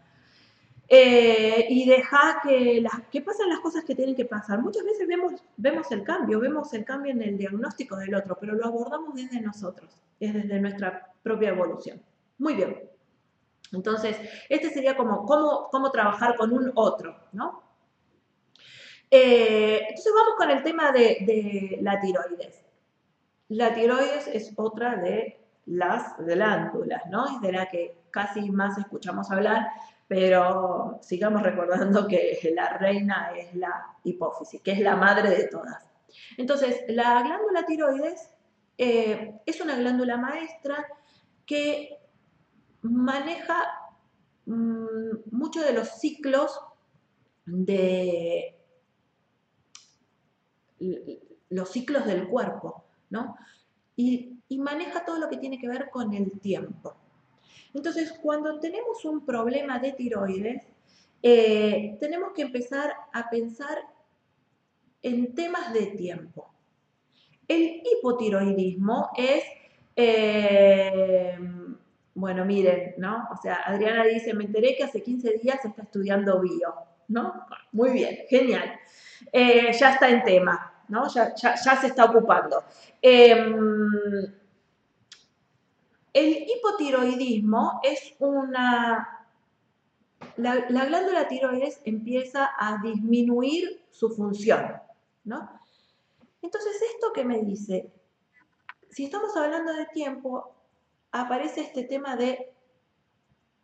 Eh, 0.88 1.66
y 1.70 1.90
deja 1.90 2.40
que, 2.44 2.80
las, 2.82 3.08
que 3.12 3.22
pasen 3.22 3.50
las 3.50 3.60
cosas 3.60 3.84
que 3.84 3.96
tienen 3.96 4.16
que 4.16 4.26
pasar. 4.26 4.62
Muchas 4.62 4.84
veces 4.84 5.08
vemos, 5.08 5.34
vemos 5.58 5.92
el 5.92 6.04
cambio, 6.04 6.40
vemos 6.40 6.74
el 6.74 6.86
cambio 6.86 7.12
en 7.12 7.22
el 7.22 7.38
diagnóstico 7.38 7.96
del 7.96 8.14
otro, 8.14 8.38
pero 8.40 8.54
lo 8.54 8.66
abordamos 8.66 9.16
desde 9.16 9.42
nosotros, 9.42 9.98
es 10.20 10.34
desde 10.34 10.60
nuestra 10.60 11.12
propia 11.24 11.50
evolución. 11.50 12.02
Muy 12.38 12.54
bien. 12.54 12.90
Entonces, 13.72 14.18
este 14.48 14.70
sería 14.70 14.96
como 14.96 15.26
cómo, 15.26 15.70
cómo 15.72 15.92
trabajar 15.92 16.36
con 16.36 16.54
un 16.54 16.72
otro, 16.76 17.18
¿no? 17.32 17.64
Eh, 19.10 19.80
entonces 19.90 20.14
vamos 20.16 20.36
con 20.38 20.50
el 20.52 20.64
tema 20.64 20.92
de, 20.92 21.18
de 21.22 21.80
la 21.82 22.00
tiroides. 22.00 22.64
La 23.50 23.74
tiroides 23.74 24.28
es 24.28 24.54
otra 24.56 24.98
de 24.98 25.40
las 25.66 26.16
glándulas, 26.18 27.06
¿no? 27.10 27.26
Es 27.26 27.42
de 27.42 27.52
la 27.52 27.68
que 27.68 27.98
casi 28.12 28.52
más 28.52 28.78
escuchamos 28.78 29.32
hablar, 29.32 29.68
pero 30.08 30.99
sigamos 31.01 31.41
recordando 31.41 32.08
que 32.08 32.38
la 32.53 32.78
reina 32.78 33.32
es 33.36 33.56
la 33.56 33.97
hipófisis, 34.03 34.62
que 34.62 34.72
es 34.74 34.80
la 34.80 34.95
madre 34.95 35.30
de 35.30 35.47
todas. 35.47 35.84
Entonces, 36.38 36.84
la 36.89 37.22
glándula 37.24 37.66
tiroides 37.66 38.30
eh, 38.78 39.39
es 39.45 39.62
una 39.62 39.76
glándula 39.76 40.18
maestra 40.18 40.86
que 41.45 41.97
maneja 42.82 43.56
mm, 44.45 45.30
muchos 45.32 45.66
de 45.66 45.74
los 45.74 45.88
ciclos 45.99 46.60
de 47.45 48.56
los 51.49 51.70
ciclos 51.70 52.06
del 52.06 52.28
cuerpo, 52.28 52.86
¿no? 53.10 53.36
Y, 53.95 54.32
maneja 54.58 55.03
todo 55.03 55.20
lo 55.20 55.28
que 55.28 55.38
tiene 55.38 55.60
que 55.60 55.68
ver 55.68 55.89
con 55.89 56.14
el 56.14 56.39
tiempo. 56.39 56.95
Entonces, 57.76 58.14
cuando 58.22 58.58
tenemos 58.60 59.04
un 59.04 59.26
problema 59.26 59.80
de 59.80 59.92
tiroides, 59.92 60.64
eh, 61.22 61.98
tenemos 62.00 62.32
que 62.34 62.44
empezar 62.44 62.94
a 63.12 63.30
pensar 63.30 63.78
en 65.04 65.36
temas 65.36 65.74
de 65.74 65.88
tiempo. 65.88 66.54
El 67.46 67.84
hipotiroidismo 67.84 69.10
es, 69.18 69.44
eh, 69.94 71.38
bueno, 72.14 72.46
miren, 72.46 72.96
¿no? 72.98 73.28
O 73.34 73.42
sea, 73.42 73.56
Adriana 73.66 74.06
dice, 74.06 74.34
me 74.34 74.46
enteré 74.46 74.76
que 74.78 74.86
hace 74.86 75.04
15 75.04 75.40
días 75.44 75.64
está 75.66 75.84
estudiando 75.84 76.40
bio, 76.40 76.74
¿no? 77.10 77.46
Muy 77.74 77.92
bien, 77.92 78.20
genial. 78.30 78.80
Eh, 79.34 79.74
ya 79.78 79.92
está 79.92 80.10
en 80.10 80.24
tema, 80.24 80.74
¿no? 80.88 81.10
Ya, 81.14 81.36
se 81.36 81.88
está 81.88 82.06
ocupando. 82.06 82.64
El 86.16 86.47
hipotiroidismo 86.49 87.82
es 87.84 88.16
una... 88.20 89.28
La, 90.38 90.66
la, 90.70 90.86
glándula 90.86 91.28
tiroides 91.28 91.82
empieza 91.84 92.51
a 92.57 92.82
disminuir 92.82 93.84
su 93.91 94.09
función, 94.09 94.82
¿no? 95.26 95.59
Entonces, 96.41 96.82
esto 96.93 97.11
que 97.13 97.26
me 97.26 97.41
dice, 97.41 97.91
si 98.89 99.03
estamos 99.03 99.36
hablando 99.36 99.74
de 99.74 99.88
tiempo, 99.88 100.55
aparece 101.11 101.61
este 101.61 101.84
tema 101.84 102.16
de 102.16 102.53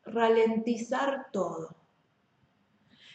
ralentizar 0.04 1.32
todo. 1.32 1.74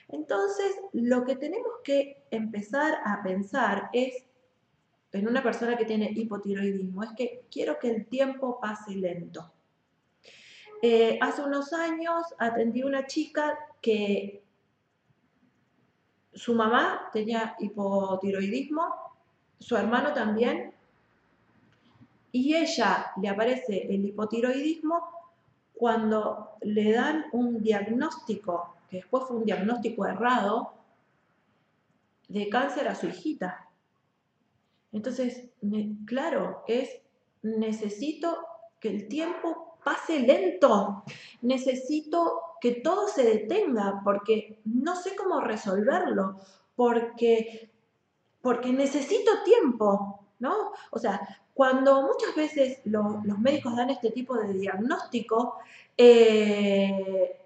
Entonces, 0.09 0.77
lo 0.93 1.25
que 1.25 1.37
tenemos 1.37 1.73
que 1.85 2.25
empezar 2.31 2.95
a 3.05 3.23
pensar 3.23 3.91
es, 3.93 4.26
en 5.19 5.29
una 5.29 5.43
persona 5.43 5.77
que 5.77 5.85
tiene 5.85 6.11
hipotiroidismo, 6.15 7.03
es 7.03 7.11
que 7.17 7.45
quiero 7.51 7.79
que 7.79 7.91
el 7.91 8.07
tiempo 8.07 8.61
pase 8.61 8.95
lento. 8.95 9.53
Eh, 10.83 11.19
hace 11.21 11.43
unos 11.43 11.73
años 11.73 12.23
atendí 12.39 12.83
una 12.83 13.07
chica 13.07 13.59
que 13.81 14.43
su 16.33 16.55
mamá 16.55 17.09
tenía 17.13 17.57
hipotiroidismo, 17.59 18.95
su 19.59 19.77
hermano 19.77 20.13
también, 20.13 20.75
y 22.31 22.55
ella 22.55 23.13
le 23.21 23.29
aparece 23.29 23.87
el 23.89 24.05
hipotiroidismo 24.05 25.03
cuando 25.73 26.51
le 26.61 26.93
dan 26.93 27.25
un 27.33 27.63
diagnóstico 27.63 28.77
que 28.91 28.99
después 28.99 29.25
fue 29.25 29.37
un 29.37 29.45
diagnóstico 29.45 30.07
errado 30.07 30.73
de 32.29 32.49
cáncer 32.49 32.89
a 32.89 32.95
su 32.95 33.07
hijita. 33.07 33.66
Entonces, 34.93 35.51
claro, 36.07 36.63
es 36.67 36.89
necesito 37.43 38.37
que 38.81 38.89
el 38.89 39.09
tiempo 39.09 39.79
pase 39.85 40.21
lento, 40.21 41.05
necesito 41.43 42.41
que 42.61 42.73
todo 42.73 43.09
se 43.09 43.23
detenga 43.23 44.01
porque 44.03 44.61
no 44.65 44.97
sé 44.97 45.15
cómo 45.15 45.41
resolverlo, 45.41 46.41
porque, 46.75 47.71
porque 48.41 48.73
necesito 48.73 49.43
tiempo, 49.45 50.21
¿no? 50.39 50.73
O 50.91 50.99
sea, 50.99 51.21
cuando 51.55 52.03
muchas 52.03 52.35
veces 52.35 52.81
los 52.85 53.39
médicos 53.39 53.77
dan 53.77 53.91
este 53.91 54.11
tipo 54.11 54.37
de 54.37 54.53
diagnóstico, 54.53 55.57
eh, 55.97 57.41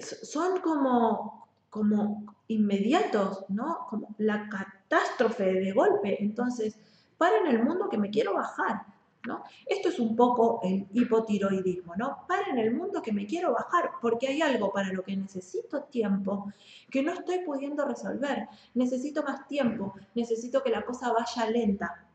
son 0.00 0.60
como, 0.60 1.39
como 1.70 2.26
inmediatos, 2.48 3.44
¿no? 3.48 3.86
Como 3.88 4.14
la 4.18 4.48
catástrofe 4.48 5.54
de 5.54 5.72
golpe. 5.72 6.22
Entonces, 6.22 6.78
para 7.16 7.38
en 7.38 7.46
el 7.46 7.62
mundo 7.62 7.88
que 7.88 7.98
me 7.98 8.10
quiero 8.10 8.34
bajar, 8.34 8.84
¿no? 9.26 9.44
Esto 9.66 9.88
es 9.90 9.98
un 9.98 10.16
poco 10.16 10.60
el 10.62 10.86
hipotiroidismo, 10.92 11.94
¿no? 11.96 12.24
Para 12.26 12.48
en 12.48 12.58
el 12.58 12.74
mundo 12.74 13.02
que 13.02 13.12
me 13.12 13.26
quiero 13.26 13.52
bajar, 13.52 13.92
porque 14.00 14.28
hay 14.28 14.42
algo 14.42 14.72
para 14.72 14.92
lo 14.92 15.02
que 15.02 15.16
necesito 15.16 15.84
tiempo 15.84 16.52
que 16.90 17.02
no 17.02 17.12
estoy 17.12 17.40
pudiendo 17.40 17.86
resolver. 17.86 18.48
Necesito 18.74 19.22
más 19.22 19.46
tiempo, 19.46 19.94
necesito 20.14 20.62
que 20.62 20.70
la 20.70 20.84
cosa 20.84 21.12
vaya 21.12 21.50
lenta. 21.50 22.06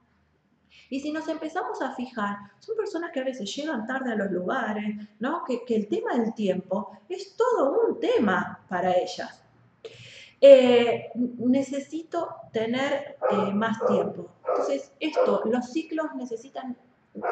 Y 0.90 1.00
si 1.00 1.12
nos 1.12 1.28
empezamos 1.28 1.82
a 1.82 1.96
fijar, 1.96 2.38
son 2.60 2.76
personas 2.76 3.12
que 3.12 3.20
a 3.20 3.24
veces 3.24 3.54
llegan 3.56 3.88
tarde 3.88 4.12
a 4.12 4.16
los 4.16 4.32
lugares, 4.32 4.96
¿no? 5.20 5.44
Que, 5.44 5.64
el 5.68 5.88
tema 5.88 6.16
del 6.16 6.34
tiempo 6.34 6.92
es 7.10 7.36
todo 7.36 7.82
un 7.88 8.00
tema 8.00 8.60
para 8.70 8.94
ellas. 8.94 9.45
Eh, 10.42 11.12
necesito 11.16 12.36
tener 12.52 13.18
eh, 13.32 13.54
más 13.54 13.78
tiempo. 13.86 14.30
Entonces, 14.48 14.92
esto, 15.00 15.44
los 15.46 15.72
ciclos 15.72 16.08
necesitan, 16.16 16.78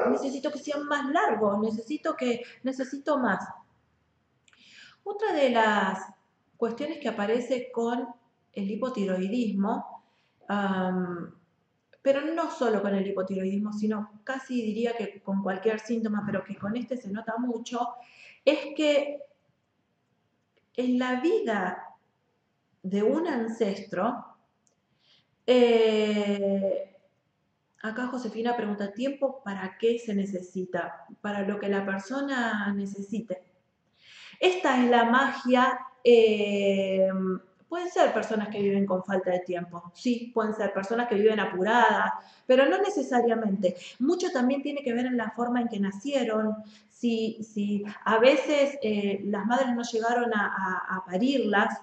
necesito 0.10 0.52
que 0.52 0.60
sean 0.60 0.86
más 0.86 1.10
largos, 1.10 1.60
necesito 1.60 2.16
que, 2.16 2.44
necesito 2.64 3.18
más. 3.18 3.48
Otra 5.04 5.34
de 5.34 5.50
las 5.50 6.00
cuestiones 6.58 7.00
que 7.00 7.10
aparece 7.10 7.72
con 7.72 8.08
el 8.54 8.72
hipotiroidismo, 8.72 10.04
pero 12.02 12.22
no 12.22 12.52
solo 12.52 12.82
con 12.82 12.96
el 12.96 13.08
hipotiroidismo, 13.08 13.74
sino 13.74 14.22
casi 14.24 14.62
diría 14.62 14.96
que 14.96 15.22
con 15.22 15.42
cualquier 15.42 15.80
síntoma, 15.80 16.24
pero 16.26 16.44
que 16.44 16.56
con 16.56 16.76
este 16.78 16.96
se 16.96 17.12
nota 17.12 17.36
mucho, 17.38 17.96
es 18.46 18.60
que 18.76 19.22
en 20.76 21.00
la 21.00 21.22
vida 21.22 21.83
de 22.84 23.02
un 23.02 23.28
ancestro, 23.28 24.24
eh, 25.48 26.96
acá 27.82 28.08
Josefina 28.08 28.56
pregunta, 28.56 28.94
¿tiempo 28.94 29.42
para 29.44 29.78
qué 29.80 29.98
se 29.98 30.14
necesita? 30.14 31.06
Para 31.22 31.42
lo 31.42 31.60
que 31.60 31.70
la 31.70 31.86
persona 31.86 32.72
necesite. 32.74 33.44
Esta 34.40 34.84
es 34.84 34.90
la 34.90 35.06
magia 35.06 35.80
eh, 36.04 37.10
Pueden 37.74 37.90
ser 37.90 38.14
personas 38.14 38.50
que 38.50 38.62
viven 38.62 38.86
con 38.86 39.04
falta 39.04 39.32
de 39.32 39.40
tiempo, 39.40 39.92
sí, 39.96 40.30
pueden 40.32 40.54
ser 40.54 40.72
personas 40.74 41.08
que 41.08 41.16
viven 41.16 41.40
apuradas, 41.40 42.12
pero 42.46 42.70
no 42.70 42.78
necesariamente. 42.78 43.76
Mucho 43.98 44.32
también 44.32 44.62
tiene 44.62 44.84
que 44.84 44.94
ver 44.94 45.08
en 45.08 45.18
la 45.18 45.32
forma 45.32 45.60
en 45.60 45.70
que 45.70 45.80
nacieron, 45.80 46.58
si, 46.88 47.42
si 47.42 47.84
a 48.06 48.20
veces 48.20 48.78
eh, 48.84 49.22
las 49.24 49.48
madres 49.48 49.74
no 49.74 49.82
llegaron 49.82 50.32
a, 50.36 51.04
parirlas, 51.08 51.82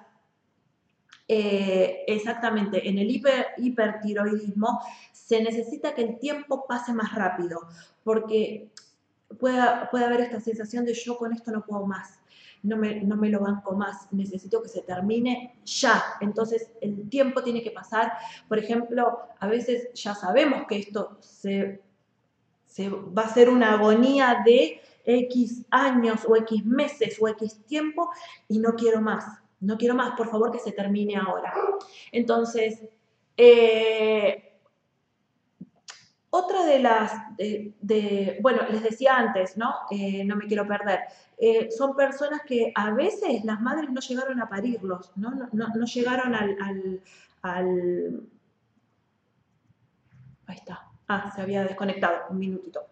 eh, 1.32 2.04
exactamente, 2.08 2.88
en 2.88 2.98
el 2.98 3.08
hiper, 3.08 3.46
hipertiroidismo 3.58 4.80
se 5.12 5.40
necesita 5.40 5.94
que 5.94 6.02
el 6.02 6.18
tiempo 6.18 6.66
pase 6.66 6.92
más 6.92 7.14
rápido, 7.14 7.60
porque 8.02 8.68
puede, 9.38 9.62
puede 9.92 10.04
haber 10.06 10.22
esta 10.22 10.40
sensación 10.40 10.84
de 10.84 10.94
yo 10.94 11.16
con 11.16 11.32
esto 11.32 11.52
no 11.52 11.64
puedo 11.64 11.86
más 11.86 12.20
no 12.62 12.76
me, 12.76 13.00
no 13.02 13.16
me 13.16 13.30
lo 13.30 13.40
banco 13.40 13.72
más, 13.72 14.12
necesito 14.12 14.62
que 14.62 14.68
se 14.68 14.82
termine 14.82 15.54
ya. 15.64 16.02
Entonces 16.20 16.70
el 16.80 17.08
tiempo 17.08 17.42
tiene 17.42 17.62
que 17.62 17.70
pasar. 17.70 18.12
Por 18.48 18.58
ejemplo, 18.58 19.20
a 19.38 19.46
veces 19.46 19.88
ya 19.94 20.14
sabemos 20.14 20.66
que 20.68 20.78
esto 20.78 21.18
se, 21.20 21.80
va 23.16 23.22
a 23.22 23.34
ser 23.34 23.48
una 23.48 23.74
agonía 23.74 24.42
de 24.44 24.80
X 25.04 25.64
años 25.70 26.26
o 26.28 26.36
X 26.36 26.64
meses 26.64 27.16
o 27.20 27.28
X 27.28 27.60
tiempo 27.66 28.10
y 28.48 28.58
no 28.58 28.74
quiero 28.74 29.00
más. 29.00 29.24
No 29.60 29.76
quiero 29.76 29.94
más, 29.94 30.12
por 30.16 30.28
favor 30.28 30.50
que 30.50 30.58
se 30.58 30.72
termine 30.72 31.16
ahora. 31.16 31.52
Entonces, 32.12 32.82
eh, 33.36 34.50
otra 36.30 36.64
de 36.64 36.78
las, 36.78 37.12
bueno, 38.40 38.62
les 38.70 38.82
decía 38.82 39.16
antes, 39.16 39.56
¿no? 39.56 39.74
Eh, 39.90 40.24
no 40.24 40.36
me 40.36 40.46
quiero 40.46 40.66
perder. 40.66 41.00
Eh, 41.36 41.70
son 41.70 41.96
personas 41.96 42.42
que 42.46 42.72
a 42.74 42.92
veces 42.92 43.44
las 43.44 43.60
madres 43.60 43.90
no 43.90 44.00
llegaron 44.00 44.40
a 44.40 44.48
parirlos, 44.48 45.10
¿no? 45.16 45.32
No, 45.52 45.84
llegaron 45.86 46.34
al, 46.34 46.56
al, 47.42 48.22
Ahí 50.46 50.56
está. 50.56 50.86
Ah, 51.08 51.32
se 51.34 51.42
había 51.42 51.64
desconectado, 51.64 52.26
un 52.30 52.38
minutito. 52.38 52.89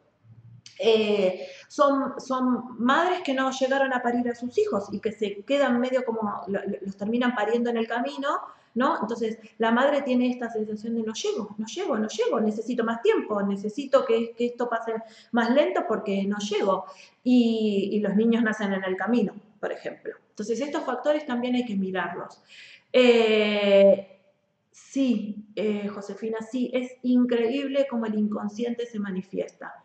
Eh, 0.78 1.48
son, 1.66 2.20
son 2.20 2.78
madres 2.78 3.20
que 3.22 3.34
no 3.34 3.50
llegaron 3.50 3.92
a 3.92 4.02
parir 4.02 4.28
a 4.28 4.34
sus 4.34 4.56
hijos 4.58 4.88
y 4.92 5.00
que 5.00 5.12
se 5.12 5.42
quedan 5.42 5.80
medio 5.80 6.04
como, 6.04 6.42
los 6.46 6.96
terminan 6.96 7.34
pariendo 7.34 7.70
en 7.70 7.78
el 7.78 7.88
camino 7.88 8.40
¿no? 8.78 8.98
Entonces, 9.00 9.38
la 9.58 9.72
madre 9.72 10.02
tiene 10.02 10.30
esta 10.30 10.48
sensación 10.50 10.94
de 10.94 11.02
no 11.02 11.12
llego, 11.12 11.54
no 11.58 11.66
llego, 11.66 11.98
no 11.98 12.08
llego, 12.08 12.40
necesito 12.40 12.84
más 12.84 13.02
tiempo, 13.02 13.42
necesito 13.42 14.04
que, 14.04 14.34
esto 14.38 14.68
pase 14.68 14.94
más 15.32 15.50
lento 15.50 15.84
porque 15.86 16.24
no 16.24 16.38
llego. 16.38 16.84
Y, 17.24 18.00
los 18.00 18.14
niños 18.14 18.42
nacen 18.42 18.72
en 18.72 18.84
el 18.84 18.96
camino, 18.96 19.34
por 19.60 19.72
ejemplo. 19.72 20.14
Entonces, 20.30 20.60
estos 20.60 20.84
factores 20.84 21.26
también 21.26 21.56
hay 21.56 21.64
que 21.64 21.74
mirarlos. 21.74 22.40
Eh, 22.92 24.20
sí, 24.70 25.44
eh, 25.56 25.88
Josefina, 25.88 26.38
sí, 26.40 26.70
es 26.72 26.92
increíble 27.02 27.86
cómo 27.90 28.06
el 28.06 28.14
inconsciente 28.14 28.86
se 28.86 29.00
manifiesta. 29.00 29.84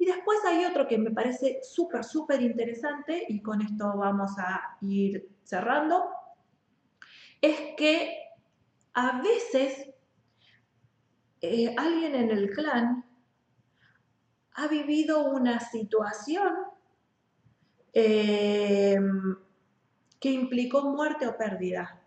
Y 0.00 0.06
después 0.06 0.38
hay 0.46 0.64
otro 0.64 0.88
que 0.88 0.96
me 0.96 1.10
parece 1.10 1.60
súper, 1.62 2.04
súper 2.04 2.40
interesante, 2.40 3.26
y 3.28 3.42
con 3.42 3.60
esto 3.60 3.92
vamos 3.98 4.30
a 4.38 4.78
ir 4.80 5.28
cerrando, 5.44 6.08
es 7.38 7.76
que 7.76 8.18
a 8.94 9.20
veces 9.20 9.90
eh, 11.42 11.74
alguien 11.76 12.14
en 12.14 12.30
el 12.30 12.48
clan 12.48 13.04
ha 14.54 14.68
vivido 14.68 15.28
una 15.32 15.60
situación 15.60 16.50
em, 17.92 19.36
que 20.18 20.30
implicó 20.30 20.80
muerte 20.82 21.26
o 21.26 21.36
pérdida. 21.36 22.00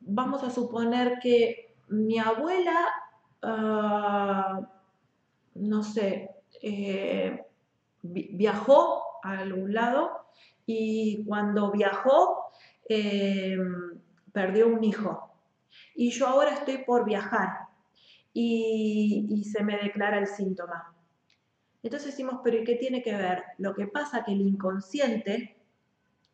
Vamos 0.00 0.42
a 0.42 0.50
suponer 0.50 1.20
que 1.20 1.76
mi 1.86 2.18
abuela 2.18 2.88
ah, 3.42 4.72
no 5.58 5.82
sé, 5.82 6.30
eh, 6.62 7.44
viajó 8.02 9.02
a 9.22 9.38
algún 9.38 9.74
lado 9.74 10.26
y 10.66 11.24
cuando 11.24 11.70
viajó 11.70 12.50
eh, 12.88 13.58
perdió 14.32 14.68
un 14.68 14.84
hijo. 14.84 15.32
Y 15.94 16.10
yo 16.10 16.28
ahora 16.28 16.54
estoy 16.54 16.78
por 16.78 17.04
viajar 17.04 17.66
y, 18.32 19.44
se 19.44 19.62
me 19.62 19.78
declara 19.78 20.18
el 20.18 20.26
síntoma. 20.26 20.94
Entonces 21.82 22.10
decimos, 22.10 22.40
pero 22.42 22.58
¿y 22.58 22.64
qué 22.64 22.74
tiene 22.74 23.02
que 23.02 23.14
ver? 23.14 23.44
Lo 23.58 23.74
que 23.74 23.86
pasa 23.86 24.24
que 24.24 24.32
el 24.32 24.40
inconsciente 24.40 25.56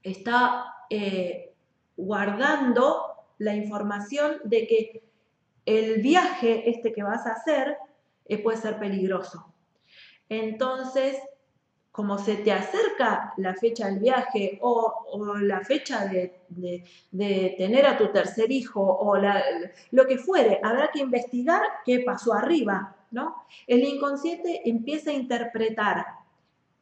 está 0.02 0.64
eh, 0.90 1.52
guardando 1.96 3.06
la 3.38 3.54
información 3.54 4.38
de 4.44 4.66
que 4.66 5.04
el 5.66 6.02
viaje 6.02 6.70
este 6.70 6.92
que 6.92 7.02
vas 7.02 7.26
a 7.26 7.32
hacer 7.32 7.76
eh, 8.26 8.42
puede 8.42 8.58
ser 8.58 8.78
peligroso. 8.78 9.52
Entonces, 10.28 11.16
como 11.92 12.16
se 12.16 12.36
te 12.36 12.50
acerca 12.50 13.34
la 13.36 13.54
fecha 13.54 13.86
del 13.86 13.98
viaje 13.98 14.58
o, 14.62 15.36
la 15.40 15.60
fecha 15.60 16.06
de, 16.06 16.84
tener 17.58 17.86
a 17.86 17.98
tu 17.98 18.08
tercer 18.08 18.50
hijo 18.50 18.80
o 18.80 19.14
lo 19.90 20.06
que 20.06 20.16
fuere, 20.16 20.58
habrá 20.62 20.90
que 20.90 21.00
investigar 21.00 21.60
qué 21.84 22.00
pasó 22.00 22.32
arriba, 22.32 22.96
¿no? 23.10 23.44
El 23.66 23.84
inconsciente 23.84 24.62
empieza 24.64 25.10
a 25.10 25.14
interpretar, 25.14 26.06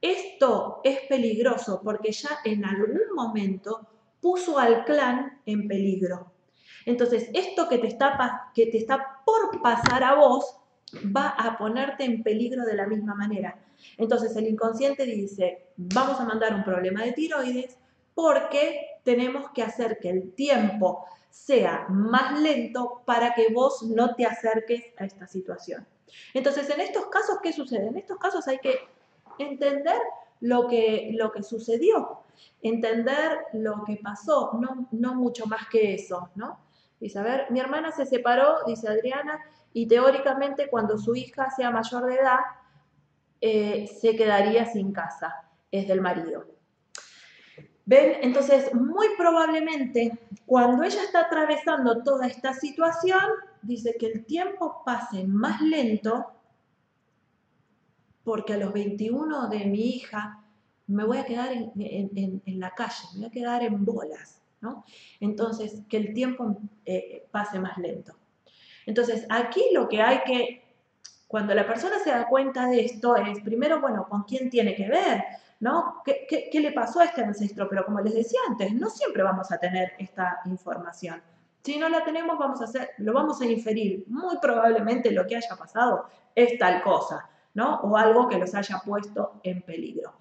esto 0.00 0.80
es 0.84 1.00
peligroso 1.08 1.80
porque 1.82 2.12
ya 2.12 2.30
en 2.44 2.64
algún 2.64 3.12
momento 3.14 3.88
puso 4.20 4.60
al 4.60 4.84
clan 4.84 5.40
en 5.44 5.66
peligro. 5.66 6.32
Entonces, 6.86 7.28
esto 7.34 7.68
que 7.68 7.78
te 7.78 7.88
está, 7.88 8.50
que 8.54 8.66
te 8.66 8.78
está 8.78 9.20
por 9.26 9.60
pasar 9.60 10.04
a 10.04 10.14
vos 10.14 10.59
va 11.16 11.28
a 11.30 11.56
ponerte 11.58 12.04
en 12.04 12.22
peligro 12.22 12.64
de 12.64 12.74
la 12.74 12.86
misma 12.86 13.14
manera. 13.14 13.58
Entonces 13.96 14.34
el 14.36 14.46
inconsciente 14.46 15.04
dice, 15.04 15.68
vamos 15.76 16.20
a 16.20 16.24
mandar 16.24 16.54
un 16.54 16.64
problema 16.64 17.04
de 17.04 17.12
tiroides 17.12 17.76
porque 18.14 18.98
tenemos 19.04 19.50
que 19.50 19.62
hacer 19.62 19.98
que 19.98 20.10
el 20.10 20.32
tiempo 20.32 21.06
sea 21.30 21.86
más 21.88 22.40
lento 22.40 23.02
para 23.04 23.34
que 23.34 23.52
vos 23.52 23.82
no 23.84 24.14
te 24.14 24.26
acerques 24.26 24.82
a 24.98 25.04
esta 25.04 25.26
situación. 25.26 25.86
Entonces, 26.34 26.68
en 26.70 26.80
estos 26.80 27.06
casos, 27.06 27.38
¿qué 27.42 27.52
sucede? 27.52 27.86
En 27.86 27.96
estos 27.96 28.18
casos 28.18 28.46
hay 28.48 28.58
que 28.58 28.78
entender 29.38 30.00
lo 30.40 30.66
que, 30.66 31.10
lo 31.14 31.30
que 31.30 31.42
sucedió, 31.42 32.20
entender 32.62 33.38
lo 33.52 33.84
que 33.84 33.96
pasó, 33.96 34.52
no, 34.60 34.88
no 34.90 35.14
mucho 35.14 35.46
más 35.46 35.68
que 35.68 35.94
eso, 35.94 36.30
¿no? 36.34 36.58
Dice, 37.00 37.18
a 37.18 37.22
ver, 37.22 37.46
mi 37.50 37.58
hermana 37.60 37.90
se 37.90 38.06
separó, 38.06 38.58
dice 38.66 38.88
Adriana, 38.88 39.40
y 39.72 39.88
teóricamente 39.88 40.68
cuando 40.68 40.98
su 40.98 41.16
hija 41.16 41.50
sea 41.50 41.70
mayor 41.70 42.06
de 42.06 42.14
edad, 42.14 42.40
eh, 43.40 43.86
se 44.00 44.14
quedaría 44.16 44.66
sin 44.66 44.92
casa, 44.92 45.48
es 45.70 45.88
del 45.88 46.00
marido. 46.00 46.44
¿Ven? 47.86 48.18
Entonces, 48.20 48.72
muy 48.74 49.08
probablemente, 49.16 50.18
cuando 50.46 50.82
ella 50.82 51.02
está 51.02 51.22
atravesando 51.22 52.02
toda 52.02 52.26
esta 52.26 52.52
situación, 52.52 53.24
dice 53.62 53.96
que 53.98 54.06
el 54.06 54.26
tiempo 54.26 54.82
pase 54.84 55.26
más 55.26 55.60
lento 55.62 56.32
porque 58.22 58.52
a 58.52 58.58
los 58.58 58.72
21 58.72 59.48
de 59.48 59.64
mi 59.64 59.96
hija 59.96 60.44
me 60.86 61.04
voy 61.04 61.18
a 61.18 61.24
quedar 61.24 61.52
en, 61.52 62.60
la 62.60 62.70
calle, 62.74 63.04
me 63.14 63.20
voy 63.20 63.28
a 63.28 63.30
quedar 63.30 63.62
en 63.62 63.84
bolas, 63.84 64.39
Entonces, 65.20 65.82
que 65.88 65.96
el 65.96 66.14
tiempo 66.14 66.56
eh, 66.84 67.26
pase 67.30 67.58
más 67.58 67.76
lento. 67.78 68.14
Entonces, 68.86 69.26
aquí 69.28 69.62
lo 69.72 69.88
que 69.88 70.02
hay 70.02 70.20
que, 70.24 70.74
cuando 71.26 71.54
la 71.54 71.66
persona 71.66 71.98
se 71.98 72.10
da 72.10 72.26
cuenta 72.26 72.66
de 72.66 72.84
esto, 72.84 73.16
es 73.16 73.40
primero, 73.40 73.80
bueno, 73.80 74.06
con 74.08 74.24
quién 74.24 74.50
tiene 74.50 74.74
que 74.74 74.88
ver, 74.88 75.24
¿no? 75.60 76.02
¿Qué, 76.04 76.48
le 76.60 76.72
pasó 76.72 77.00
a 77.00 77.04
este 77.04 77.22
ancestro? 77.22 77.68
Pero 77.68 77.84
como 77.84 78.00
les 78.00 78.14
decía 78.14 78.40
antes, 78.48 78.72
no 78.74 78.90
siempre 78.90 79.22
vamos 79.22 79.52
a 79.52 79.58
tener 79.58 79.92
esta 79.98 80.40
información. 80.46 81.22
Si 81.62 81.78
no 81.78 81.88
la 81.88 82.04
tenemos, 82.04 82.38
vamos 82.38 82.60
a 82.62 82.64
hacer, 82.64 82.90
lo 82.98 83.12
vamos 83.12 83.40
a 83.42 83.46
inferir. 83.46 84.04
Muy 84.08 84.38
probablemente 84.38 85.10
lo 85.10 85.26
que 85.26 85.36
haya 85.36 85.56
pasado 85.56 86.06
es 86.34 86.58
tal 86.58 86.82
cosa, 86.82 87.28
¿no? 87.54 87.80
O 87.82 87.96
algo 87.96 88.28
que 88.28 88.38
los 88.38 88.54
haya 88.54 88.80
puesto 88.84 89.40
en 89.42 89.62
peligro. 89.62 90.14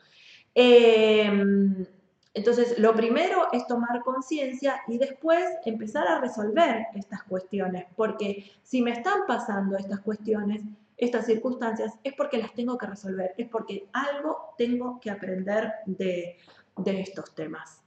Eh, 0.53 1.87
entonces, 2.33 2.77
lo 2.77 2.93
primero 2.93 3.47
es 3.51 3.65
tomar 3.65 4.03
conciencia 4.03 4.81
y 4.87 4.97
después 4.97 5.43
empezar 5.65 6.07
a 6.07 6.21
resolver 6.21 6.85
estas 6.93 7.23
cuestiones, 7.23 7.85
porque 7.95 8.51
si 8.61 8.81
me 8.81 8.91
están 8.91 9.21
pasando 9.27 9.77
estas 9.77 10.01
cuestiones, 10.01 10.61
estas 10.95 11.25
circunstancias, 11.25 11.93
es 12.03 12.13
porque 12.13 12.37
las 12.37 12.53
tengo 12.53 12.77
que 12.77 12.85
resolver, 12.85 13.33
es 13.37 13.47
porque 13.49 13.87
algo 13.93 14.53
tengo 14.57 14.99
que 14.99 15.09
aprender 15.09 15.73
de, 15.85 16.37
estos 16.85 17.33
temas. 17.33 17.81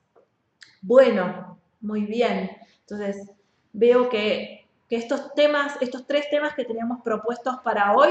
Bueno, 0.81 1.59
muy 1.81 2.05
bien. 2.05 2.51
Entonces, 2.81 3.31
veo 3.73 4.09
que, 4.09 4.67
que 4.89 4.97
estos 4.97 5.35
temas, 5.35 5.77
estos 5.81 6.07
tres 6.07 6.29
temas 6.31 6.55
que 6.55 6.65
teníamos 6.65 7.01
propuestos 7.03 7.57
para 7.63 7.95
hoy, 7.95 8.11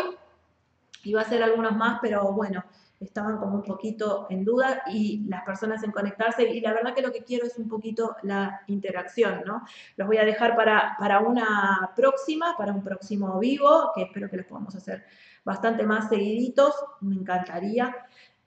iba 1.04 1.22
a 1.22 1.26
ser 1.26 1.44
algunos 1.44 1.76
más, 1.76 2.00
pero 2.02 2.32
bueno, 2.32 2.64
estaban 3.02 3.38
como 3.38 3.56
un 3.56 3.64
poquito 3.64 4.28
en 4.30 4.46
duda 4.46 4.84
y 4.88 5.26
las 5.28 5.44
personas 5.44 5.84
en 5.84 5.92
conectarse 5.92 6.44
y 6.44 6.62
la 6.62 6.74
verdad 6.74 6.94
que 6.94 7.02
lo 7.02 7.12
que 7.12 7.24
quiero 7.24 7.48
es 7.48 7.58
un 7.58 7.68
poquito 7.68 8.16
la 8.24 8.62
interacción, 8.68 9.42
¿no? 9.46 9.64
Los 9.98 10.08
voy 10.08 10.18
a 10.18 10.26
dejar 10.26 10.56
para, 10.56 10.96
para 11.00 11.20
una 11.20 11.92
próxima, 11.96 12.56
para 12.58 12.72
un 12.72 12.84
próximo 12.84 13.40
vivo, 13.40 13.92
que 13.96 14.04
espero 14.04 14.30
que 14.30 14.38
los 14.38 14.46
podamos 14.46 14.76
hacer 14.76 15.04
bastante 15.44 15.84
más 15.84 16.10
seguiditos, 16.10 16.76
me 17.02 17.16
encantaría. 17.16 17.96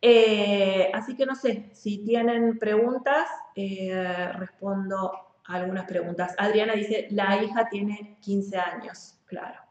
Eh, 0.01 0.91
así 0.93 1.17
que 1.17 1.27
no 1.27 1.35
sé, 1.35 1.71
si 1.73 2.05
tienen 2.05 2.59
preguntas, 2.59 3.27
eh, 3.57 4.31
respondo 4.35 5.13
a 5.47 5.55
algunas 5.55 5.87
preguntas. 5.87 6.35
Adriana 6.39 6.75
dice, 6.75 7.09
la 7.11 7.43
hija 7.43 7.69
tiene 7.69 8.19
15 8.21 8.59
años, 8.59 9.19
claro. 9.27 9.64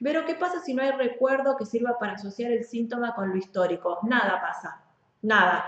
Pero, 0.00 0.24
¿qué 0.24 0.34
pasa 0.34 0.60
si 0.60 0.74
no 0.74 0.82
hay 0.82 0.92
recuerdo 0.92 1.56
que 1.56 1.66
sirva 1.66 1.98
para 1.98 2.12
asociar 2.12 2.52
el 2.52 2.64
síntoma 2.64 3.14
con 3.14 3.30
lo 3.30 3.36
histórico? 3.36 3.98
Nada 4.02 4.40
pasa, 4.40 4.80
nada. 5.22 5.66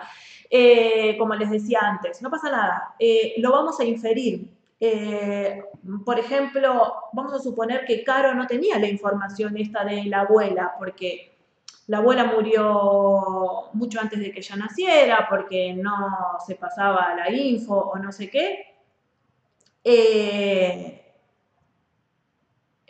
Eh, 0.49 1.17
como 1.19 1.35
les 1.35 1.51
decía 1.51 1.81
antes, 1.83 2.23
no 2.23 2.31
pasa 2.31 2.51
nada. 2.51 2.95
Eh, 2.99 3.35
lo 3.39 3.53
vamos 3.53 3.79
a 3.81 3.85
inferir. 3.85 4.51
Eh, 4.79 5.63
por 6.05 6.19
ejemplo, 6.19 6.95
vamos 7.13 7.35
a 7.35 7.39
suponer 7.39 7.85
que 7.85 8.03
Caro 8.03 8.35
no 8.35 8.47
tenía 8.47 8.79
la 8.79 8.89
información 8.89 9.57
esta 9.57 9.85
de 9.85 10.05
la 10.05 10.21
abuela, 10.21 10.75
porque 10.79 11.39
la 11.87 11.99
abuela 11.99 12.25
murió 12.25 13.69
mucho 13.73 14.01
antes 14.01 14.21
de 14.21 14.31
que 14.31 14.39
ella 14.39 14.57
naciera, 14.57 15.27
porque 15.29 15.75
no 15.75 16.39
se 16.47 16.55
pasaba 16.55 17.15
la 17.15 17.31
info 17.31 17.75
o 17.75 17.99
no 17.99 18.13
sé 18.13 18.31
qué. 18.31 18.75
Eh, 19.83 21.00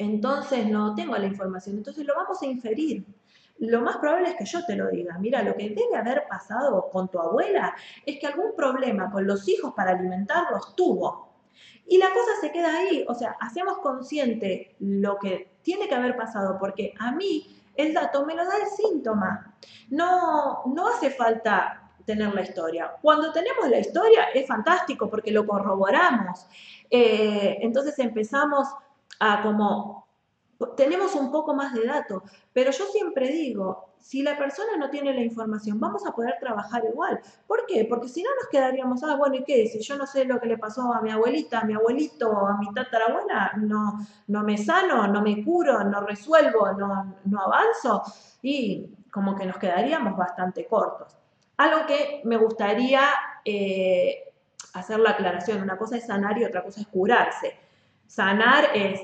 entonces 0.01 0.67
no 0.67 0.95
tengo 0.95 1.15
la 1.17 1.27
información, 1.27 1.77
entonces 1.77 2.07
lo 2.07 2.15
vamos 2.15 2.41
a 2.41 2.47
inferir. 2.47 3.05
Lo 3.59 3.83
más 3.83 3.99
probable 3.99 4.31
es 4.31 4.37
que 4.37 4.47
yo 4.47 4.65
te 4.65 4.75
lo 4.75 4.89
diga. 4.89 5.19
Mira, 5.19 5.43
lo 5.43 5.55
que 5.55 5.69
debe 5.69 5.95
haber 5.95 6.27
pasado 6.27 6.89
con 6.91 7.11
tu 7.11 7.21
abuela 7.21 7.77
es 8.07 8.19
que 8.19 8.27
algún 8.27 8.57
problema 8.57 9.11
con 9.11 9.27
los 9.27 9.47
hijos 9.47 9.75
para 9.75 9.91
alimentarlos 9.91 10.75
tuvo. 10.75 11.29
Y 11.87 11.99
la 11.99 12.07
cosa 12.07 12.41
se 12.41 12.51
queda 12.51 12.79
ahí, 12.79 13.05
o 13.07 13.15
sea, 13.15 13.37
hacemos 13.41 13.79
consciente 13.79 14.75
lo 14.79 15.19
que 15.19 15.51
tiene 15.63 15.87
que 15.87 15.95
haber 15.95 16.17
pasado, 16.17 16.57
porque 16.59 16.95
a 16.99 17.13
mí 17.13 17.61
el 17.77 17.93
dato 17.93 18.25
me 18.25 18.35
lo 18.35 18.47
da 18.47 18.57
el 18.57 18.69
síntoma. 18.69 19.55
No, 19.91 20.63
no 20.65 20.89
hace 20.89 21.11
falta 21.11 21.91
tener 22.07 22.35
la 22.35 22.41
historia. 22.41 22.93
Cuando 23.03 23.33
tenemos 23.33 23.69
la 23.69 23.81
historia 23.81 24.31
es 24.33 24.47
fantástico 24.47 25.11
porque 25.11 25.31
lo 25.31 25.47
corroboramos. 25.47 26.47
Eh, 26.89 27.59
entonces 27.61 27.99
empezamos 27.99 28.67
a 29.21 29.43
como, 29.43 30.09
tenemos 30.77 31.15
un 31.15 31.31
poco 31.31 31.55
más 31.55 31.73
de 31.73 31.87
datos, 31.87 32.23
pero 32.53 32.71
yo 32.71 32.85
siempre 32.87 33.29
digo, 33.29 33.91
si 33.99 34.23
la 34.23 34.37
persona 34.37 34.77
no 34.79 34.91
tiene 34.91 35.15
la 35.15 35.23
información, 35.23 35.79
vamos 35.79 36.07
a 36.07 36.13
poder 36.13 36.37
trabajar 36.41 36.83
igual. 36.91 37.21
¿Por 37.47 37.67
qué? 37.67 37.85
Porque 37.85 38.09
si 38.09 38.23
no 38.23 38.31
nos 38.35 38.49
quedaríamos, 38.49 39.03
ah, 39.05 39.17
bueno, 39.17 39.37
¿y 39.37 39.45
qué? 39.45 39.67
Si 39.69 39.81
yo 39.81 39.97
no 39.97 40.07
sé 40.07 40.25
lo 40.25 40.41
que 40.41 40.49
le 40.49 40.59
pasó 40.59 40.93
a 40.93 41.01
mi 41.03 41.11
abuelita, 41.11 41.61
a 41.61 41.65
mi 41.65 41.75
abuelito, 41.75 42.47
a 42.47 42.59
mi 42.59 42.73
tatarabuela, 42.73 43.53
no, 43.59 44.07
no 44.27 44.43
me 44.43 44.59
sano, 44.59 45.07
no 45.07 45.23
me 45.23 45.45
curo, 45.45 45.85
no 45.85 46.01
resuelvo, 46.01 46.73
no, 46.73 47.17
no 47.25 47.41
avanzo, 47.41 48.03
y 48.43 48.89
como 49.11 49.37
que 49.37 49.47
nos 49.47 49.59
quedaríamos 49.59 50.17
bastante 50.17 50.67
cortos. 50.67 51.17
Algo 51.59 51.87
que 51.87 52.23
me 52.25 52.39
gustaría 52.39 53.03
eh, 53.45 54.33
hacer 54.75 54.99
la 54.99 55.11
aclaración, 55.11 55.63
una 55.63 55.77
cosa 55.77 55.97
es 55.97 56.07
sanar 56.07 56.39
y 56.39 56.45
otra 56.45 56.63
cosa 56.63 56.81
es 56.81 56.87
curarse. 56.87 57.55
Sanar 58.07 58.71
es 58.75 59.03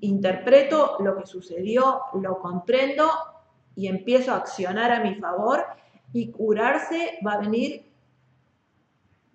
interpreto 0.00 0.96
lo 1.00 1.16
que 1.16 1.26
sucedió, 1.26 2.02
lo 2.14 2.38
comprendo 2.38 3.08
y 3.74 3.88
empiezo 3.88 4.32
a 4.32 4.36
accionar 4.36 4.92
a 4.92 5.00
mi 5.00 5.14
favor 5.16 5.64
y 6.12 6.30
curarse 6.30 7.18
va 7.26 7.34
a 7.34 7.38
venir 7.38 7.84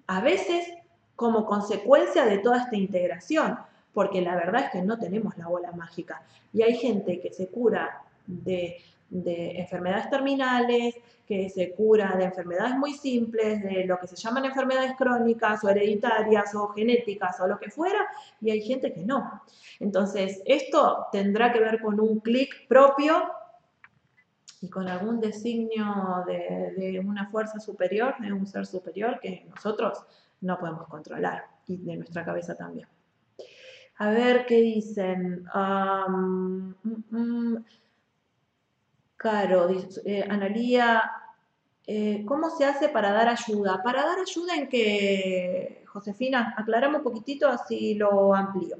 a 0.07 0.21
veces 0.21 0.67
como 1.15 1.45
consecuencia 1.45 2.25
de 2.25 2.39
toda 2.39 2.63
esta 2.63 2.75
integración, 2.75 3.57
porque 3.93 4.21
la 4.21 4.35
verdad 4.35 4.65
es 4.65 4.71
que 4.71 4.81
no 4.81 4.97
tenemos 4.97 5.37
la 5.37 5.47
bola 5.47 5.71
mágica. 5.71 6.23
Y 6.51 6.63
hay 6.63 6.75
gente 6.75 7.19
que 7.19 7.31
se 7.31 7.47
cura 7.47 8.01
de, 8.25 8.77
enfermedades 9.13 10.09
terminales, 10.09 10.95
que 11.25 11.49
se 11.49 11.71
cura 11.73 12.15
de 12.17 12.25
enfermedades 12.25 12.75
muy 12.77 12.93
simples, 12.93 13.63
de 13.63 13.85
lo 13.85 13.97
que 13.97 14.07
se 14.07 14.15
llaman 14.15 14.45
enfermedades 14.45 14.93
crónicas 14.97 15.63
o 15.63 15.69
hereditarias 15.69 16.53
o 16.55 16.67
genéticas 16.69 17.39
o 17.39 17.47
lo 17.47 17.57
que 17.57 17.69
fuera, 17.69 17.99
y 18.41 18.51
hay 18.51 18.61
gente 18.61 18.93
que 18.93 19.05
no. 19.05 19.41
Entonces, 19.79 20.41
esto 20.45 21.07
tendrá 21.11 21.53
que 21.53 21.59
ver 21.59 21.81
con 21.81 21.99
un 21.99 22.19
clic 22.19 22.67
propio 22.67 23.31
y 24.61 24.69
con 24.69 24.87
algún 24.87 25.19
designio 25.19 26.23
de, 26.25 27.01
una 27.05 27.29
fuerza 27.29 27.59
superior, 27.59 28.15
de 28.19 28.31
un 28.31 28.47
ser 28.47 28.65
superior 28.65 29.19
que 29.19 29.45
nosotros 29.49 30.05
no 30.41 30.57
podemos 30.57 30.87
controlar 30.87 31.45
y 31.67 31.77
de 31.77 31.97
nuestra 31.97 32.23
cabeza 32.25 32.55
también. 32.55 32.87
A 33.97 34.09
ver 34.09 34.45
qué 34.45 34.59
dicen. 34.61 35.45
Um, 35.53 36.73
Caro, 39.23 39.69
eh, 40.03 40.25
Analía, 40.29 41.01
eh, 41.87 42.25
¿cómo 42.27 42.49
se 42.49 42.65
hace 42.65 42.89
para 42.89 43.13
dar 43.13 43.29
ayuda? 43.29 43.81
Para 43.81 44.05
dar 44.05 44.19
ayuda 44.19 44.53
en 44.53 44.67
que, 44.67 45.85
Josefina, 45.87 46.53
aclaramos 46.57 46.97
un 46.97 47.03
poquitito 47.05 47.47
así 47.47 47.95
lo 47.95 48.35
amplío. 48.35 48.75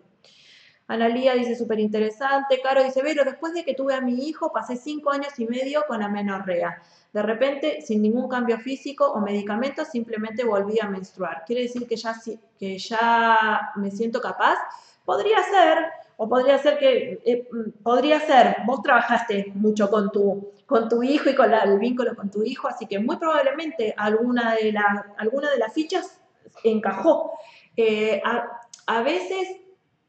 Analía 0.88 1.34
dice 1.36 1.56
súper 1.56 1.80
interesante. 1.80 2.60
Caro 2.62 2.84
dice, 2.84 3.02
Vero, 3.02 3.24
después 3.24 3.54
de 3.54 3.64
que 3.64 3.74
tuve 3.74 3.94
a 3.94 4.02
mi 4.02 4.28
hijo, 4.28 4.52
pasé 4.52 4.76
cinco 4.76 5.12
años 5.12 5.40
y 5.40 5.46
medio 5.46 5.86
con 5.88 6.04
amenorrea. 6.04 6.82
De 7.14 7.22
repente, 7.22 7.80
sin 7.80 8.02
ningún 8.02 8.28
cambio 8.28 8.58
físico 8.60 9.14
o 9.14 9.22
medicamentos, 9.22 9.88
simplemente 9.88 10.44
volví 10.44 10.78
a 10.82 10.90
menstruar. 10.90 11.44
¿Quiere 11.46 11.62
decir 11.62 11.88
que 11.88 11.96
ya, 11.96 12.14
que 12.60 12.78
ya 12.78 13.72
me 13.78 13.92
siento 13.92 14.20
capaz? 14.20 14.58
Podría 15.06 15.42
ser, 15.42 15.86
o 16.18 16.30
podría 16.30 16.58
ser 16.58 16.78
que, 16.78 17.22
eh, 17.26 17.48
podría 17.82 18.20
ser, 18.20 18.58
vos 18.66 18.82
trabajaste 18.82 19.52
mucho 19.56 19.90
con 19.90 20.12
tu, 20.12 20.52
con 20.66 20.90
tu 20.90 21.04
hijo 21.04 21.30
y 21.30 21.36
con 21.36 21.54
el 21.54 21.80
vínculo 21.80 22.16
con 22.16 22.30
tu 22.30 22.44
hijo, 22.44 22.68
así 22.68 22.86
que 22.86 23.00
muy 23.00 23.18
probablemente 23.18 23.94
alguna 23.98 24.56
de, 24.56 24.74
alguna 25.18 25.50
de 25.52 25.58
las 25.58 25.74
fichas 25.74 26.20
encajó. 26.64 27.34
Eh, 27.76 28.22
a, 28.24 28.62
a 28.88 29.02
veces 29.02 29.48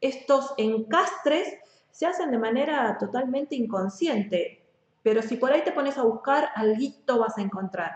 estos 0.01 0.53
encastres 0.59 1.55
se 1.91 2.07
hacen 2.07 2.31
de 2.31 2.39
manera 2.39 2.97
totalmente 2.99 3.55
inconsciente, 3.55 4.63
pero 5.03 5.23
si 5.23 5.37
por 5.37 5.53
ahí 5.53 5.63
te 5.63 5.73
pones 5.73 5.97
a 5.97 6.03
buscar, 6.03 6.51
algo 6.57 7.19
vas 7.19 7.39
a 7.39 7.43
encontrar. 7.43 7.93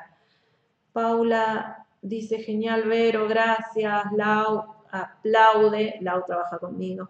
Paula 0.92 1.86
dice, 2.00 2.38
genial, 2.38 2.84
Vero, 2.84 3.26
gracias, 3.28 4.12
Lau, 4.16 4.78
aplaude, 4.91 5.97
Lau 6.01 6.24
trabaja 6.24 6.59
conmigo. 6.59 7.09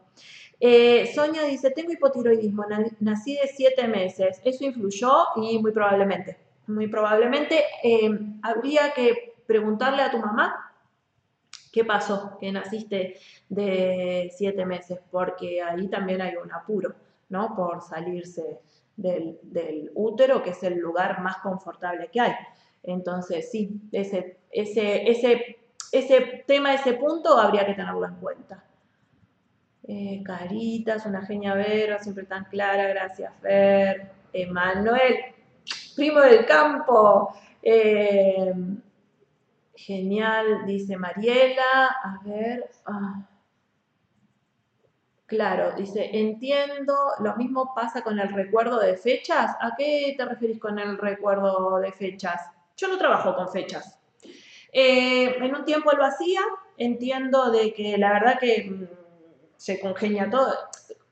Eh, 0.61 1.11
Sonia 1.15 1.43
dice, 1.43 1.71
tengo 1.71 1.93
hipotiroidismo, 1.93 2.65
nací 3.01 3.37
de 3.37 3.47
siete 3.49 3.87
meses, 3.87 4.41
eso 4.45 4.65
influyó 4.65 5.13
y 5.37 5.59
muy 5.61 5.71
probablemente, 5.71 6.37
muy 6.67 6.89
probablemente 6.89 7.65
eh, 7.85 8.11
habría 8.43 8.93
que 8.93 9.35
preguntarle 9.47 10.03
a 10.03 10.11
tu 10.11 10.19
mamá 10.19 10.69
¿Qué 11.73 11.85
pasó? 11.85 12.37
Que 12.41 12.51
naciste 12.51 13.19
de 13.49 14.33
siete 14.35 14.65
meses, 14.65 14.99
porque 15.11 15.63
ahí 15.63 15.89
también 15.89 16.21
hay 16.21 16.37
un 16.37 16.51
apuro, 16.53 16.95
¿no? 17.29 17.55
Por 17.55 17.83
salirse 17.83 18.61
del, 18.97 19.91
útero, 19.95 20.43
que 20.43 20.51
es 20.51 20.63
el 20.63 20.79
lugar 20.79 21.21
más 21.21 21.39
confortable 21.39 22.09
que 22.11 22.21
hay. 22.21 22.33
Entonces, 22.83 23.51
sí, 23.51 23.81
ese, 23.93 24.39
ese, 24.51 25.11
ese, 25.11 25.59
ese 25.93 26.45
tema, 26.47 26.75
ese 26.75 26.95
punto, 26.95 27.39
habría 27.39 27.67
que 27.67 27.75
tenerlo 27.75 28.07
en 28.07 28.15
cuenta. 28.17 28.65
Eh, 29.87 30.23
Caritas, 30.25 31.07
una 31.07 31.25
genia 31.25 31.55
Vera, 31.55 31.99
siempre 31.99 32.25
tan 32.25 32.45
clara, 32.45 32.89
gracias 32.89 33.33
Fer. 33.41 34.13
Emanuel, 34.33 35.17
primo 35.97 36.21
del 36.21 36.45
campo. 36.45 37.33
Eh, 37.63 38.53
Genial, 39.79 40.67
dice 40.67 40.97
Mariela. 40.97 41.87
A 42.03 42.21
ver. 42.25 42.69
Ah. 42.85 43.23
Claro, 45.27 45.73
dice, 45.77 46.11
entiendo, 46.13 46.95
lo 47.21 47.37
mismo 47.37 47.75
pasa 47.75 48.03
con 48.03 48.19
el 48.19 48.29
recuerdo 48.33 48.81
de 48.81 48.97
fechas. 48.97 49.57
¿A 49.61 49.77
qué 49.77 50.15
te 50.17 50.25
referís 50.25 50.59
con 50.59 50.79
el 50.79 50.99
recuerdo 50.99 51.79
de 51.79 51.93
fechas? 51.93 52.51
Yo 52.77 52.89
no 52.89 52.99
trabajo 52.99 53.37
con 53.37 53.49
fechas. 53.51 53.98
Eh, 54.73 55.37
en 55.39 55.55
un 55.55 55.65
tiempo 55.65 55.91
lo 55.93 56.05
hacía, 56.05 56.41
entiendo 56.77 57.51
de 57.51 57.73
que 57.73 57.97
la 57.99 58.13
verdad 58.13 58.39
que 58.39 58.71
mm, 58.71 58.87
se 59.57 59.81
congenia 59.81 60.31
todo. 60.31 60.55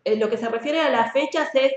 Lo 0.04 0.30
que 0.30 0.36
se 0.36 0.48
refiere 0.48 0.80
a 0.80 0.90
las 0.90 1.12
fechas 1.12 1.48
es 1.54 1.72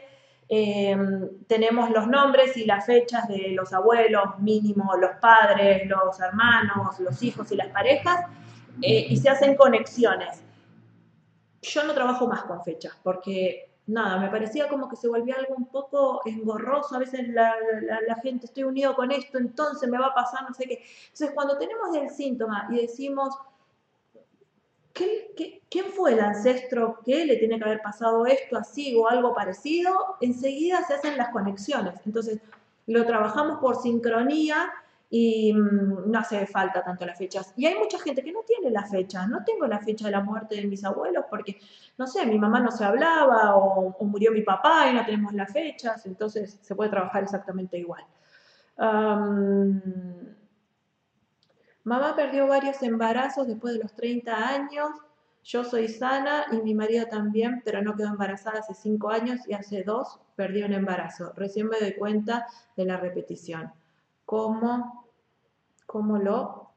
Em, 0.52 1.44
tenemos 1.46 1.92
los 1.92 2.08
nombres 2.08 2.58
y 2.58 2.66
las 2.66 2.88
fechas 2.88 3.28
de 3.28 3.50
los 3.50 3.72
abuelos, 3.72 4.40
mínimo 4.40 4.96
los 4.96 5.12
padres, 5.22 5.88
los 5.88 6.20
hermanos, 6.20 7.00
los 7.00 7.22
hijos 7.22 7.52
y 7.52 7.56
las 7.56 7.68
parejas, 7.68 8.26
eh, 8.82 9.06
y 9.10 9.18
se 9.18 9.30
hacen 9.30 9.56
conexiones. 9.56 10.42
Yo 11.62 11.84
no 11.84 11.94
trabajo 11.94 12.28
más 12.28 12.44
con 12.44 12.64
fechas 12.64 12.94
porque, 13.04 13.69
nada, 13.90 14.20
me 14.20 14.30
parecía 14.30 14.68
como 14.68 14.88
que 14.88 14.96
se 14.96 15.08
volvía 15.08 15.36
algo 15.36 15.56
un 15.56 15.68
poco 15.68 16.22
engorroso. 16.26 16.96
A 16.96 17.00
veces 17.00 17.28
la, 17.30 17.54
la 18.08 18.16
gente, 18.18 18.46
estoy 18.46 18.64
unido 18.64 18.96
con 18.96 19.12
esto, 19.12 19.38
entonces 19.38 19.90
me 19.90 19.98
va 19.98 20.08
a 20.08 20.14
pasar 20.14 20.44
no 20.48 20.54
sé 20.54 20.66
qué. 20.66 20.84
Entonces, 21.04 21.32
cuando 21.34 21.58
tenemos 21.58 21.96
el 21.96 22.10
síntoma 22.10 22.68
y 22.72 22.82
decimos, 22.82 23.36
quién 24.94 25.86
fue 25.96 26.14
el 26.14 26.20
ancestro 26.20 27.00
que 27.06 27.26
le 27.26 27.38
tiene 27.38 27.58
que 27.58 27.64
haber 27.64 27.82
pasado 27.82 28.26
esto 28.26 28.58
así 28.58 28.96
o 28.96 29.08
algo 29.08 29.34
parecido? 29.34 30.18
Enseguida 30.22 30.84
se 30.86 30.96
hacen 30.96 31.18
las 31.18 31.30
conexiones. 31.30 31.96
Entonces, 32.06 32.40
lo 32.88 33.06
trabajamos 33.06 33.60
por 33.60 33.82
sincronía 33.82 34.72
y 35.10 35.54
mm, 35.54 36.12
no 36.12 36.20
hace 36.20 36.46
falta 36.46 36.84
tanto 36.84 37.06
las 37.06 37.18
fechas. 37.18 37.54
Y 37.56 37.66
hay 37.66 37.76
mucha 37.78 38.00
gente 38.00 38.24
que 38.24 38.32
no 38.32 38.42
tiene 38.44 38.70
las 38.70 38.92
fechas. 38.92 39.28
No 39.28 39.44
tengo 39.44 39.66
la 39.68 39.80
fecha 39.80 40.06
de 40.06 40.12
la 40.12 40.22
muerte 40.22 40.56
de 40.56 40.68
mis 40.68 40.84
abuelos 40.84 41.26
porque, 41.30 41.58
no 41.98 42.06
sé, 42.06 42.26
mi 42.26 42.38
mamá 42.38 42.60
no 42.60 42.72
se 42.72 42.86
hablaba 42.86 43.56
o, 43.56 43.96
murió 44.06 44.32
mi 44.32 44.42
papá 44.42 44.90
y 44.90 44.94
no 44.94 45.06
tenemos 45.06 45.34
las 45.34 45.52
fechas. 45.52 46.06
Entonces, 46.06 46.60
se 46.62 46.76
puede 46.76 46.90
trabajar 46.92 47.24
exactamente 47.24 47.78
igual. 47.78 48.06
Mamá 51.84 52.16
perdió 52.16 52.48
varios 52.48 52.82
embarazos 52.84 53.48
después 53.48 53.74
de 53.74 53.80
los 53.80 53.94
30 53.96 54.48
años. 54.48 54.92
Yo 55.44 55.64
soy 55.64 55.88
sana 55.88 56.46
y 56.52 56.58
mi 56.58 56.76
marido 56.76 57.08
también, 57.08 57.62
pero 57.66 57.82
no 57.82 57.96
quedó 57.96 58.10
embarazada 58.10 58.60
hace 58.60 58.76
5 58.76 59.10
años 59.10 59.40
y 59.48 59.54
hace 59.54 59.84
2 59.84 60.20
perdió 60.36 60.66
un 60.68 60.74
embarazo. 60.74 61.34
Recién 61.36 61.68
me 61.68 61.80
doy 61.80 61.94
cuenta 61.96 62.46
de 62.76 62.86
la 62.86 62.98
repetición. 62.98 63.74
¿Cómo, 64.26 64.99
cómo 65.90 66.20
lo? 66.20 66.72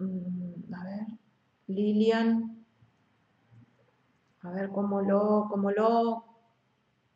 Mm, 0.00 0.74
a 0.74 0.84
ver, 0.84 1.06
Lilian. 1.68 2.64
A 4.42 4.50
ver, 4.50 4.70
¿cómo 4.70 5.02
lo? 5.02 5.46
¿Cómo 5.48 5.70
lo? 5.70 6.24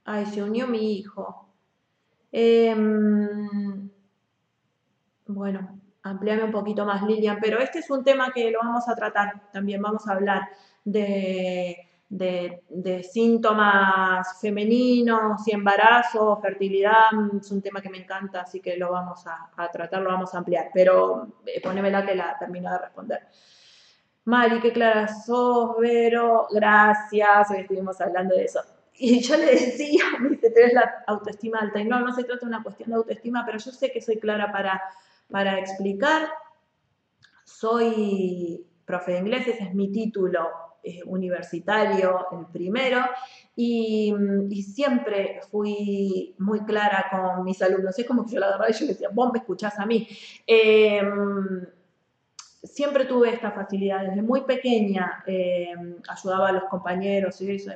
Ay, 0.05 0.27
se 0.27 0.45
unió 0.45 0.69
mi 0.69 0.93
hijo. 0.93 1.49
Em, 2.31 3.91
bueno, 5.27 5.81
ampliame 6.05 6.45
un 6.45 6.53
poquito 6.53 6.85
más, 6.85 7.03
Lilian, 7.03 7.39
pero 7.41 7.59
este 7.59 7.81
es 7.81 7.91
un 7.91 8.05
tema 8.05 8.33
que 8.33 8.53
lo 8.53 8.61
vamos 8.61 8.89
a 8.89 8.95
tratar 8.95 9.51
también, 9.53 9.83
vamos 9.83 10.07
a 10.07 10.13
hablar 10.13 10.49
de, 10.85 11.88
de, 12.09 13.03
síntomas 13.11 14.41
femeninos 14.41 15.47
y 15.47 15.53
embarazo, 15.53 16.39
fertilidad, 16.41 17.11
es 17.41 17.51
un 17.51 17.61
tema 17.61 17.81
que 17.81 17.91
me 17.91 17.99
encanta, 17.99 18.43
así 18.43 18.61
que 18.61 18.77
lo 18.77 18.93
vamos 18.93 19.25
a, 19.27 19.71
tratar, 19.71 20.03
lo 20.03 20.11
vamos 20.11 20.35
a 20.35 20.39
ampliar, 20.39 20.71
pero 20.73 21.41
eh, 21.47 21.61
ponémela 21.61 22.05
que 22.05 22.15
la 22.15 22.37
termino 22.39 22.71
de 22.71 22.79
responder. 22.79 23.21
Mari, 24.25 24.61
qué 24.61 24.73
clara 24.73 25.09
sos, 25.09 25.77
Vero, 25.79 26.47
gracias, 26.51 27.51
hoy 27.51 27.59
estuvimos 27.59 28.01
hablando 28.01 28.35
de 28.35 28.45
eso. 28.45 28.61
Y 28.95 29.21
yo 29.21 29.37
le 29.37 29.53
decía, 29.53 30.05
me 30.21 30.31
dice, 30.31 30.51
tenés 30.51 30.75
la 30.75 31.05
autoestima 31.07 31.61
alta. 31.61 31.81
Y 31.81 31.85
no, 31.85 32.01
no 32.01 32.13
se 32.13 32.25
trata 32.25 32.41
de 32.41 32.47
una 32.47 32.63
cuestión 32.63 32.91
de 32.91 32.97
autoestima, 32.97 33.45
pero 33.47 33.59
yo 33.59 33.71
sé 33.71 33.93
que 33.93 34.03
soy 34.03 34.19
clara 34.19 34.51
para, 34.53 34.83
para 35.31 35.59
explicar. 35.59 36.29
Soy 37.45 38.67
profe 38.85 39.13
de 39.13 39.19
inglés, 39.19 39.47
ese 39.47 39.65
es 39.65 39.75
mi 39.75 39.93
título 39.93 40.68
eh, 40.83 41.01
universitario, 41.07 42.27
el 42.33 42.47
primero, 42.47 43.01
y, 43.57 44.15
siempre 44.63 45.41
fui 45.51 46.35
muy 46.39 46.61
clara 46.61 47.07
con 47.11 47.45
mis 47.45 47.61
alumnos. 47.63 47.99
Es 47.99 48.07
como 48.07 48.25
que 48.25 48.33
yo 48.33 48.41
la 48.41 48.47
agarraba 48.47 48.71
y 48.71 48.75
yo 48.75 48.87
decía, 48.87 49.09
vos 49.13 49.33
me 49.33 49.41
escuchás 49.41 49.79
a 49.79 49.87
mí. 49.87 50.07
Em, 50.47 51.67
siempre 52.63 53.05
tuve 53.07 53.35
esta 53.35 53.51
facilidad, 53.51 54.07
desde 54.07 54.23
muy 54.23 54.43
pequeña 54.43 55.25
em, 55.27 55.97
ayudaba 56.09 56.49
a 56.49 56.53
los 56.53 56.65
compañeros 56.65 57.41
y 57.41 57.51
eso, 57.51 57.73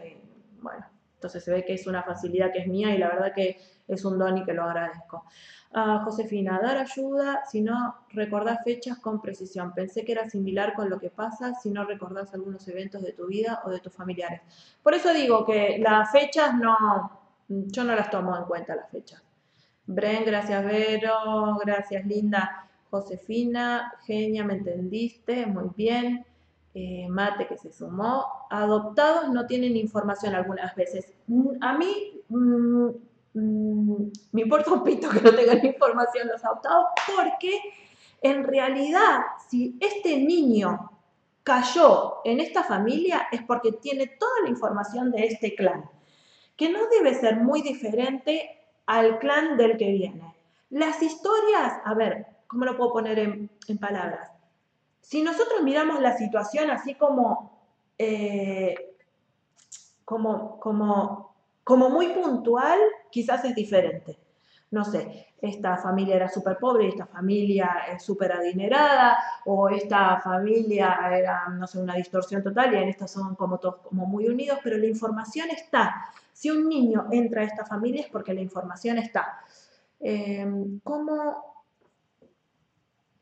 bueno, 0.61 0.87
entonces 1.15 1.45
se 1.45 1.51
ve 1.51 1.65
que 1.65 1.75
es 1.75 1.87
una 1.87 2.03
facilidad 2.03 2.53
que 2.53 2.61
es 2.61 2.69
mía 2.69 2.95
y 2.95 2.99
la 2.99 3.09
verdad 3.09 3.33
que 3.35 3.59
es 3.89 4.05
un 4.05 4.19
don 4.19 4.39
y 4.39 4.45
que 4.45 4.53
lo 4.53 4.65
agradezco. 4.65 5.25
Josefina, 5.75 6.61
dar 6.63 6.77
ayuda 6.77 7.45
si 7.51 7.63
no 7.63 7.97
recordás 8.11 8.63
fechas 8.63 8.99
con 8.99 9.23
precisión. 9.23 9.73
Pensé 9.73 10.05
que 10.05 10.13
era 10.13 10.29
similar 10.29 10.75
con 10.75 10.91
lo 10.91 11.01
que 11.01 11.09
pasa 11.09 11.55
si 11.55 11.71
no 11.71 11.85
recordás 11.85 12.35
algunos 12.35 12.69
eventos 12.69 13.03
de 13.03 13.13
tu 13.13 13.27
vida 13.27 13.63
o 13.65 13.71
de 13.71 13.81
tus 13.81 13.93
familiares. 13.93 14.43
Por 14.83 14.95
eso 14.95 15.15
digo 15.15 15.47
que 15.47 15.79
las 15.79 16.13
fechas 16.13 16.55
no, 16.55 17.11
yo 17.49 17.85
no 17.85 17.95
las 17.95 18.11
tomo 18.11 18.37
en 18.37 18.45
cuenta 18.45 18.77
las 18.77 18.91
fechas. 18.91 19.23
Bren, 19.87 20.25
gracias 20.25 20.65
Vero, 20.65 21.59
gracias 21.65 22.05
Linda. 22.07 22.69
Josefina, 22.91 23.95
genia, 24.05 24.45
me 24.45 24.55
entendiste, 24.55 25.47
muy 25.47 25.71
bien. 25.75 26.27
Eh, 26.75 27.07
mate 27.09 27.47
que 27.47 27.57
se 27.57 27.73
sumó. 27.73 28.27
Adoptados 28.51 29.31
no 29.31 29.47
tienen 29.47 29.77
información 29.77 30.35
algunas 30.35 30.75
veces. 30.75 31.15
A 31.63 31.79
mí 31.79 32.21
mm, 32.29 32.89
Mm, 33.35 34.09
me 34.33 34.43
importa 34.43 34.73
un 34.73 34.85
pito 34.85 35.09
que 35.09 35.21
no 35.21 35.35
tengan 35.35 35.65
información 35.65 36.29
los 36.29 36.45
adoptados, 36.45 36.87
porque 37.17 37.61
en 38.21 38.45
realidad, 38.45 39.21
si 39.49 39.77
este 39.81 40.19
niño 40.19 40.91
cayó 41.43 42.21
en 42.25 42.41
esta 42.41 42.63
familia, 42.63 43.29
es 43.33 43.43
porque 43.43 43.73
tiene 43.73 44.07
toda 44.07 44.43
la 44.45 44.51
información 44.51 45.11
de 45.11 45.27
este 45.27 45.55
clan, 45.55 45.89
que 46.57 46.69
no 46.69 46.87
debe 46.89 47.15
ser 47.15 47.41
muy 47.41 47.63
diferente 47.63 48.61
al 48.87 49.19
clan 49.19 49.57
del 49.57 49.77
que 49.77 49.91
viene. 49.91 50.35
Las 50.71 51.03
historias, 51.03 51.75
a 51.85 51.95
ver, 51.95 52.27
¿cómo 52.47 52.65
lo 52.65 52.77
puedo 52.77 52.93
poner 52.93 53.19
en, 53.19 53.51
palabras? 53.81 54.31
Si 55.01 55.23
nosotros 55.23 55.63
miramos 55.63 56.01
la 56.01 56.17
situación 56.17 56.71
así 56.71 56.95
como, 56.95 57.59
eh, 57.99 58.95
como, 60.05 60.61
como 60.61 61.32
como 61.65 61.91
muy 61.91 62.09
puntual, 62.09 62.79
quizás 63.11 63.45
es 63.45 63.55
diferente. 63.55 64.19
No 64.71 64.85
sé, 64.85 65.33
esta 65.43 65.77
familia 65.77 66.17
era 66.17 66.29
súper 66.29 66.57
pobre 66.57 66.89
esta 66.89 67.05
familia 67.05 67.83
es 67.93 68.03
súper 68.03 68.33
adinerada, 68.33 69.19
o 69.45 69.69
esta 69.69 70.21
familia 70.21 70.99
era, 71.13 71.49
no 71.49 71.67
sé, 71.67 71.79
una 71.79 71.97
distorsión 71.97 72.43
total 72.43 72.73
y 72.73 72.77
en 72.79 72.89
estas 72.89 73.11
son 73.11 73.35
como 73.35 73.59
todos 73.59 73.81
como 73.83 74.07
muy 74.07 74.29
unidos, 74.29 74.61
pero 74.63 74.79
la 74.79 74.87
información 74.87 75.51
está. 75.51 76.07
Si 76.33 76.49
un 76.51 76.69
niño 76.69 77.09
entra 77.11 77.43
a 77.43 77.45
esta 77.45 77.67
familia 77.67 78.03
es 78.03 78.09
porque 78.09 78.33
la 78.33 78.41
información 78.41 78.99
está. 78.99 79.41
Em, 80.01 80.81
¿cómo, 80.81 81.61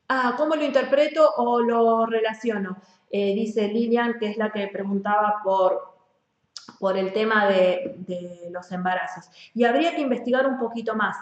ah, 0.07 0.35
¿Cómo 0.37 0.55
lo 0.55 0.63
interpreto 0.63 1.29
o 1.37 1.59
lo 1.59 2.05
relaciono? 2.05 2.77
Eh, 3.09 3.35
dice 3.35 3.67
Lilian, 3.67 4.17
que 4.19 4.29
es 4.29 4.37
la 4.37 4.51
que 4.51 4.67
preguntaba 4.67 5.41
por 5.43 5.90
por 6.79 6.97
el 6.97 7.13
tema 7.13 7.47
de, 7.47 7.97
los 8.51 8.71
embarazos. 8.71 9.29
Y 9.53 9.63
habría 9.63 9.95
que 9.95 10.01
investigar 10.01 10.45
un 10.47 10.59
poquito 10.59 10.95
más. 10.95 11.17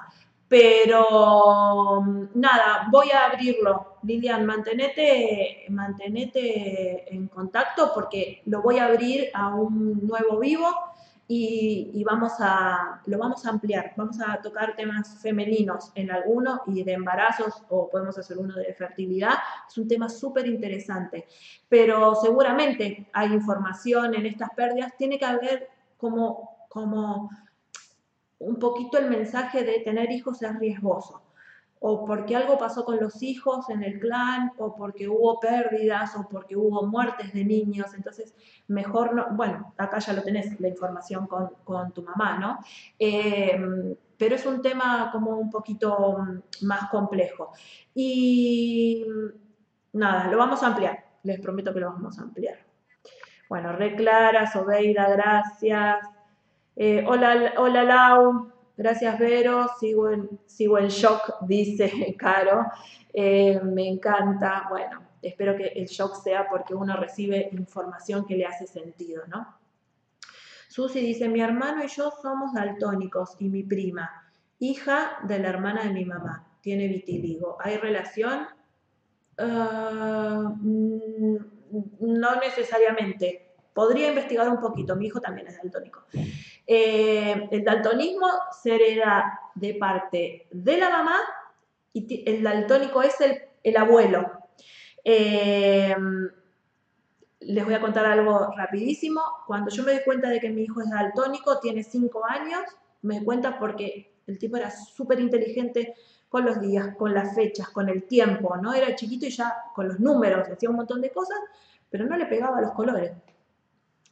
Pero 0.48 2.04
nada, 2.34 2.88
voy 2.92 3.12
a 3.12 3.26
abrirlo. 3.26 3.98
Lilian, 4.02 4.46
mantenete, 4.46 5.66
mantenete 5.70 7.14
en 7.14 7.28
contacto 7.28 7.92
porque 7.94 8.42
lo 8.46 8.62
voy 8.62 8.80
a 8.80 8.86
abrir 8.86 9.30
a 9.34 9.50
un 9.50 10.08
nuevo 10.08 10.40
vivo 10.40 10.89
y, 11.32 12.04
vamos 12.04 12.34
a, 12.40 13.02
lo 13.06 13.20
vamos 13.20 13.46
a 13.46 13.52
ampliar. 13.52 13.94
Vamos 13.96 14.20
a 14.20 14.42
tocar 14.42 14.76
temas 14.76 15.22
femeninos 15.22 15.92
en 15.94 16.10
alguno 16.10 16.64
y 16.66 16.84
de 16.84 16.94
embarazos 16.94 17.54
o 17.70 17.88
podemos 17.88 18.18
hacer 18.18 18.40
uno 18.40 18.56
de 18.56 18.74
fertilidad. 18.74 19.36
Es 19.68 19.78
un 19.78 19.88
tema 19.88 20.10
súper 20.10 20.48
interesante, 20.48 21.28
pero 21.70 22.16
seguramente 22.16 23.08
hay 23.14 23.32
información 23.32 24.16
en 24.16 24.26
estas 24.26 24.50
pérdidas. 24.56 24.98
Tiene 24.98 25.20
que 25.20 25.26
haber 25.26 25.70
como, 25.98 26.66
como 26.68 27.30
un 28.40 28.58
poquito 28.58 28.98
el 28.98 29.08
mensaje 29.12 29.64
de 29.64 29.82
tener 29.82 30.12
hijos 30.12 30.42
es 30.42 30.58
riesgoso 30.58 31.22
o 31.80 32.06
porque 32.06 32.36
algo 32.36 32.58
pasó 32.58 32.84
con 32.84 33.00
los 33.00 33.24
hijos 33.24 33.70
en 33.70 33.84
el 33.84 34.00
clan, 34.00 34.52
o 34.58 34.76
porque 34.76 35.08
hubo 35.08 35.40
pérdidas, 35.40 36.16
o 36.18 36.28
porque 36.30 36.56
hubo 36.56 36.86
muertes 36.86 37.34
de 37.34 37.46
niños, 37.46 37.94
entonces 37.94 38.36
mejor 38.68 39.14
no, 39.14 39.28
bueno, 39.32 39.74
acá 39.78 40.00
ya 40.00 40.14
lo 40.14 40.22
tenés, 40.22 40.60
la 40.60 40.68
información 40.68 41.28
con, 41.28 41.94
tu 41.94 42.04
mamá, 42.04 42.38
¿no? 42.38 42.60
Em, 42.98 43.96
pero 44.18 44.36
es 44.36 44.46
un 44.46 44.62
tema 44.62 45.10
como 45.12 45.38
un 45.38 45.50
poquito 45.50 46.18
más 46.62 46.90
complejo. 46.90 47.52
Y 47.96 49.06
nada, 49.94 50.30
lo 50.30 50.38
vamos 50.38 50.62
a 50.64 50.68
ampliar, 50.68 51.06
les 51.24 51.40
prometo 51.40 51.74
que 51.74 51.80
lo 51.80 51.92
vamos 51.92 52.20
a 52.20 52.24
ampliar. 52.24 52.58
Bueno, 53.48 53.72
Reclara, 53.72 54.52
Sobeida, 54.52 55.10
gracias. 55.10 56.06
Eh, 56.76 57.04
hola, 57.08 57.54
hola 57.58 57.84
Lau. 57.84 58.59
Gracias, 58.80 59.20
Vero. 59.20 59.68
Sigo 59.78 60.10
en, 60.10 60.88
shock, 60.88 61.42
dice 61.46 62.16
Caro. 62.18 62.66
Eh, 63.14 63.60
me 63.62 63.90
encanta. 63.90 64.68
Bueno, 64.70 65.02
espero 65.22 65.58
que 65.58 65.68
el 65.68 65.86
shock 65.86 66.16
sea 66.24 66.48
porque 66.48 66.74
uno 66.74 66.96
recibe 66.96 67.50
información 67.52 68.26
que 68.26 68.38
le 68.38 68.46
hace 68.46 68.68
sentido, 68.68 69.24
¿no? 69.28 69.60
Susi 70.70 71.02
dice, 71.02 71.28
mi 71.28 71.42
hermano 71.42 71.84
y 71.84 71.90
yo 71.90 72.10
somos 72.22 72.54
daltónicos 72.54 73.36
y 73.40 73.50
mi 73.50 73.64
prima, 73.64 74.10
hija 74.60 75.18
de 75.24 75.40
la 75.40 75.50
hermana 75.50 75.84
de 75.84 75.90
mi 75.90 76.06
mamá, 76.06 76.48
tiene 76.62 76.88
vitiligo. 76.88 77.58
¿Hay 77.60 77.76
relación? 77.76 78.48
Ah, 79.38 80.54
mm, 80.56 81.36
no 82.00 82.36
necesariamente. 82.40 83.56
Podría 83.74 84.08
investigar 84.08 84.48
un 84.48 84.62
poquito, 84.62 84.96
mi 84.96 85.08
hijo 85.08 85.20
también 85.20 85.48
es 85.48 85.58
daltónico. 85.58 86.06
Eh, 86.72 87.48
el 87.50 87.64
daltonismo 87.64 88.28
se 88.62 88.76
hereda 88.76 89.40
de 89.56 89.74
parte 89.74 90.46
de 90.52 90.78
la 90.78 90.92
mamá 90.92 91.18
y 91.94 92.24
el 92.30 92.44
daltónico 92.44 93.02
es 93.02 93.16
el, 93.64 93.76
abuelo. 93.76 94.32
Eh, 95.04 95.96
les 97.40 97.66
voy 97.66 97.74
a 97.74 97.82
contar 97.82 98.06
algo 98.06 98.54
rapidísimo. 98.56 99.20
Cuando 99.48 99.72
yo 99.72 99.82
me 99.82 99.94
di 99.94 100.04
cuenta 100.06 100.30
de 100.30 100.40
que 100.40 100.52
mi 100.52 100.62
hijo 100.62 100.82
es 100.82 100.92
daltónico, 100.92 101.58
tiene 101.58 101.82
5 101.82 102.24
años, 102.28 102.62
me 103.02 103.18
di 103.18 103.26
cuenta 103.26 103.58
porque 103.58 104.14
el 104.28 104.38
tipo 104.38 104.56
era 104.56 104.70
súper 104.70 105.20
inteligente 105.20 105.96
con 106.30 106.46
los 106.46 106.62
días, 106.62 106.96
con 106.98 107.16
las 107.16 107.34
fechas, 107.34 107.70
con 107.70 107.90
el 107.90 108.04
tiempo, 108.04 108.58
¿no? 108.58 108.76
Era 108.76 108.94
chiquito 108.94 109.26
y 109.26 109.32
ya 109.32 109.56
con 109.74 109.88
los 109.88 110.00
números, 110.00 110.48
hacía 110.48 110.70
un 110.70 110.76
montón 110.76 111.02
de 111.02 111.10
cosas, 111.10 111.40
pero 111.90 112.06
no 112.06 112.16
le 112.16 112.28
pegaba 112.28 112.62
los 112.62 112.74
colores. 112.74 113.12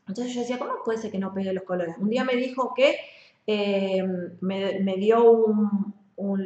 Entonces 0.07 0.33
yo 0.33 0.41
decía, 0.41 0.57
¿cómo 0.57 0.83
puede 0.85 0.99
ser 0.99 1.11
que 1.11 1.19
no 1.19 1.33
pegue 1.33 1.53
los 1.53 1.63
colores? 1.63 1.95
Un 1.97 2.09
día 2.09 2.23
me 2.23 2.35
dijo 2.35 2.73
que 2.73 2.97
eh, 3.45 4.03
me, 4.41 4.95
dio 4.97 5.31
un, 5.31 5.93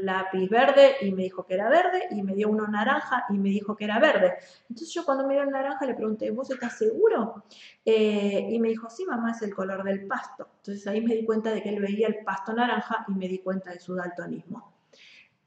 lápiz 0.04 0.50
verde 0.50 0.96
y 1.02 1.12
me 1.12 1.24
dijo 1.24 1.46
que 1.46 1.54
era 1.54 1.70
verde, 1.70 2.08
y 2.12 2.22
me 2.24 2.36
dio 2.36 2.50
uno 2.50 2.68
naranja 2.68 3.26
y 3.30 3.38
me 3.38 3.50
dijo 3.50 3.76
que 3.76 3.86
era 3.86 4.00
verde. 4.00 4.34
Entonces 4.70 4.94
yo 4.94 5.06
cuando 5.06 5.28
me 5.28 5.36
dio 5.36 5.44
el 5.44 5.52
naranja 5.52 5.86
le 5.86 5.94
pregunté, 5.94 6.32
¿vos 6.32 6.50
estás 6.50 6.78
seguro? 6.78 7.44
Eh, 7.86 8.48
y 8.52 8.60
me 8.60 8.70
dijo, 8.70 8.90
sí, 8.90 9.06
mamá, 9.06 9.32
es 9.32 9.42
el 9.44 9.54
color 9.54 9.84
del 9.84 10.08
pasto. 10.08 10.48
Entonces 10.58 10.86
ahí 10.88 11.02
me 11.02 11.16
di 11.16 11.24
cuenta 11.24 11.52
de 11.52 11.62
que 11.62 11.70
él 11.70 11.80
veía 11.80 12.08
el 12.08 12.24
pasto 12.24 12.54
naranja 12.54 13.06
y 13.08 13.14
me 13.14 13.28
di 13.28 13.40
cuenta 13.40 13.72
de 13.72 13.80
su 13.80 13.96
daltonismo. 13.96 14.74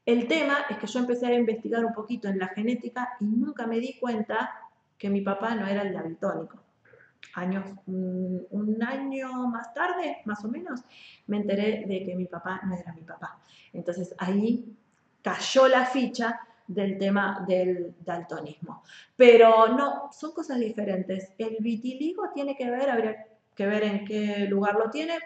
El 0.06 0.28
tema 0.28 0.66
es 0.70 0.78
que 0.78 0.86
yo 0.86 1.00
empecé 1.00 1.26
a 1.26 1.34
investigar 1.34 1.84
un 1.84 1.94
poquito 1.94 2.28
en 2.28 2.38
la 2.38 2.48
genética 2.48 3.16
y 3.20 3.24
nunca 3.24 3.66
me 3.66 3.78
di 3.78 3.98
cuenta 3.98 4.50
que 4.98 5.10
mi 5.10 5.22
papá 5.22 5.54
no 5.54 5.66
era 5.66 5.82
el 5.82 5.92
daltónico 5.92 6.63
años, 7.36 7.64
un, 7.86 8.78
año 8.82 9.46
más 9.48 9.72
tarde, 9.74 10.18
más 10.24 10.44
o 10.44 10.48
menos, 10.48 10.80
me 11.26 11.38
enteré 11.38 11.84
de 11.86 12.04
que 12.04 12.14
mi 12.14 12.26
papá 12.26 12.60
no 12.64 12.74
era 12.74 12.92
mi 12.92 13.02
papá. 13.02 13.38
Entonces 13.72 14.14
ahí 14.18 14.76
cayó 15.22 15.68
la 15.68 15.86
ficha 15.86 16.40
del 16.66 16.98
tema 16.98 17.44
del 17.46 17.94
daltonismo. 18.00 18.82
Pero 19.16 19.68
no, 19.68 20.10
son 20.12 20.32
cosas 20.32 20.58
diferentes. 20.58 21.32
El 21.38 21.56
vitiligo 21.60 22.30
tiene 22.34 22.56
que 22.56 22.70
ver, 22.70 22.90
habría, 22.90 23.26
que 23.54 23.66
ver 23.66 23.84
en 23.84 24.04
qué 24.04 24.46
lugar 24.48 24.76
lo 24.76 24.90
tiene, 24.90 25.18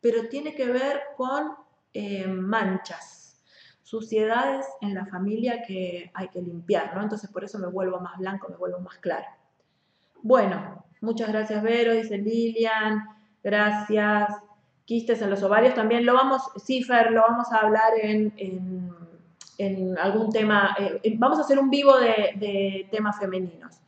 pero 0.00 0.28
tiene 0.28 0.54
que 0.54 0.66
ver 0.66 1.00
con 1.16 1.54
eh, 1.92 2.26
manchas, 2.26 3.40
suciedades 3.82 4.66
en 4.80 4.94
la 4.94 5.06
familia 5.06 5.62
que 5.62 6.10
hay 6.14 6.28
que 6.28 6.42
limpiar, 6.42 6.94
¿no? 6.94 7.02
Entonces 7.02 7.30
por 7.30 7.44
eso 7.44 7.58
me 7.58 7.68
vuelvo 7.68 8.00
más 8.00 8.18
blanco, 8.18 8.48
me 8.48 8.56
vuelvo 8.56 8.80
más 8.80 8.96
claro. 8.98 9.26
Bueno, 10.22 10.83
muchas 11.04 11.28
gracias 11.28 11.62
Vero, 11.62 11.92
dice 11.92 12.18
Lilian, 12.18 13.04
gracias. 13.42 14.28
Quistes 14.84 15.22
en 15.22 15.30
los 15.30 15.42
ovarios 15.42 15.74
también, 15.74 16.04
lo 16.04 16.14
vamos, 16.14 16.42
Cifer, 16.64 17.10
lo 17.10 17.22
vamos 17.22 17.50
a 17.52 17.60
hablar 17.60 17.92
en, 18.02 18.34
en, 19.56 19.98
algún 19.98 20.30
tema, 20.30 20.76
eh, 20.78 21.14
vamos 21.16 21.38
a 21.38 21.42
hacer 21.42 21.58
un 21.58 21.70
vivo 21.70 21.96
de, 21.98 22.86
temas 22.90 23.18
femeninos. 23.18 23.80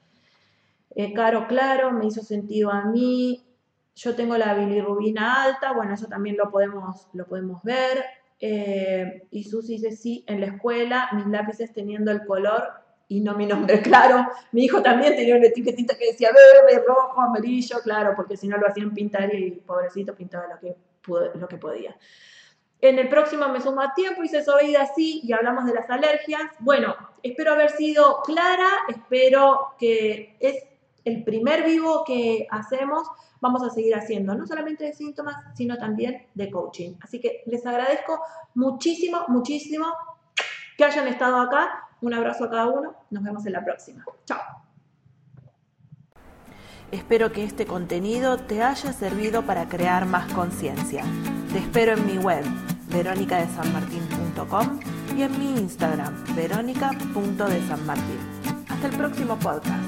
Eh, 0.95 1.13
caro, 1.13 1.47
claro, 1.49 1.93
me 1.93 2.07
hizo 2.07 2.23
sentido 2.23 2.71
a 2.71 2.85
mí, 2.85 3.45
yo 3.95 4.15
tengo 4.15 4.39
la 4.39 4.55
bilirrubina 4.55 5.43
alta, 5.43 5.73
bueno, 5.73 5.93
eso 5.93 6.07
también 6.07 6.39
lo 6.39 6.51
podemos, 6.51 7.09
lo 7.13 7.27
podemos 7.27 7.63
ver. 7.63 8.05
Eh, 8.41 9.27
y 9.31 9.45
Susi 9.45 9.75
dice, 9.75 9.93
sí, 9.93 10.25
en 10.27 10.41
la 10.41 10.47
escuela, 10.47 11.11
mis 11.13 11.27
lápices 11.27 11.75
teniendo 11.75 12.11
el 12.11 12.25
color 12.25 12.86
y 13.09 13.21
no 13.21 13.35
mi 13.35 13.47
nombre, 13.47 13.81
claro. 13.83 14.27
Mi 14.53 14.65
hijo 14.65 14.83
también 14.83 15.17
tenía 15.17 15.37
una 15.37 15.47
etiquetita 15.47 15.97
que 15.97 16.13
decía 16.13 16.31
verde, 16.31 16.85
rojo, 16.87 17.21
amarillo, 17.21 17.79
claro, 17.83 18.15
porque 18.17 18.37
si 18.37 18.49
no 18.49 18.57
lo 18.57 18.67
hacían 18.67 18.93
pintar 18.93 19.35
y 19.35 19.53
pobrecito 19.53 20.15
pintaba 20.15 20.47
lo 20.47 20.59
que, 20.59 20.77
lo 21.39 21.49
que 21.49 21.57
podía. 21.57 21.97
En 22.81 22.99
el 22.99 23.09
próximo 23.09 23.49
me 23.49 23.61
sumo 23.61 23.81
a 23.81 23.95
tiempo, 23.95 24.23
hice 24.23 24.39
eso 24.39 24.57
vida 24.63 24.83
así 24.83 25.21
y 25.25 25.33
hablamos 25.33 25.65
de 25.65 25.75
las 25.75 25.89
alergias. 25.89 26.43
Bueno, 26.61 26.95
espero 27.23 27.53
haber 27.53 27.71
sido 27.71 28.23
clara, 28.23 28.69
espero 28.89 29.75
que 29.79 30.37
es 30.41 30.65
el 31.05 31.25
primer 31.25 31.65
vivo 31.65 32.05
que 32.05 32.47
hacemos 32.51 33.09
vamos 33.41 33.63
a 33.63 33.71
seguir 33.71 33.95
haciendo, 33.95 34.35
no 34.35 34.47
solamente 34.47 34.85
de 34.85 34.93
síntomas, 34.93 35.37
sino 35.55 35.77
también 35.77 36.27
de 36.35 36.51
coaching. 36.51 36.95
Así 37.01 37.21
que 37.21 37.43
les 37.47 37.65
agradezco 37.67 38.21
muchísimo, 38.55 39.25
muchísimo 39.29 39.87
que 40.77 40.85
hayan 40.85 41.09
estado 41.09 41.39
acá. 41.39 41.86
Un 42.01 42.15
abrazo 42.15 42.45
a 42.45 42.51
cada 42.51 42.67
uno. 42.67 42.95
Nos 43.11 43.23
vemos 43.23 43.47
en 43.47 43.53
la 43.53 43.65
próxima. 43.65 44.05
Chao. 44.25 44.41
Espero 46.91 47.33
que 47.33 47.45
este 47.45 47.67
contenido 47.67 48.39
te 48.39 48.63
haya 48.63 48.93
servido 48.93 49.43
para 49.43 49.69
crear 49.69 50.07
más 50.07 50.33
conciencia. 50.33 51.05
Te 51.53 51.59
espero 51.59 51.95
en 51.95 52.07
mi 52.07 52.19
web, 52.19 52.45
veronicadesanmartin.com 52.91 54.81
y 55.17 55.23
en 55.23 55.39
mi 55.39 55.59
Instagram, 55.59 56.15
verónica.desanmartin. 56.35 58.19
Hasta 58.69 58.87
el 58.87 58.97
próximo 58.97 59.37
podcast. 59.39 59.86